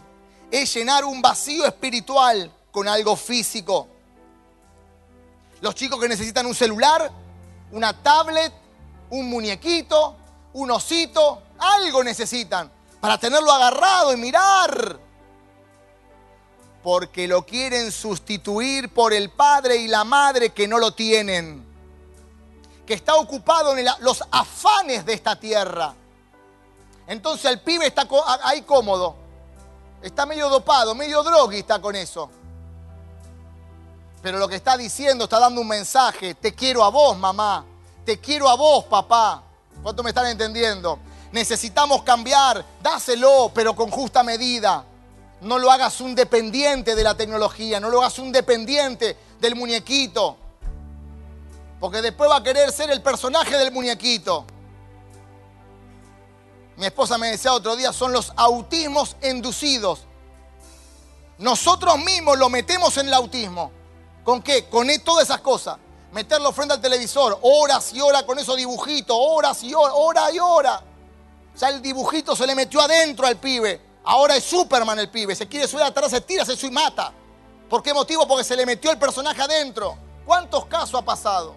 es 0.51 0.73
llenar 0.73 1.03
un 1.03 1.21
vacío 1.21 1.65
espiritual 1.65 2.51
con 2.71 2.87
algo 2.87 3.15
físico. 3.17 3.87
Los 5.61 5.75
chicos 5.75 5.99
que 5.99 6.07
necesitan 6.07 6.45
un 6.45 6.55
celular, 6.55 7.11
una 7.71 7.93
tablet, 8.01 8.53
un 9.09 9.29
muñequito, 9.29 10.15
un 10.53 10.71
osito, 10.71 11.43
algo 11.59 12.03
necesitan 12.03 12.71
para 12.99 13.17
tenerlo 13.17 13.51
agarrado 13.51 14.13
y 14.13 14.17
mirar 14.17 14.99
porque 16.83 17.27
lo 17.27 17.45
quieren 17.45 17.91
sustituir 17.91 18.93
por 18.93 19.13
el 19.13 19.29
padre 19.29 19.77
y 19.77 19.87
la 19.87 20.03
madre 20.03 20.51
que 20.51 20.67
no 20.67 20.79
lo 20.79 20.93
tienen, 20.93 21.65
que 22.85 22.93
está 22.93 23.15
ocupado 23.15 23.77
en 23.77 23.85
los 23.99 24.23
afanes 24.31 25.05
de 25.05 25.13
esta 25.13 25.37
tierra. 25.39 25.93
Entonces 27.07 27.51
el 27.51 27.59
pibe 27.59 27.87
está 27.87 28.07
ahí 28.43 28.61
cómodo, 28.61 29.15
está 30.01 30.25
medio 30.25 30.49
dopado, 30.49 30.95
medio 30.95 31.21
droguista 31.23 31.81
con 31.81 31.95
eso. 31.95 32.29
Pero 34.21 34.37
lo 34.37 34.47
que 34.47 34.55
está 34.55 34.75
diciendo, 34.75 35.25
está 35.25 35.39
dando 35.39 35.61
un 35.61 35.67
mensaje, 35.67 36.35
te 36.35 36.53
quiero 36.53 36.83
a 36.83 36.89
vos, 36.89 37.17
mamá, 37.17 37.65
te 38.05 38.19
quiero 38.19 38.49
a 38.49 38.55
vos, 38.55 38.85
papá. 38.85 39.43
¿Cuánto 39.81 40.03
me 40.03 40.09
están 40.09 40.27
entendiendo? 40.27 40.99
Necesitamos 41.31 42.03
cambiar, 42.03 42.65
dáselo, 42.81 43.51
pero 43.53 43.75
con 43.75 43.89
justa 43.89 44.23
medida. 44.23 44.83
No 45.41 45.57
lo 45.57 45.71
hagas 45.71 46.01
un 46.01 46.15
dependiente 46.15 46.95
de 46.95 47.03
la 47.03 47.15
tecnología, 47.15 47.79
no 47.79 47.89
lo 47.89 47.99
hagas 47.99 48.19
un 48.19 48.31
dependiente 48.31 49.15
del 49.39 49.55
muñequito. 49.55 50.35
Porque 51.79 52.01
después 52.01 52.29
va 52.29 52.37
a 52.37 52.43
querer 52.43 52.73
ser 52.73 52.91
el 52.91 53.01
personaje 53.01 53.57
del 53.57 53.71
muñequito. 53.71 54.45
Mi 56.75 56.87
esposa 56.87 57.17
me 57.17 57.29
decía 57.29 57.53
otro 57.53 57.75
día, 57.77 57.93
son 57.93 58.11
los 58.11 58.33
autismos 58.35 59.15
inducidos. 59.21 60.01
Nosotros 61.37 61.97
mismos 61.99 62.37
lo 62.37 62.49
metemos 62.49 62.97
en 62.97 63.07
el 63.07 63.13
autismo. 63.13 63.78
¿Con 64.23 64.41
qué? 64.41 64.65
Con 64.69 64.89
e-, 64.89 64.99
todas 64.99 65.25
esas 65.25 65.41
cosas. 65.41 65.77
Meterlo 66.11 66.51
frente 66.51 66.73
al 66.73 66.81
televisor, 66.81 67.37
horas 67.41 67.93
y 67.93 68.01
horas 68.01 68.23
con 68.23 68.39
esos 68.39 68.57
dibujitos, 68.57 69.15
horas 69.17 69.63
y 69.63 69.73
horas, 69.73 69.93
hora 69.95 70.31
y 70.31 70.39
hora. 70.39 70.83
Sea, 71.53 71.69
el 71.69 71.81
dibujito 71.81 72.35
se 72.35 72.47
le 72.47 72.55
metió 72.55 72.81
adentro 72.81 73.27
al 73.27 73.37
pibe. 73.37 73.81
Ahora 74.05 74.35
es 74.35 74.43
Superman 74.43 74.97
el 74.97 75.09
pibe. 75.09 75.35
Se 75.35 75.47
quiere 75.47 75.67
subir 75.67 75.83
atrás, 75.83 76.09
se 76.09 76.21
tira, 76.21 76.45
se 76.45 76.55
sube 76.55 76.69
y 76.69 76.73
mata. 76.73 77.13
¿Por 77.69 77.83
qué 77.83 77.93
motivo? 77.93 78.27
Porque 78.27 78.43
se 78.43 78.55
le 78.55 78.65
metió 78.65 78.91
el 78.91 78.97
personaje 78.97 79.41
adentro. 79.41 79.97
¿Cuántos 80.25 80.65
casos 80.65 80.95
ha 80.95 81.05
pasado? 81.05 81.55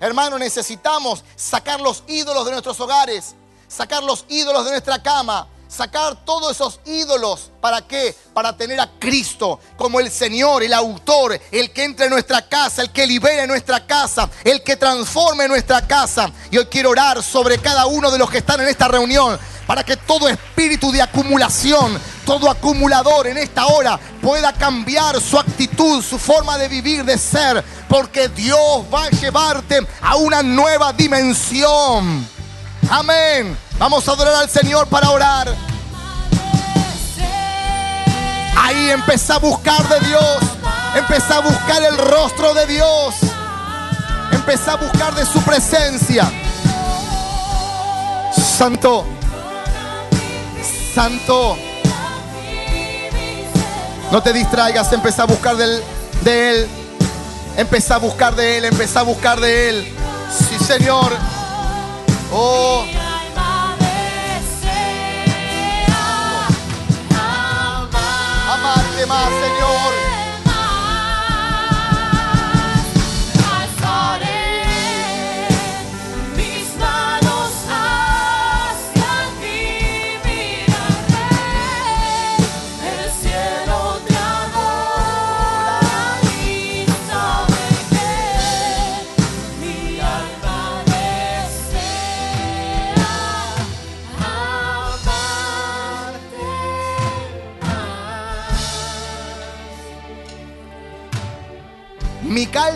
Hermano, 0.00 0.38
necesitamos 0.38 1.24
sacar 1.36 1.80
los 1.80 2.04
ídolos 2.06 2.44
de 2.44 2.50
nuestros 2.50 2.78
hogares, 2.80 3.34
sacar 3.68 4.02
los 4.02 4.26
ídolos 4.28 4.64
de 4.64 4.72
nuestra 4.72 5.02
cama, 5.02 5.48
sacar 5.74 6.24
todos 6.24 6.52
esos 6.52 6.80
ídolos. 6.86 7.50
¿Para 7.60 7.82
qué? 7.82 8.14
Para 8.32 8.56
tener 8.56 8.80
a 8.80 8.90
Cristo 8.98 9.60
como 9.76 10.00
el 10.00 10.10
Señor, 10.10 10.62
el 10.62 10.72
autor, 10.72 11.38
el 11.50 11.72
que 11.72 11.84
entre 11.84 12.06
en 12.06 12.12
nuestra 12.12 12.48
casa, 12.48 12.82
el 12.82 12.90
que 12.90 13.06
libere 13.06 13.46
nuestra 13.46 13.86
casa, 13.86 14.30
el 14.44 14.62
que 14.62 14.76
transforme 14.76 15.48
nuestra 15.48 15.86
casa. 15.86 16.30
Y 16.50 16.58
hoy 16.58 16.66
quiero 16.66 16.90
orar 16.90 17.22
sobre 17.22 17.58
cada 17.58 17.86
uno 17.86 18.10
de 18.10 18.18
los 18.18 18.30
que 18.30 18.38
están 18.38 18.60
en 18.60 18.68
esta 18.68 18.88
reunión 18.88 19.38
para 19.66 19.82
que 19.82 19.96
todo 19.96 20.28
espíritu 20.28 20.92
de 20.92 21.02
acumulación, 21.02 21.98
todo 22.24 22.50
acumulador 22.50 23.26
en 23.26 23.38
esta 23.38 23.66
hora 23.66 23.98
pueda 24.20 24.52
cambiar 24.52 25.20
su 25.20 25.38
actitud, 25.38 26.02
su 26.02 26.18
forma 26.18 26.58
de 26.58 26.68
vivir, 26.68 27.04
de 27.04 27.18
ser, 27.18 27.64
porque 27.88 28.28
Dios 28.28 28.84
va 28.92 29.04
a 29.04 29.10
llevarte 29.10 29.86
a 30.02 30.16
una 30.16 30.42
nueva 30.42 30.92
dimensión. 30.92 32.28
Amén. 32.90 33.63
Vamos 33.78 34.08
a 34.08 34.12
adorar 34.12 34.34
al 34.36 34.48
Señor 34.48 34.86
para 34.86 35.10
orar. 35.10 35.54
Ahí 38.56 38.90
empezá 38.90 39.34
a 39.34 39.38
buscar 39.38 39.86
de 39.88 40.00
Dios. 40.06 40.38
Empezá 40.94 41.38
a 41.38 41.40
buscar 41.40 41.82
el 41.82 41.98
rostro 41.98 42.54
de 42.54 42.66
Dios. 42.66 43.14
Empezá 44.32 44.74
a 44.74 44.76
buscar 44.76 45.14
de 45.14 45.26
su 45.26 45.42
presencia. 45.42 46.30
Santo. 48.56 49.04
Santo. 50.94 51.56
No 54.12 54.22
te 54.22 54.32
distraigas, 54.32 54.92
empezá 54.92 55.24
a 55.24 55.26
buscar 55.26 55.56
de 55.56 56.50
Él. 56.50 56.68
Empezá 57.56 57.96
a 57.96 57.98
buscar 57.98 58.34
de 58.34 58.58
Él, 58.58 58.64
empezá 58.66 59.00
a 59.00 59.02
buscar 59.02 59.40
de 59.40 59.68
Él. 59.70 59.96
Sí, 60.30 60.64
Señor. 60.64 61.12
Oh. 62.32 62.84
Más, 69.06 69.28
Señor. 69.28 70.03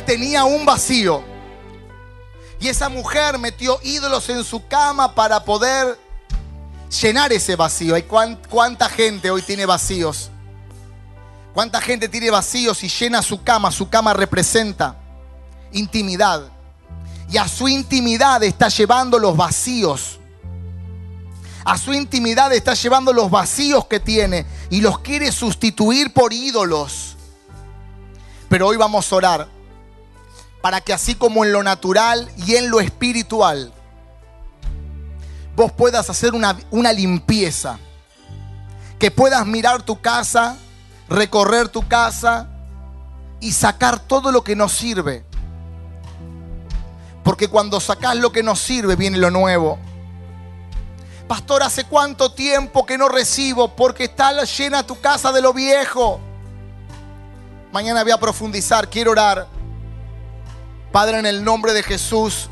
Tenía 0.09 0.45
un 0.45 0.65
vacío. 0.65 1.23
Y 2.59 2.69
esa 2.69 2.89
mujer 2.89 3.37
metió 3.37 3.79
ídolos 3.83 4.27
en 4.31 4.43
su 4.43 4.67
cama 4.67 5.15
para 5.15 5.45
poder 5.45 5.99
llenar 7.03 7.31
ese 7.31 7.57
vacío. 7.57 7.95
¿Y 7.95 8.05
cuán- 8.05 8.41
cuánta 8.49 8.89
gente 8.89 9.31
hoy 9.31 9.43
tiene 9.43 9.67
vacíos? 9.67 10.31
¿Cuánta 11.53 11.83
gente 11.83 12.09
tiene 12.09 12.31
vacíos 12.31 12.83
y 12.83 12.89
llena 12.89 13.21
su 13.21 13.43
cama? 13.43 13.71
Su 13.71 13.91
cama 13.91 14.15
representa 14.15 14.97
intimidad. 15.73 16.41
Y 17.31 17.37
a 17.37 17.47
su 17.47 17.69
intimidad 17.69 18.43
está 18.43 18.69
llevando 18.71 19.19
los 19.19 19.37
vacíos. 19.37 20.19
A 21.67 21.77
su 21.77 21.93
intimidad 21.93 22.51
está 22.55 22.73
llevando 22.73 23.13
los 23.13 23.31
vacíos 23.31 23.85
que 23.85 24.01
tiene 24.01 24.47
y 24.71 24.81
los 24.81 25.01
quiere 25.01 25.31
sustituir 25.33 26.15
por 26.15 26.33
ídolos. 26.33 27.15
Pero 28.49 28.69
hoy 28.69 28.79
vamos 28.79 29.13
a 29.13 29.17
orar 29.17 29.58
para 30.61 30.81
que 30.81 30.93
así 30.93 31.15
como 31.15 31.45
en 31.45 31.53
lo 31.53 31.63
natural 31.63 32.31
y 32.47 32.57
en 32.57 32.71
lo 32.71 32.81
espiritual, 32.81 33.73
vos 35.57 35.73
puedas 35.73 36.11
hacer 36.11 36.35
una, 36.35 36.57
una 36.71 36.93
limpieza. 36.93 37.79
Que 38.99 39.11
puedas 39.11 39.47
mirar 39.47 39.83
tu 39.83 40.01
casa, 40.01 40.57
recorrer 41.09 41.69
tu 41.69 41.87
casa 41.87 42.49
y 43.41 43.53
sacar 43.53 44.01
todo 44.01 44.33
lo 44.33 44.43
que 44.43 44.57
nos 44.57 44.73
sirve. 44.73 45.25
Porque 47.23 47.49
cuando 47.49 47.79
sacás 47.79 48.17
lo 48.17 48.33
que 48.33 48.43
nos 48.43 48.59
sirve 48.59 48.97
viene 48.97 49.19
lo 49.19 49.31
nuevo. 49.31 49.79
Pastor, 51.29 51.63
¿hace 51.63 51.85
cuánto 51.85 52.33
tiempo 52.33 52.87
que 52.87 52.97
no 52.97 53.09
recibo? 53.09 53.77
Porque 53.77 54.05
está 54.05 54.43
llena 54.45 54.83
tu 54.83 54.99
casa 55.01 55.31
de 55.31 55.43
lo 55.43 55.53
viejo. 55.53 56.19
Mañana 57.71 58.03
voy 58.03 58.13
a 58.13 58.19
profundizar, 58.19 58.89
quiero 58.89 59.11
orar. 59.11 59.58
Padre, 60.93 61.19
en 61.19 61.27
el 61.27 61.45
nombre 61.45 61.73
de 61.73 61.83
Jesús, 61.83 62.49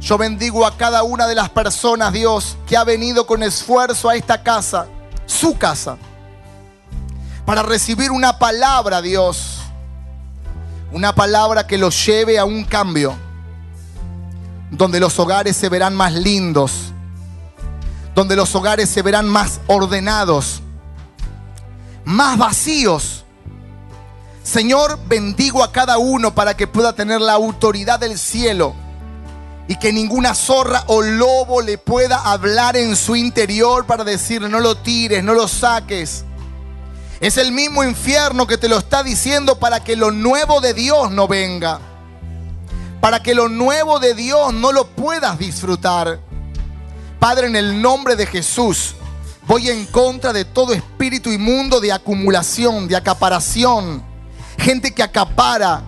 yo 0.00 0.18
bendigo 0.18 0.66
a 0.66 0.76
cada 0.76 1.02
una 1.02 1.26
de 1.26 1.34
las 1.34 1.48
personas, 1.50 2.12
Dios, 2.12 2.56
que 2.66 2.76
ha 2.76 2.84
venido 2.84 3.26
con 3.26 3.42
esfuerzo 3.42 4.08
a 4.08 4.16
esta 4.16 4.42
casa, 4.42 4.86
su 5.26 5.56
casa, 5.56 5.96
para 7.44 7.62
recibir 7.62 8.10
una 8.10 8.38
palabra, 8.38 9.00
Dios. 9.00 9.54
Una 10.90 11.14
palabra 11.14 11.66
que 11.66 11.76
los 11.76 12.06
lleve 12.06 12.38
a 12.38 12.46
un 12.46 12.64
cambio, 12.64 13.14
donde 14.70 15.00
los 15.00 15.18
hogares 15.18 15.56
se 15.56 15.68
verán 15.68 15.94
más 15.94 16.14
lindos, 16.14 16.92
donde 18.14 18.34
los 18.36 18.54
hogares 18.54 18.88
se 18.88 19.02
verán 19.02 19.28
más 19.28 19.60
ordenados, 19.66 20.62
más 22.04 22.38
vacíos. 22.38 23.17
Señor, 24.50 24.98
bendigo 25.06 25.62
a 25.62 25.72
cada 25.72 25.98
uno 25.98 26.34
para 26.34 26.56
que 26.56 26.66
pueda 26.66 26.94
tener 26.94 27.20
la 27.20 27.34
autoridad 27.34 28.00
del 28.00 28.18
cielo 28.18 28.74
y 29.68 29.76
que 29.76 29.92
ninguna 29.92 30.34
zorra 30.34 30.84
o 30.86 31.02
lobo 31.02 31.60
le 31.60 31.76
pueda 31.76 32.16
hablar 32.16 32.74
en 32.74 32.96
su 32.96 33.14
interior 33.14 33.84
para 33.84 34.04
decirle 34.04 34.48
no 34.48 34.60
lo 34.60 34.78
tires, 34.78 35.22
no 35.22 35.34
lo 35.34 35.48
saques. 35.48 36.24
Es 37.20 37.36
el 37.36 37.52
mismo 37.52 37.84
infierno 37.84 38.46
que 38.46 38.56
te 38.56 38.70
lo 38.70 38.78
está 38.78 39.02
diciendo 39.02 39.58
para 39.58 39.84
que 39.84 39.96
lo 39.96 40.12
nuevo 40.12 40.62
de 40.62 40.72
Dios 40.72 41.10
no 41.10 41.28
venga. 41.28 41.78
Para 43.02 43.22
que 43.22 43.34
lo 43.34 43.50
nuevo 43.50 44.00
de 44.00 44.14
Dios 44.14 44.54
no 44.54 44.72
lo 44.72 44.86
puedas 44.86 45.38
disfrutar. 45.38 46.20
Padre, 47.20 47.48
en 47.48 47.56
el 47.56 47.82
nombre 47.82 48.16
de 48.16 48.24
Jesús, 48.24 48.94
voy 49.46 49.68
en 49.68 49.84
contra 49.84 50.32
de 50.32 50.46
todo 50.46 50.72
espíritu 50.72 51.30
inmundo 51.30 51.80
de 51.80 51.92
acumulación, 51.92 52.88
de 52.88 52.96
acaparación. 52.96 54.07
Gente 54.58 54.92
que 54.92 55.02
acapara, 55.02 55.82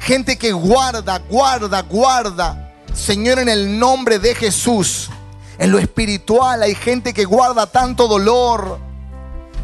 gente 0.00 0.36
que 0.36 0.52
guarda, 0.52 1.18
guarda, 1.18 1.82
guarda. 1.82 2.72
Señor, 2.92 3.38
en 3.38 3.48
el 3.48 3.78
nombre 3.78 4.18
de 4.18 4.34
Jesús, 4.34 5.08
en 5.58 5.70
lo 5.70 5.78
espiritual 5.78 6.62
hay 6.62 6.74
gente 6.74 7.14
que 7.14 7.24
guarda 7.24 7.66
tanto 7.66 8.08
dolor, 8.08 8.78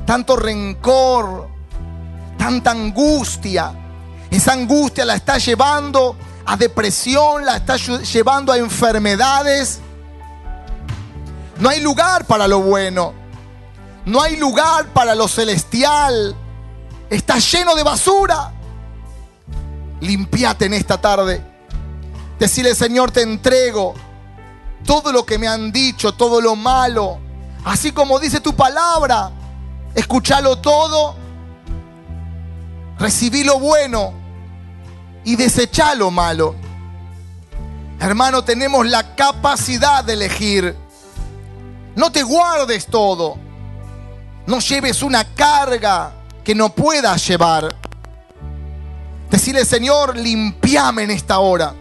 tanto 0.06 0.36
rencor, 0.36 1.48
tanta 2.38 2.70
angustia. 2.70 3.72
Esa 4.30 4.52
angustia 4.52 5.04
la 5.04 5.14
está 5.16 5.38
llevando 5.38 6.16
a 6.46 6.56
depresión, 6.56 7.44
la 7.44 7.56
está 7.56 7.74
lle- 7.76 8.02
llevando 8.04 8.52
a 8.52 8.58
enfermedades. 8.58 9.80
No 11.58 11.68
hay 11.68 11.80
lugar 11.80 12.24
para 12.24 12.46
lo 12.48 12.60
bueno. 12.60 13.14
No 14.04 14.20
hay 14.20 14.36
lugar 14.36 14.86
para 14.88 15.14
lo 15.14 15.28
celestial. 15.28 16.36
Está 17.10 17.38
lleno 17.38 17.74
de 17.74 17.82
basura. 17.82 18.52
Limpiate 20.00 20.66
en 20.66 20.74
esta 20.74 21.00
tarde. 21.00 21.42
Decirle, 22.38 22.74
Señor, 22.74 23.10
te 23.10 23.22
entrego 23.22 23.94
todo 24.84 25.12
lo 25.12 25.24
que 25.24 25.38
me 25.38 25.48
han 25.48 25.72
dicho, 25.72 26.12
todo 26.12 26.40
lo 26.40 26.56
malo. 26.56 27.18
Así 27.64 27.92
como 27.92 28.18
dice 28.18 28.40
tu 28.40 28.54
palabra. 28.54 29.30
Escuchalo 29.94 30.58
todo. 30.58 31.16
Recibí 32.98 33.44
lo 33.44 33.58
bueno 33.58 34.12
y 35.24 35.36
desechá 35.36 35.94
lo 35.94 36.10
malo. 36.10 36.54
Hermano, 38.00 38.44
tenemos 38.44 38.86
la 38.86 39.14
capacidad 39.14 40.04
de 40.04 40.12
elegir. 40.14 40.76
No 41.96 42.12
te 42.12 42.22
guardes 42.22 42.86
todo. 42.86 43.36
No 44.46 44.58
lleves 44.58 45.02
una 45.02 45.24
carga 45.34 46.12
que 46.44 46.54
no 46.54 46.68
puedas 46.68 47.26
llevar. 47.26 47.74
Decirle, 49.30 49.64
Señor, 49.64 50.16
limpiame 50.16 51.04
en 51.04 51.10
esta 51.10 51.38
hora. 51.38 51.74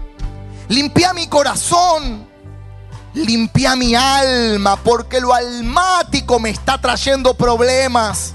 Limpia 0.70 1.14
mi 1.14 1.28
corazón. 1.28 2.28
Limpia 3.14 3.76
mi 3.76 3.93
alma, 3.93 4.76
porque 4.78 5.22
lo 5.22 5.34
almático 5.34 6.39
me 6.39 6.49
está 6.49 6.80
trayendo 6.82 7.36
problemas. 7.36 8.34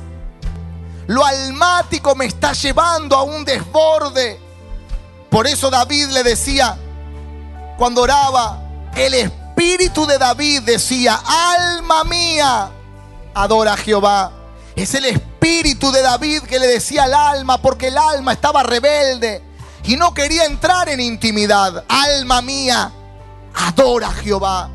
Lo 1.08 1.24
almático 1.24 2.14
me 2.14 2.26
está 2.26 2.52
llevando 2.52 3.16
a 3.16 3.22
un 3.22 3.44
desborde. 3.44 4.38
Por 5.30 5.46
eso 5.48 5.68
David 5.68 6.08
le 6.10 6.22
decía, 6.22 6.76
cuando 7.76 8.02
oraba, 8.02 8.62
el 8.94 9.14
espíritu 9.14 10.06
de 10.06 10.18
David 10.18 10.62
decía, 10.62 11.18
alma 11.26 12.04
mía, 12.04 12.70
adora 13.34 13.72
a 13.72 13.76
Jehová. 13.76 14.37
Es 14.78 14.94
el 14.94 15.06
espíritu 15.06 15.90
de 15.90 16.02
David 16.02 16.42
que 16.42 16.60
le 16.60 16.68
decía 16.68 17.02
al 17.02 17.14
alma, 17.14 17.60
porque 17.60 17.88
el 17.88 17.98
alma 17.98 18.32
estaba 18.32 18.62
rebelde 18.62 19.42
y 19.82 19.96
no 19.96 20.14
quería 20.14 20.44
entrar 20.44 20.88
en 20.88 21.00
intimidad. 21.00 21.84
Alma 21.88 22.40
mía, 22.42 22.92
adora 23.54 24.06
a 24.06 24.12
Jehová. 24.12 24.70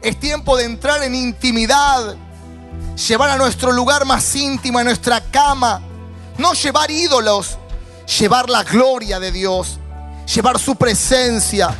Es 0.00 0.20
tiempo 0.20 0.56
de 0.56 0.66
entrar 0.66 1.02
en 1.02 1.16
intimidad, 1.16 2.14
llevar 3.08 3.30
a 3.30 3.36
nuestro 3.36 3.72
lugar 3.72 4.04
más 4.04 4.32
íntimo, 4.36 4.78
a 4.78 4.84
nuestra 4.84 5.20
cama. 5.20 5.82
No 6.38 6.52
llevar 6.52 6.88
ídolos, 6.88 7.58
llevar 8.20 8.48
la 8.48 8.62
gloria 8.62 9.18
de 9.18 9.32
Dios, 9.32 9.80
llevar 10.32 10.56
su 10.60 10.76
presencia. 10.76 11.74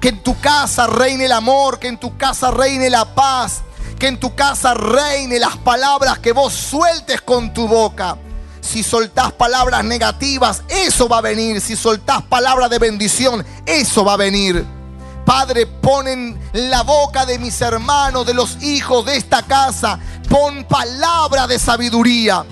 Que 0.00 0.10
en 0.10 0.22
tu 0.22 0.38
casa 0.38 0.86
reine 0.86 1.24
el 1.24 1.32
amor, 1.32 1.80
que 1.80 1.88
en 1.88 1.98
tu 1.98 2.16
casa 2.16 2.52
reine 2.52 2.88
la 2.88 3.04
paz, 3.16 3.62
que 4.02 4.08
en 4.08 4.18
tu 4.18 4.34
casa 4.34 4.74
reine 4.74 5.38
las 5.38 5.56
palabras 5.58 6.18
que 6.18 6.32
vos 6.32 6.52
sueltes 6.52 7.20
con 7.20 7.54
tu 7.54 7.68
boca. 7.68 8.18
Si 8.60 8.82
soltás 8.82 9.30
palabras 9.30 9.84
negativas, 9.84 10.64
eso 10.68 11.08
va 11.08 11.18
a 11.18 11.20
venir. 11.20 11.60
Si 11.60 11.76
soltás 11.76 12.20
palabras 12.22 12.68
de 12.68 12.80
bendición, 12.80 13.46
eso 13.64 14.04
va 14.04 14.14
a 14.14 14.16
venir. 14.16 14.66
Padre, 15.24 15.68
pon 15.68 16.08
en 16.08 16.36
la 16.52 16.82
boca 16.82 17.24
de 17.26 17.38
mis 17.38 17.60
hermanos, 17.60 18.26
de 18.26 18.34
los 18.34 18.60
hijos 18.64 19.04
de 19.06 19.16
esta 19.16 19.44
casa, 19.44 20.00
pon 20.28 20.64
palabra 20.64 21.46
de 21.46 21.60
sabiduría. 21.60 22.44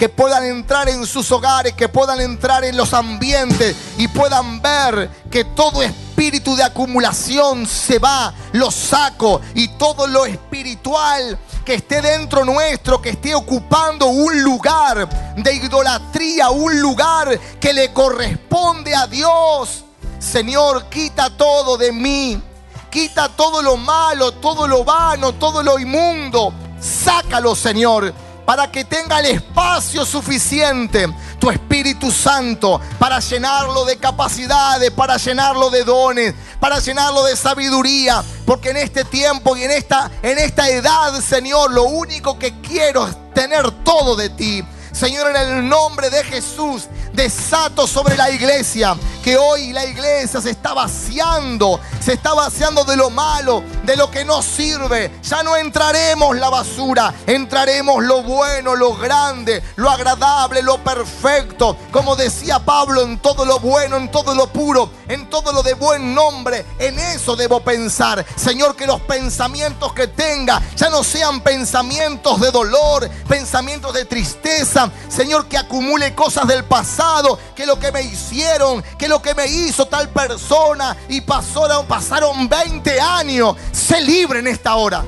Que 0.00 0.08
puedan 0.08 0.46
entrar 0.46 0.88
en 0.88 1.04
sus 1.04 1.30
hogares, 1.30 1.74
que 1.74 1.86
puedan 1.86 2.22
entrar 2.22 2.64
en 2.64 2.74
los 2.74 2.94
ambientes 2.94 3.76
y 3.98 4.08
puedan 4.08 4.62
ver 4.62 5.10
que 5.30 5.44
todo 5.44 5.82
espíritu 5.82 6.56
de 6.56 6.62
acumulación 6.62 7.66
se 7.66 7.98
va, 7.98 8.32
lo 8.52 8.70
saco 8.70 9.42
y 9.54 9.68
todo 9.76 10.06
lo 10.06 10.24
espiritual 10.24 11.38
que 11.66 11.74
esté 11.74 12.00
dentro 12.00 12.46
nuestro, 12.46 13.02
que 13.02 13.10
esté 13.10 13.34
ocupando 13.34 14.06
un 14.06 14.42
lugar 14.42 15.06
de 15.36 15.54
idolatría, 15.54 16.48
un 16.48 16.80
lugar 16.80 17.38
que 17.60 17.74
le 17.74 17.92
corresponde 17.92 18.94
a 18.94 19.06
Dios. 19.06 19.84
Señor, 20.18 20.86
quita 20.86 21.28
todo 21.36 21.76
de 21.76 21.92
mí. 21.92 22.42
Quita 22.90 23.28
todo 23.28 23.60
lo 23.60 23.76
malo, 23.76 24.32
todo 24.32 24.66
lo 24.66 24.82
vano, 24.82 25.34
todo 25.34 25.62
lo 25.62 25.78
inmundo. 25.78 26.54
Sácalo, 26.80 27.54
Señor, 27.54 28.14
para 28.50 28.68
que 28.68 28.84
tenga 28.84 29.20
el 29.20 29.26
espacio 29.26 30.04
suficiente 30.04 31.06
tu 31.38 31.48
Espíritu 31.52 32.10
Santo 32.10 32.80
para 32.98 33.20
llenarlo 33.20 33.84
de 33.84 33.96
capacidades, 33.96 34.90
para 34.90 35.18
llenarlo 35.18 35.70
de 35.70 35.84
dones, 35.84 36.34
para 36.58 36.80
llenarlo 36.80 37.22
de 37.22 37.36
sabiduría, 37.36 38.24
porque 38.44 38.70
en 38.70 38.78
este 38.78 39.04
tiempo 39.04 39.56
y 39.56 39.62
en 39.62 39.70
esta 39.70 40.10
en 40.20 40.36
esta 40.38 40.68
edad, 40.68 41.20
Señor, 41.20 41.70
lo 41.70 41.84
único 41.84 42.40
que 42.40 42.60
quiero 42.60 43.06
es 43.06 43.14
tener 43.34 43.70
todo 43.84 44.16
de 44.16 44.30
ti. 44.30 44.64
Señor, 44.90 45.30
en 45.30 45.36
el 45.36 45.68
nombre 45.68 46.10
de 46.10 46.24
Jesús, 46.24 46.88
desato 47.20 47.86
sobre 47.86 48.16
la 48.16 48.30
iglesia, 48.30 48.96
que 49.22 49.36
hoy 49.36 49.74
la 49.74 49.84
iglesia 49.84 50.40
se 50.40 50.52
está 50.52 50.72
vaciando, 50.72 51.78
se 52.02 52.14
está 52.14 52.32
vaciando 52.32 52.82
de 52.84 52.96
lo 52.96 53.10
malo, 53.10 53.62
de 53.84 53.94
lo 53.94 54.10
que 54.10 54.24
no 54.24 54.40
sirve. 54.40 55.20
Ya 55.22 55.42
no 55.42 55.54
entraremos 55.54 56.34
la 56.38 56.48
basura, 56.48 57.12
entraremos 57.26 58.02
lo 58.02 58.22
bueno, 58.22 58.74
lo 58.74 58.96
grande, 58.96 59.62
lo 59.76 59.90
agradable, 59.90 60.62
lo 60.62 60.82
perfecto. 60.82 61.76
Como 61.90 62.16
decía 62.16 62.58
Pablo, 62.58 63.02
en 63.02 63.18
todo 63.18 63.44
lo 63.44 63.58
bueno, 63.60 63.98
en 63.98 64.10
todo 64.10 64.34
lo 64.34 64.46
puro, 64.46 64.90
en 65.06 65.28
todo 65.28 65.52
lo 65.52 65.62
de 65.62 65.74
buen 65.74 66.14
nombre, 66.14 66.64
en 66.78 66.98
eso 66.98 67.36
debo 67.36 67.60
pensar. 67.60 68.24
Señor, 68.34 68.76
que 68.76 68.86
los 68.86 69.02
pensamientos 69.02 69.92
que 69.92 70.06
tenga 70.06 70.62
ya 70.74 70.88
no 70.88 71.04
sean 71.04 71.42
pensamientos 71.42 72.40
de 72.40 72.50
dolor, 72.50 73.10
pensamientos 73.28 73.92
de 73.92 74.06
tristeza. 74.06 74.90
Señor, 75.10 75.48
que 75.48 75.58
acumule 75.58 76.14
cosas 76.14 76.48
del 76.48 76.64
pasado, 76.64 77.09
que 77.54 77.66
lo 77.66 77.78
que 77.78 77.92
me 77.92 78.02
hicieron, 78.02 78.82
que 78.98 79.08
lo 79.08 79.20
que 79.20 79.34
me 79.34 79.46
hizo 79.46 79.86
tal 79.86 80.08
persona 80.10 80.96
y 81.08 81.20
pasaron, 81.20 81.86
pasaron 81.86 82.48
20 82.48 83.00
años. 83.00 83.56
Sé 83.72 84.00
libre 84.00 84.38
en 84.38 84.46
esta 84.46 84.76
hora. 84.76 85.04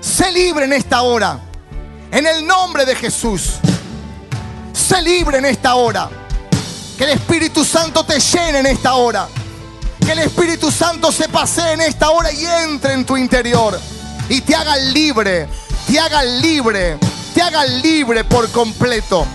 Sé 0.00 0.32
libre 0.32 0.64
en 0.64 0.72
esta 0.72 1.02
hora. 1.02 1.40
En 2.10 2.26
el 2.26 2.46
nombre 2.46 2.84
de 2.84 2.94
Jesús. 2.96 3.54
Sé 4.72 5.02
libre 5.02 5.38
en 5.38 5.44
esta 5.44 5.74
hora. 5.74 6.08
Que 6.96 7.04
el 7.04 7.10
Espíritu 7.10 7.64
Santo 7.64 8.04
te 8.04 8.18
llene 8.18 8.60
en 8.60 8.66
esta 8.66 8.94
hora. 8.94 9.28
Que 10.04 10.12
el 10.12 10.20
Espíritu 10.20 10.70
Santo 10.70 11.12
se 11.12 11.28
pase 11.28 11.72
en 11.72 11.80
esta 11.80 12.10
hora 12.10 12.32
y 12.32 12.44
entre 12.44 12.94
en 12.94 13.04
tu 13.04 13.16
interior. 13.16 13.78
Y 14.28 14.40
te 14.40 14.54
haga 14.54 14.76
libre. 14.76 15.48
Te 15.86 15.98
haga 15.98 16.22
libre. 16.22 16.98
Te 17.34 17.42
haga 17.42 17.64
libre 17.64 18.24
por 18.24 18.50
completo. 18.50 19.26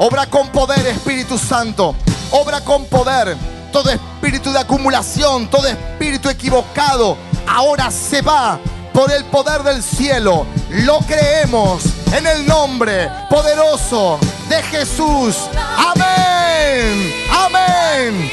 Obra 0.00 0.26
con 0.26 0.48
poder, 0.50 0.86
Espíritu 0.86 1.36
Santo. 1.36 1.94
Obra 2.30 2.60
con 2.60 2.84
poder. 2.84 3.36
Todo 3.72 3.90
espíritu 3.90 4.52
de 4.52 4.60
acumulación, 4.60 5.50
todo 5.50 5.66
espíritu 5.66 6.28
equivocado, 6.28 7.16
ahora 7.46 7.90
se 7.90 8.22
va 8.22 8.58
por 8.94 9.10
el 9.10 9.24
poder 9.24 9.62
del 9.62 9.82
cielo. 9.82 10.46
Lo 10.70 11.00
creemos 11.00 11.82
en 12.12 12.26
el 12.26 12.46
nombre 12.46 13.10
poderoso 13.28 14.18
de 14.48 14.62
Jesús. 14.62 15.36
Amén. 15.76 17.12
Amén. 17.32 18.30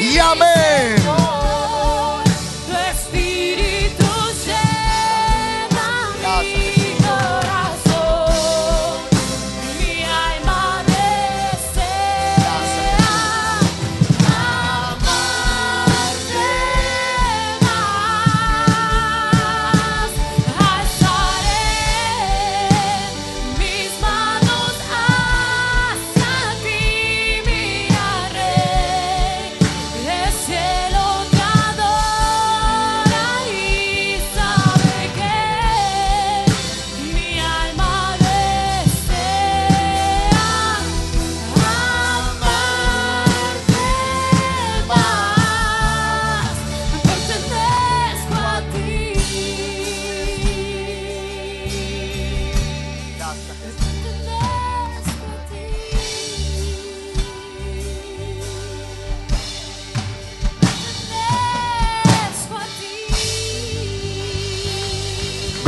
Y 0.00 0.18
amén. 0.18 1.13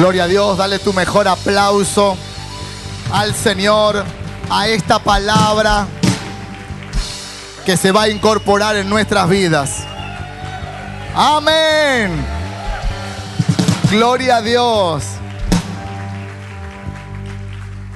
Gloria 0.07 0.23
a 0.23 0.29
Dios, 0.29 0.57
dale 0.57 0.79
tu 0.79 0.93
mejor 0.93 1.27
aplauso 1.27 2.17
al 3.13 3.35
Señor, 3.35 4.05
a 4.49 4.69
esta 4.69 5.01
palabra 5.01 5.89
que 7.65 7.77
se 7.77 7.91
va 7.91 8.03
a 8.03 8.09
incorporar 8.09 8.77
en 8.77 8.89
nuestras 8.89 9.29
vidas. 9.29 9.83
Amén. 11.13 12.25
Gloria 13.91 14.37
a 14.37 14.43
Dios. 14.43 15.03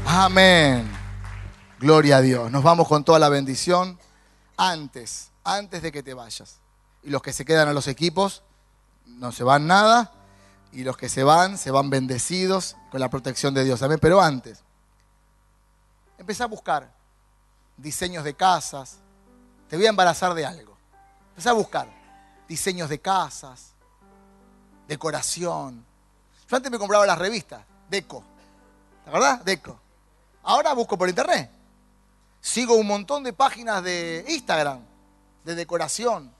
Amén. 0.05 0.91
Gloria 1.79 2.17
a 2.17 2.21
Dios. 2.23 2.51
Nos 2.51 2.65
vamos 2.65 2.89
con 2.89 3.05
toda 3.05 3.21
la 3.21 3.29
bendición 3.29 4.01
antes, 4.57 5.31
antes 5.45 5.81
de 5.81 5.93
que 5.93 6.03
te 6.03 6.15
vayas. 6.15 6.57
Y 7.05 7.11
los 7.11 7.23
que 7.23 7.33
se 7.33 7.45
quedan 7.45 7.69
a 7.69 7.73
los 7.73 7.87
equipos 7.87 8.43
no 9.07 9.31
se 9.31 9.45
van 9.45 9.69
nada. 9.69 10.11
Y 10.73 10.85
los 10.85 10.97
que 10.97 11.09
se 11.09 11.25
van, 11.25 11.59
se 11.59 11.71
van 11.71 11.91
bendecidos 11.91 12.77
con 12.91 13.01
la 13.01 13.11
protección 13.11 13.55
de 13.55 13.65
Dios. 13.65 13.83
Amén. 13.83 13.99
Pero 14.01 14.21
antes, 14.21 14.63
empecé 16.19 16.43
a 16.43 16.47
buscar 16.47 16.91
diseños 17.77 18.25
de 18.25 18.35
casas. 18.35 18.99
Te 19.69 19.77
voy 19.77 19.87
a 19.87 19.91
embarazar 19.91 20.35
de 20.35 20.47
algo. 20.47 20.77
Empecé 21.31 21.49
a 21.49 21.55
buscar 21.55 21.89
diseños 22.47 22.89
de 22.89 23.01
casas, 23.01 23.73
decoración. 24.87 25.85
Yo 26.49 26.57
antes 26.57 26.71
me 26.71 26.79
compraba 26.79 27.07
las 27.07 27.19
revistas, 27.19 27.63
Deco. 27.89 28.23
¿Te 29.05 29.11
acordás? 29.11 29.45
Deco. 29.45 29.79
Ahora 30.43 30.73
busco 30.73 30.97
por 30.99 31.09
internet. 31.09 31.51
Sigo 32.41 32.75
un 32.75 32.87
montón 32.87 33.23
de 33.23 33.33
páginas 33.33 33.83
de 33.83 34.25
Instagram, 34.29 34.81
de 35.45 35.55
decoración. 35.55 36.33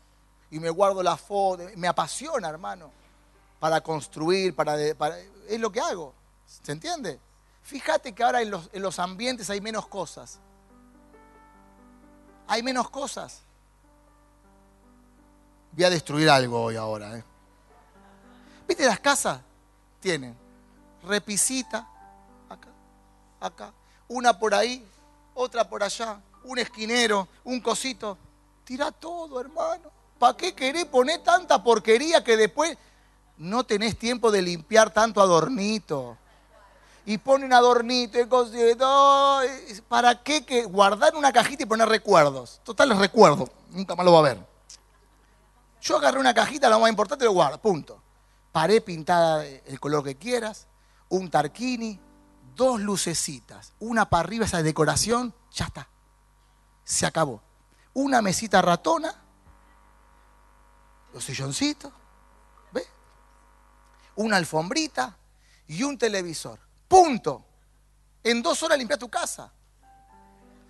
Y 0.51 0.59
me 0.59 0.71
guardo 0.71 1.03
la 1.03 1.17
foto. 1.17 1.65
Me 1.77 1.87
apasiona, 1.87 2.49
hermano. 2.49 2.91
Para 3.61 3.81
construir, 3.81 4.55
para, 4.57 4.77
Es 5.49 5.61
lo 5.61 5.71
que 5.71 5.81
hago. 5.81 6.13
¿Se 6.47 6.73
entiende? 6.73 7.21
Fíjate 7.63 8.13
que 8.13 8.25
ahora 8.25 8.43
en 8.43 8.51
los, 8.51 8.69
en 8.73 8.83
los 8.83 8.99
ambientes 8.99 9.49
hay 9.51 9.61
menos 9.61 9.87
cosas. 9.87 10.41
Hay 12.49 12.65
menos 12.65 12.91
cosas. 12.91 13.43
Voy 15.71 15.85
a 15.85 15.91
destruir 15.91 16.29
algo 16.29 16.61
hoy 16.61 16.75
ahora. 16.75 17.17
¿eh? 17.17 17.25
¿Viste 18.67 18.85
las 18.85 18.99
casas? 18.99 19.41
Tienen 20.01 20.37
repisita, 21.03 21.87
acá, 22.49 22.69
acá, 23.41 23.73
una 24.09 24.39
por 24.39 24.55
ahí, 24.55 24.85
otra 25.35 25.69
por 25.69 25.83
allá, 25.83 26.21
un 26.45 26.59
esquinero, 26.59 27.29
un 27.45 27.61
cosito. 27.61 28.19
Tira 28.65 28.93
todo, 28.93 29.41
hermano. 29.41 29.91
¿Para 30.19 30.37
qué 30.37 30.55
querés 30.55 30.85
poner 30.87 31.23
tanta 31.23 31.63
porquería 31.63 32.23
que 32.23 32.37
después 32.37 32.77
no 33.41 33.65
tenés 33.65 33.99
tiempo 33.99 34.31
de 34.31 34.43
limpiar 34.43 34.91
tanto 34.91 35.21
adornito? 35.23 36.19
Y 37.07 37.17
ponen 37.17 37.55
adornito 37.55 38.21
y 38.21 38.29
cosito. 38.29 39.41
¿Para 39.89 40.23
qué 40.23 40.45
que 40.45 40.65
guardar 40.65 41.17
una 41.17 41.33
cajita 41.33 41.63
y 41.63 41.67
poner 41.67 41.89
recuerdos? 41.89 42.61
Total, 42.63 42.91
los 42.91 42.99
recuerdos. 42.99 43.51
Nunca 43.71 43.97
más 43.97 44.05
lo 44.05 44.13
va 44.13 44.19
a 44.19 44.23
ver. 44.23 44.47
Yo 45.81 45.97
agarré 45.97 46.21
una 46.21 46.35
cajita, 46.35 46.69
lo 46.69 46.79
más 46.79 46.91
importante 46.91 47.25
lo 47.25 47.33
guardo, 47.33 47.59
punto. 47.59 48.03
Pared 48.53 48.83
pintada 48.83 49.47
el 49.47 49.81
color 49.81 50.05
que 50.05 50.17
quieras, 50.17 50.67
un 51.09 51.31
tarquini, 51.31 51.99
dos 52.55 52.79
lucecitas, 52.79 53.73
una 53.79 54.11
para 54.11 54.21
arriba, 54.21 54.45
esa 54.45 54.63
decoración, 54.63 55.33
ya 55.51 55.65
está. 55.65 55.89
Se 56.85 57.07
acabó. 57.07 57.41
Una 57.95 58.21
mesita 58.21 58.61
ratona, 58.61 59.15
los 61.15 61.25
silloncitos. 61.25 61.91
Una 64.21 64.37
alfombrita 64.37 65.17
y 65.67 65.83
un 65.83 65.97
televisor. 65.97 66.59
Punto. 66.87 67.43
En 68.23 68.43
dos 68.43 68.63
horas 68.63 68.77
limpias 68.77 68.99
tu 68.99 69.09
casa. 69.09 69.51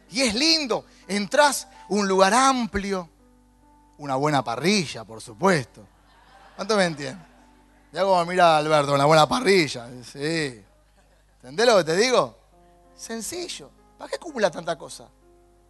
Y 0.09 0.21
es 0.21 0.37
lindo. 0.37 0.85
Entrás 1.09 1.67
un 1.89 2.07
lugar 2.07 2.33
amplio, 2.33 3.11
una 3.99 4.15
buena 4.15 4.45
parrilla, 4.45 5.05
por 5.05 5.21
supuesto. 5.21 5.85
¿Cuánto 6.55 6.77
me 6.77 6.85
entienden? 6.85 7.27
Ya 7.93 8.03
como 8.03 8.25
mira 8.25 8.57
Alberto, 8.57 8.95
una 8.95 9.07
buena 9.07 9.29
parrilla. 9.29 9.89
Sí. 10.05 10.65
¿Entendés 11.43 11.67
lo 11.67 11.79
que 11.79 11.85
te 11.85 11.97
digo? 11.97 12.39
Sencillo. 12.95 13.69
¿Para 13.99 14.11
qué 14.11 14.15
acumula 14.15 14.49
tanta 14.49 14.79
cosa? 14.79 15.09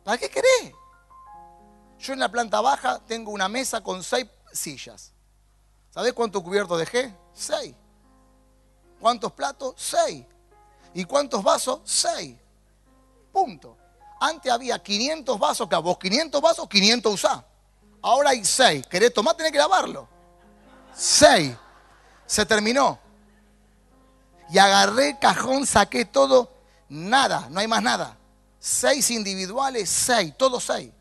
¿Para 0.05 0.18
qué 0.18 0.28
querés? 0.28 0.74
Yo 1.99 2.12
en 2.12 2.18
la 2.18 2.31
planta 2.31 2.61
baja 2.61 3.01
tengo 3.07 3.31
una 3.31 3.49
mesa 3.49 3.83
con 3.83 4.03
seis 4.03 4.26
sillas. 4.53 5.14
¿Sabés 5.89 6.12
cuántos 6.12 6.43
cubiertos 6.43 6.78
dejé? 6.78 7.16
Seis. 7.41 7.74
¿Cuántos 9.01 9.32
platos? 9.32 9.74
Seis. 9.78 10.26
¿Y 10.93 11.05
cuántos 11.07 11.43
vasos? 11.43 11.80
Seis. 11.84 12.36
Punto. 13.32 13.78
Antes 14.20 14.53
había 14.53 14.78
500 14.78 15.38
vasos, 15.38 15.66
que 15.66 15.74
a 15.74 15.78
vos 15.78 15.97
500 15.99 16.43
vasos, 16.43 16.68
500 16.68 17.14
usás. 17.14 17.43
Ahora 18.03 18.30
hay 18.30 18.45
6. 18.45 18.86
¿Querés 18.88 19.14
tomar? 19.14 19.34
Tenés 19.36 19.53
que 19.53 19.59
lavarlo. 19.59 20.07
6. 20.93 21.57
Se 22.26 22.45
terminó. 22.45 22.99
Y 24.51 24.59
agarré 24.59 25.18
cajón, 25.18 25.66
saqué 25.66 26.05
todo. 26.05 26.53
Nada, 26.91 27.49
no 27.49 27.61
hay 27.61 27.66
más 27.66 27.82
nada. 27.82 28.18
6 28.59 29.12
individuales, 29.12 29.88
6, 29.88 30.36
todos 30.36 30.64
6. 30.64 30.93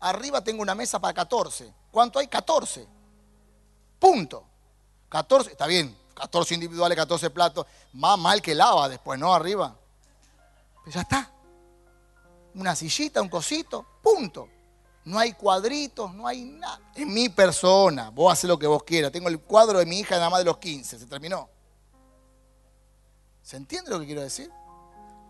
Arriba 0.00 0.42
tengo 0.42 0.62
una 0.62 0.74
mesa 0.74 0.98
para 0.98 1.12
14. 1.12 1.70
¿Cuánto 1.90 2.18
hay? 2.18 2.28
14. 2.28 2.93
Punto. 4.04 4.44
14, 5.08 5.52
está 5.52 5.66
bien. 5.66 5.96
14 6.12 6.52
individuales, 6.52 6.94
14 6.94 7.30
platos. 7.30 7.64
Más 7.94 8.18
mal 8.18 8.42
que 8.42 8.54
lava 8.54 8.86
después, 8.86 9.18
¿no? 9.18 9.32
Arriba. 9.32 9.74
Pues 10.82 10.94
ya 10.94 11.00
está. 11.00 11.32
Una 12.54 12.76
sillita, 12.76 13.22
un 13.22 13.30
cosito, 13.30 13.86
punto. 14.02 14.50
No 15.06 15.18
hay 15.18 15.32
cuadritos, 15.32 16.12
no 16.12 16.26
hay 16.26 16.44
nada. 16.44 16.80
Es 16.94 17.06
mi 17.06 17.30
persona. 17.30 18.10
Vos 18.10 18.30
haces 18.30 18.46
lo 18.46 18.58
que 18.58 18.66
vos 18.66 18.82
quieras. 18.82 19.10
Tengo 19.10 19.30
el 19.30 19.40
cuadro 19.40 19.78
de 19.78 19.86
mi 19.86 20.00
hija 20.00 20.16
nada 20.16 20.28
más 20.28 20.40
de 20.40 20.44
los 20.44 20.58
15. 20.58 20.98
Se 20.98 21.06
terminó. 21.06 21.48
¿Se 23.42 23.56
entiende 23.56 23.90
lo 23.90 24.00
que 24.00 24.04
quiero 24.04 24.20
decir? 24.20 24.52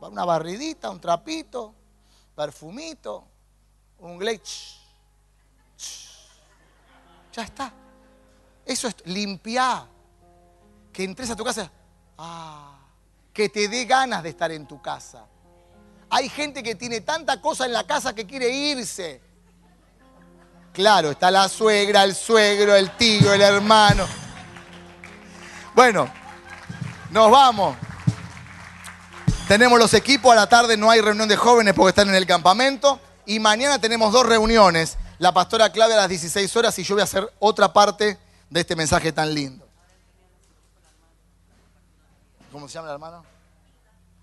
Una 0.01 0.25
barridita, 0.25 0.91
un 0.91 1.01
trapito, 1.01 1.73
perfumito, 2.35 3.25
un 4.01 4.19
glitch. 4.19 4.81
Ya 7.33 7.45
está. 7.45 7.73
Eso 8.65 8.89
es 8.89 8.97
limpiar. 9.05 9.87
Que 10.93 11.05
entres 11.05 11.31
a 11.31 11.37
tu 11.37 11.45
casa. 11.45 11.71
Ah, 12.17 12.79
que 13.33 13.49
te 13.49 13.69
dé 13.69 13.85
ganas 13.85 14.23
de 14.23 14.29
estar 14.31 14.51
en 14.53 14.67
tu 14.67 14.81
casa. 14.81 15.27
Hay 16.11 16.29
gente 16.29 16.63
que 16.63 16.75
tiene 16.77 17.01
tanta 17.01 17.41
cosa 17.41 17.67
en 17.67 17.73
la 17.73 17.85
casa 17.85 18.15
que 18.15 18.25
quiere 18.25 18.49
irse. 18.49 19.21
Claro, 20.73 21.11
está 21.11 21.31
la 21.31 21.49
suegra, 21.49 22.05
el 22.05 22.15
suegro, 22.15 22.75
el 22.75 22.97
tío, 22.97 23.33
el 23.33 23.43
hermano. 23.43 24.07
Bueno, 25.75 26.09
nos 27.11 27.31
vamos. 27.31 27.77
Tenemos 29.49 29.79
los 29.79 29.93
equipos, 29.95 30.33
a 30.33 30.37
la 30.37 30.49
tarde 30.49 30.77
no 30.77 30.91
hay 30.91 31.01
reunión 31.01 31.29
de 31.29 31.37
jóvenes 31.37 31.75
porque 31.75 31.91
están 31.91 32.09
en 32.09 32.15
el 32.15 32.27
campamento. 32.27 33.01
Y 33.27 33.41
mañana 33.41 33.79
tenemos 33.79 34.13
dos 34.13 34.27
reuniones. 34.27 34.97
La 35.19 35.33
pastora 35.33 35.71
clave 35.71 35.95
a 35.95 35.99
las 35.99 36.09
16 36.09 36.57
horas 36.57 36.79
y 36.79 36.83
yo 36.83 36.95
voy 36.95 37.03
a 37.03 37.05
hacer 37.05 37.33
otra 37.39 37.73
parte 37.73 38.19
de 38.51 38.61
este 38.61 38.77
mensaje 38.77 39.13
tan 39.13 39.35
lindo. 39.35 39.67
¿Cómo 42.53 42.69
se 42.69 42.75
llama 42.75 42.89
el 42.89 42.95
hermano? 42.95 43.25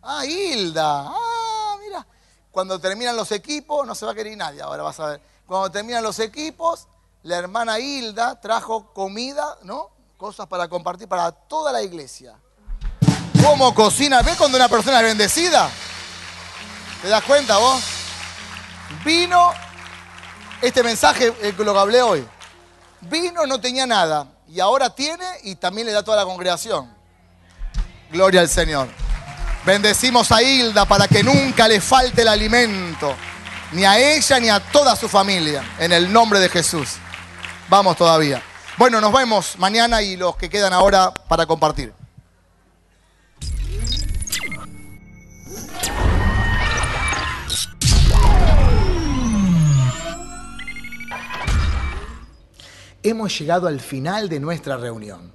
Ah, 0.01 0.25
Hilda. 0.25 1.07
Ah, 1.07 1.75
mira. 1.81 2.05
Cuando 2.51 2.79
terminan 2.79 3.15
los 3.15 3.31
equipos, 3.31 3.85
no 3.85 3.95
se 3.95 4.05
va 4.05 4.11
a 4.11 4.15
querer 4.15 4.37
nadie, 4.37 4.61
ahora 4.61 4.83
vas 4.83 4.99
a 4.99 5.07
ver. 5.07 5.21
Cuando 5.45 5.69
terminan 5.69 6.03
los 6.03 6.19
equipos, 6.19 6.87
la 7.23 7.37
hermana 7.37 7.79
Hilda 7.79 8.39
trajo 8.39 8.93
comida, 8.93 9.57
¿no? 9.63 9.89
Cosas 10.17 10.47
para 10.47 10.67
compartir 10.67 11.07
para 11.07 11.31
toda 11.31 11.71
la 11.71 11.81
iglesia. 11.81 12.37
¿Cómo 13.43 13.73
cocina? 13.73 14.21
¿Ves 14.21 14.37
cuando 14.37 14.57
una 14.57 14.69
persona 14.69 14.99
es 14.99 15.05
bendecida? 15.05 15.69
¿Te 17.01 17.09
das 17.09 17.23
cuenta 17.23 17.57
vos? 17.57 17.81
Vino, 19.03 19.51
este 20.61 20.83
mensaje, 20.83 21.33
el 21.41 21.55
que 21.55 21.63
lo 21.63 21.77
hablé 21.79 22.01
hoy. 22.01 22.27
Vino, 23.01 23.45
no 23.45 23.59
tenía 23.59 23.85
nada. 23.85 24.27
Y 24.47 24.59
ahora 24.59 24.89
tiene 24.89 25.25
y 25.43 25.55
también 25.55 25.87
le 25.87 25.93
da 25.93 26.03
toda 26.03 26.17
la 26.17 26.25
congregación. 26.25 26.93
Gloria 28.11 28.41
al 28.41 28.49
Señor. 28.49 28.89
Bendecimos 29.65 30.31
a 30.31 30.41
Hilda 30.41 30.85
para 30.85 31.07
que 31.07 31.23
nunca 31.23 31.67
le 31.67 31.79
falte 31.79 32.23
el 32.23 32.27
alimento, 32.27 33.15
ni 33.73 33.85
a 33.85 33.97
ella 33.97 34.39
ni 34.39 34.49
a 34.49 34.59
toda 34.59 34.95
su 34.95 35.07
familia, 35.07 35.63
en 35.77 35.91
el 35.91 36.11
nombre 36.11 36.39
de 36.39 36.49
Jesús. 36.49 36.95
Vamos 37.69 37.95
todavía. 37.95 38.41
Bueno, 38.77 38.99
nos 38.99 39.13
vemos 39.13 39.57
mañana 39.59 40.01
y 40.01 40.17
los 40.17 40.35
que 40.35 40.49
quedan 40.49 40.73
ahora 40.73 41.13
para 41.13 41.45
compartir. 41.45 41.93
Hemos 53.03 53.39
llegado 53.39 53.67
al 53.67 53.79
final 53.79 54.29
de 54.29 54.39
nuestra 54.39 54.77
reunión. 54.77 55.31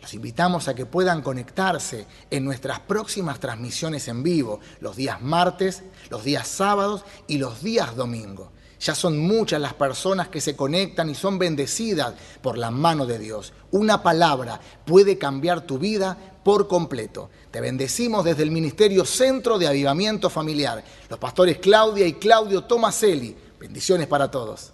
Los 0.00 0.14
invitamos 0.14 0.68
a 0.68 0.74
que 0.76 0.86
puedan 0.86 1.20
conectarse 1.20 2.06
en 2.30 2.44
nuestras 2.44 2.78
próximas 2.78 3.40
transmisiones 3.40 4.06
en 4.06 4.22
vivo, 4.22 4.60
los 4.78 4.94
días 4.94 5.20
martes, 5.20 5.82
los 6.10 6.22
días 6.22 6.46
sábados 6.46 7.04
y 7.26 7.38
los 7.38 7.60
días 7.60 7.96
domingos. 7.96 8.50
Ya 8.78 8.94
son 8.94 9.18
muchas 9.18 9.60
las 9.60 9.74
personas 9.74 10.28
que 10.28 10.40
se 10.40 10.54
conectan 10.54 11.10
y 11.10 11.16
son 11.16 11.40
bendecidas 11.40 12.14
por 12.40 12.56
la 12.56 12.70
mano 12.70 13.04
de 13.04 13.18
Dios. 13.18 13.52
Una 13.72 14.00
palabra 14.00 14.60
puede 14.84 15.18
cambiar 15.18 15.62
tu 15.62 15.80
vida 15.80 16.16
por 16.44 16.68
completo. 16.68 17.30
Te 17.50 17.60
bendecimos 17.60 18.24
desde 18.24 18.44
el 18.44 18.52
Ministerio 18.52 19.04
Centro 19.04 19.58
de 19.58 19.66
Avivamiento 19.66 20.30
Familiar. 20.30 20.84
Los 21.10 21.18
pastores 21.18 21.58
Claudia 21.58 22.06
y 22.06 22.12
Claudio 22.12 22.62
Tomaselli. 22.62 23.36
Bendiciones 23.58 24.06
para 24.06 24.30
todos. 24.30 24.72